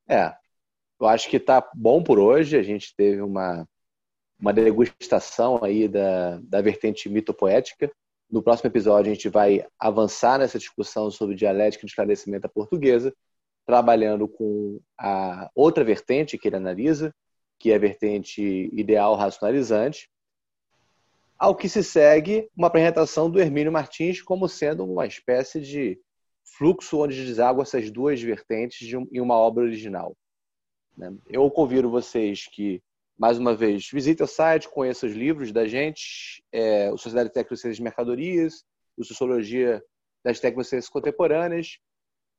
É, 0.07 0.35
eu 0.99 1.07
acho 1.07 1.29
que 1.29 1.37
está 1.37 1.65
bom 1.73 2.03
por 2.03 2.19
hoje. 2.19 2.57
A 2.57 2.63
gente 2.63 2.93
teve 2.95 3.21
uma 3.21 3.65
uma 4.41 4.51
degustação 4.51 5.63
aí 5.63 5.87
da, 5.87 6.39
da 6.39 6.61
vertente 6.61 7.07
mitopoética. 7.07 7.91
No 8.29 8.41
próximo 8.41 8.69
episódio, 8.69 9.11
a 9.11 9.13
gente 9.13 9.29
vai 9.29 9.63
avançar 9.79 10.39
nessa 10.39 10.57
discussão 10.57 11.11
sobre 11.11 11.35
dialética 11.35 11.85
de 11.85 11.91
esclarecimento 11.91 12.47
à 12.47 12.49
portuguesa, 12.49 13.13
trabalhando 13.67 14.27
com 14.27 14.81
a 14.97 15.49
outra 15.53 15.83
vertente 15.83 16.39
que 16.39 16.47
ele 16.47 16.55
analisa, 16.55 17.13
que 17.59 17.71
é 17.71 17.75
a 17.75 17.79
vertente 17.79 18.41
ideal 18.73 19.15
racionalizante, 19.15 20.09
ao 21.37 21.55
que 21.55 21.69
se 21.69 21.83
segue 21.83 22.49
uma 22.57 22.67
apresentação 22.67 23.29
do 23.29 23.39
Hermínio 23.39 23.71
Martins 23.71 24.21
como 24.21 24.49
sendo 24.49 24.83
uma 24.83 25.05
espécie 25.05 25.61
de 25.61 25.99
fluxo 26.43 26.99
onde 26.99 27.25
deságua 27.25 27.63
essas 27.63 27.91
duas 27.91 28.19
vertentes 28.21 28.87
de 28.87 28.97
um, 28.97 29.07
em 29.11 29.21
uma 29.21 29.35
obra 29.35 29.63
original. 29.63 30.15
Né? 30.97 31.13
Eu 31.29 31.49
convido 31.51 31.89
vocês 31.89 32.47
que 32.47 32.81
mais 33.21 33.37
uma 33.37 33.55
vez, 33.55 33.87
visite 33.93 34.23
o 34.23 34.27
site, 34.27 34.67
conheça 34.67 35.05
os 35.05 35.13
livros 35.13 35.51
da 35.51 35.67
gente, 35.67 36.43
é, 36.51 36.91
o 36.91 36.97
Sociedade 36.97 37.29
de 37.29 37.33
Técnicos 37.35 37.61
de 37.75 37.83
Mercadorias, 37.83 38.65
o 38.97 39.03
Sociologia 39.03 39.79
das 40.23 40.39
Técnicas 40.39 40.89
Contemporâneas. 40.89 41.77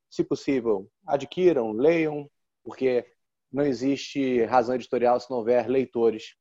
Se 0.09 0.25
possível, 0.25 0.91
adquiram, 1.07 1.71
leiam, 1.71 2.29
porque 2.65 3.09
não 3.49 3.63
existe 3.63 4.43
razão 4.43 4.75
editorial 4.75 5.17
se 5.21 5.31
não 5.31 5.37
houver 5.37 5.69
leitores 5.69 6.35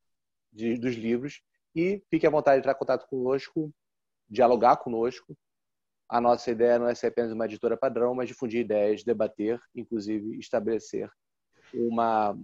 de, 0.53 0.77
dos 0.77 0.97
livros. 0.97 1.41
E 1.73 2.03
fique 2.11 2.27
à 2.27 2.31
vontade 2.31 2.57
de 2.57 2.63
entrar 2.63 2.73
em 2.73 2.79
contato 2.79 3.07
conosco, 3.07 3.73
dialogar 4.29 4.77
conosco. 4.79 5.39
A 6.09 6.21
nossa 6.21 6.51
ideia 6.51 6.81
não 6.81 6.89
é 6.89 6.97
ser 6.97 7.07
apenas 7.07 7.31
uma 7.31 7.45
editora 7.45 7.77
padrão, 7.77 8.13
mas 8.13 8.27
difundir 8.27 8.63
ideias, 8.63 9.05
debater, 9.05 9.61
inclusive 9.73 10.37
estabelecer 10.41 11.09
uma, 11.73 12.37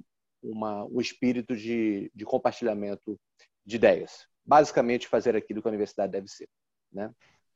uma, 0.42 0.84
um 0.84 1.00
espírito 1.00 1.56
de, 1.56 2.10
de 2.14 2.24
compartilhamento 2.24 3.18
de 3.64 3.76
ideias. 3.76 4.26
Basicamente, 4.44 5.08
fazer 5.08 5.36
aquilo 5.36 5.60
que 5.60 5.68
a 5.68 5.70
universidade 5.70 6.12
deve 6.12 6.28
ser. 6.28 6.48
Né? 6.92 7.12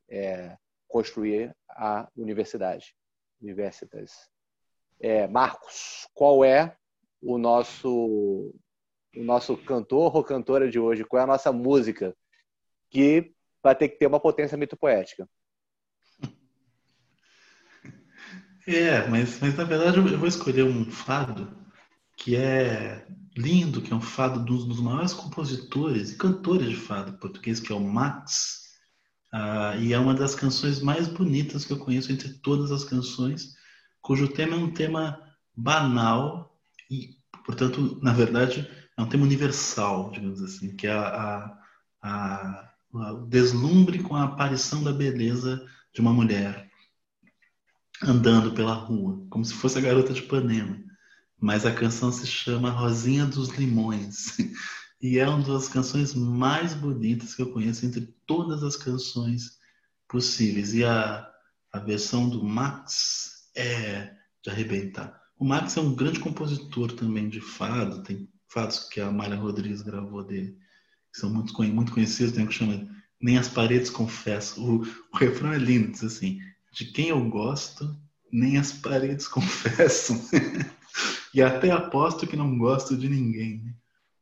É, 0.08 0.56
construir 0.88 1.54
a 1.70 2.08
universidade. 2.16 2.94
Universitas. 3.40 4.28
É, 5.00 5.26
Marcos, 5.26 6.06
qual 6.14 6.44
é 6.44 6.76
o 7.20 7.38
nosso 7.38 8.54
o 9.14 9.22
nosso 9.22 9.56
cantor 9.58 10.16
ou 10.16 10.24
cantora 10.24 10.70
de 10.70 10.78
hoje? 10.78 11.04
Qual 11.04 11.20
é 11.20 11.24
a 11.24 11.26
nossa 11.26 11.52
música 11.52 12.16
que 12.88 13.34
vai 13.62 13.74
ter 13.74 13.88
que 13.88 13.98
ter 13.98 14.06
uma 14.06 14.20
potência 14.20 14.56
mitopoética? 14.56 15.28
É, 18.66 19.06
mas, 19.08 19.40
mas 19.40 19.56
na 19.56 19.64
verdade 19.64 19.98
eu 19.98 20.18
vou 20.18 20.28
escolher 20.28 20.62
um 20.62 20.90
fado 20.90 21.61
que 22.22 22.36
é 22.36 23.04
lindo, 23.36 23.82
que 23.82 23.92
é 23.92 23.96
um 23.96 24.00
fado 24.00 24.44
dos, 24.44 24.64
dos 24.64 24.80
maiores 24.80 25.12
compositores 25.12 26.12
e 26.12 26.16
cantores 26.16 26.68
de 26.68 26.76
fado 26.76 27.14
português, 27.14 27.58
que 27.58 27.72
é 27.72 27.74
o 27.74 27.80
Max. 27.80 28.62
Ah, 29.32 29.76
e 29.76 29.92
é 29.92 29.98
uma 29.98 30.14
das 30.14 30.32
canções 30.32 30.80
mais 30.80 31.08
bonitas 31.08 31.64
que 31.64 31.72
eu 31.72 31.78
conheço 31.78 32.12
entre 32.12 32.32
todas 32.34 32.70
as 32.70 32.84
canções, 32.84 33.56
cujo 34.00 34.28
tema 34.28 34.54
é 34.54 34.58
um 34.58 34.70
tema 34.70 35.18
banal 35.56 36.56
e, 36.88 37.16
portanto, 37.44 37.98
na 38.00 38.12
verdade, 38.12 38.70
é 38.96 39.02
um 39.02 39.08
tema 39.08 39.24
universal, 39.24 40.12
digamos 40.12 40.40
assim, 40.42 40.76
que 40.76 40.86
é 40.86 40.92
a, 40.92 41.56
a, 42.02 42.72
a, 42.92 43.12
o 43.14 43.26
deslumbre 43.26 44.00
com 44.00 44.14
a 44.14 44.24
aparição 44.24 44.84
da 44.84 44.92
beleza 44.92 45.66
de 45.92 46.00
uma 46.00 46.12
mulher 46.12 46.70
andando 48.00 48.52
pela 48.52 48.74
rua, 48.74 49.26
como 49.28 49.44
se 49.44 49.54
fosse 49.54 49.76
a 49.78 49.82
garota 49.82 50.12
de 50.12 50.20
Ipanema 50.20 50.91
mas 51.42 51.66
a 51.66 51.74
canção 51.74 52.12
se 52.12 52.24
chama 52.24 52.70
Rosinha 52.70 53.26
dos 53.26 53.48
Limões. 53.48 54.36
E 55.02 55.18
é 55.18 55.28
uma 55.28 55.42
das 55.42 55.66
canções 55.66 56.14
mais 56.14 56.74
bonitas 56.74 57.34
que 57.34 57.42
eu 57.42 57.52
conheço 57.52 57.84
entre 57.84 58.14
todas 58.24 58.62
as 58.62 58.76
canções 58.76 59.58
possíveis. 60.08 60.72
E 60.72 60.84
a, 60.84 61.28
a 61.72 61.80
versão 61.80 62.28
do 62.28 62.44
Max 62.44 63.50
é 63.56 64.14
de 64.44 64.50
arrebentar. 64.50 65.20
O 65.36 65.44
Max 65.44 65.76
é 65.76 65.80
um 65.80 65.92
grande 65.92 66.20
compositor 66.20 66.92
também 66.92 67.28
de 67.28 67.40
fado, 67.40 68.04
tem 68.04 68.28
fados 68.48 68.88
que 68.88 69.00
a 69.00 69.08
Amália 69.08 69.36
Rodrigues 69.36 69.82
gravou 69.82 70.22
dele, 70.22 70.56
que 71.12 71.18
são 71.18 71.28
muito, 71.28 71.60
muito 71.64 71.90
conhecidos, 71.90 72.32
tem 72.32 72.44
um 72.44 72.46
que 72.46 72.54
chama 72.54 72.88
Nem 73.20 73.38
as 73.38 73.48
Paredes 73.48 73.90
Confessam. 73.90 74.62
O, 74.62 74.82
o 75.12 75.16
refrão 75.16 75.52
é 75.52 75.58
lindo, 75.58 75.90
diz 75.90 76.04
assim, 76.04 76.38
de 76.72 76.84
quem 76.84 77.08
eu 77.08 77.28
gosto, 77.28 77.92
nem 78.30 78.56
as 78.56 78.72
paredes 78.72 79.26
confessam. 79.28 80.22
E 81.34 81.42
até 81.42 81.70
aposto 81.70 82.26
que 82.26 82.36
não 82.36 82.58
gosto 82.58 82.96
de 82.96 83.08
ninguém. 83.08 83.62
Né? 83.62 83.74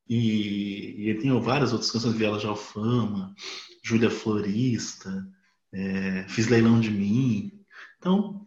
E, 0.09 1.11
e 1.11 1.14
tem 1.21 1.39
várias 1.41 1.73
outras 1.73 1.91
canções, 1.91 2.14
Viela 2.14 2.39
de 2.39 2.47
Alfama, 2.47 3.35
Júlia 3.83 4.11
Florista, 4.11 5.27
é, 5.73 6.27
Fiz 6.29 6.49
Leilão 6.49 6.81
de 6.81 6.91
Mim. 6.91 7.64
Então, 7.99 8.47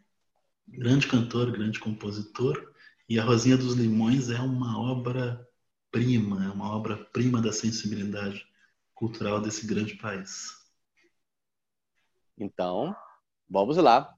grande 0.67 1.07
cantor, 1.07 1.51
grande 1.51 1.79
compositor. 1.79 2.71
E 3.07 3.19
a 3.19 3.23
Rosinha 3.23 3.57
dos 3.57 3.75
Limões 3.75 4.29
é 4.29 4.39
uma 4.39 4.79
obra-prima, 4.79 6.45
é 6.45 6.49
uma 6.49 6.75
obra-prima 6.75 7.41
da 7.41 7.51
sensibilidade 7.51 8.45
cultural 8.93 9.41
desse 9.41 9.65
grande 9.65 9.95
país. 9.95 10.63
Então, 12.37 12.95
vamos 13.49 13.77
lá. 13.77 14.13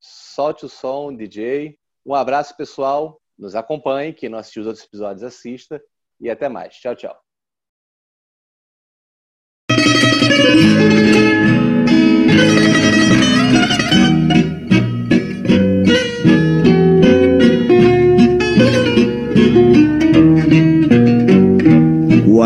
Solte 0.00 0.64
o 0.64 0.68
som, 0.68 1.14
DJ. 1.14 1.78
Um 2.04 2.14
abraço, 2.14 2.56
pessoal. 2.56 3.20
Nos 3.38 3.54
acompanhe. 3.54 4.12
Quem 4.12 4.28
não 4.28 4.38
assistiu 4.38 4.62
os 4.62 4.68
outros 4.68 4.84
episódios, 4.84 5.22
assista 5.22 5.82
e 6.20 6.30
até 6.30 6.48
mais. 6.48 6.74
Tchau, 6.76 6.94
tchau. 6.94 7.16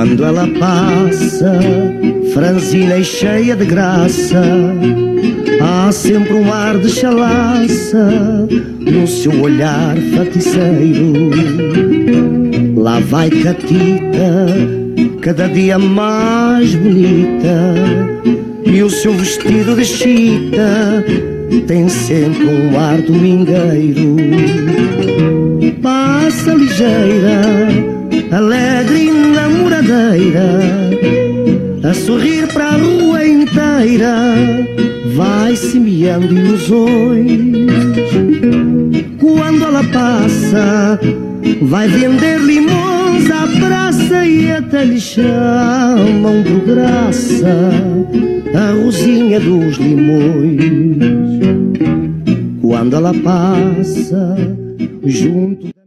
Quando 0.01 0.25
ela 0.25 0.47
passa, 0.59 1.61
franzina 2.33 2.97
e 2.97 3.05
cheia 3.05 3.55
de 3.55 3.67
graça, 3.67 4.41
há 5.61 5.93
sempre 5.93 6.33
um 6.35 6.53
ar 6.53 6.79
de 6.79 6.89
chalaça 6.89 8.49
no 8.81 9.07
seu 9.07 9.41
olhar 9.43 9.97
faticeiro. 10.17 11.31
Lá 12.77 12.99
vai 13.01 13.31
Catita, 13.31 14.47
cada 15.21 15.49
dia 15.49 15.79
mais 15.79 16.75
bonita, 16.75 17.75
e 18.65 18.83
o 18.83 18.91
seu 18.91 19.13
vestido 19.13 19.77
de 19.77 19.85
chita 19.85 21.05
tem 21.67 21.89
sempre 21.89 22.47
um 22.47 22.79
ar 22.79 23.01
domingueiro. 23.03 24.17
Passa 25.83 26.55
ligeira, 26.55 27.43
alegre 28.31 29.07
e 29.07 29.11
namoradeira, 29.11 30.61
a 31.83 31.95
sorrir 31.95 32.47
para 32.53 32.71
a 32.71 32.77
rua 32.77 33.27
inteira, 33.27 34.15
vai 35.15 35.57
semeando 35.57 36.35
ilusões. 36.37 37.41
Quando 39.19 39.65
ela 39.65 39.85
passa, 39.85 40.99
Vai 41.63 41.89
vender 41.89 42.39
limões 42.39 43.31
à 43.31 43.47
praça 43.59 44.27
e 44.27 44.51
até 44.51 44.85
lhe 44.85 45.01
chamam 45.01 46.43
por 46.43 46.65
graça 46.67 47.71
a 48.55 48.83
rosinha 48.83 49.39
dos 49.41 49.77
limões. 49.77 50.59
Quando 52.61 52.97
ela 52.97 53.13
passa 53.15 54.37
junto 55.05 55.80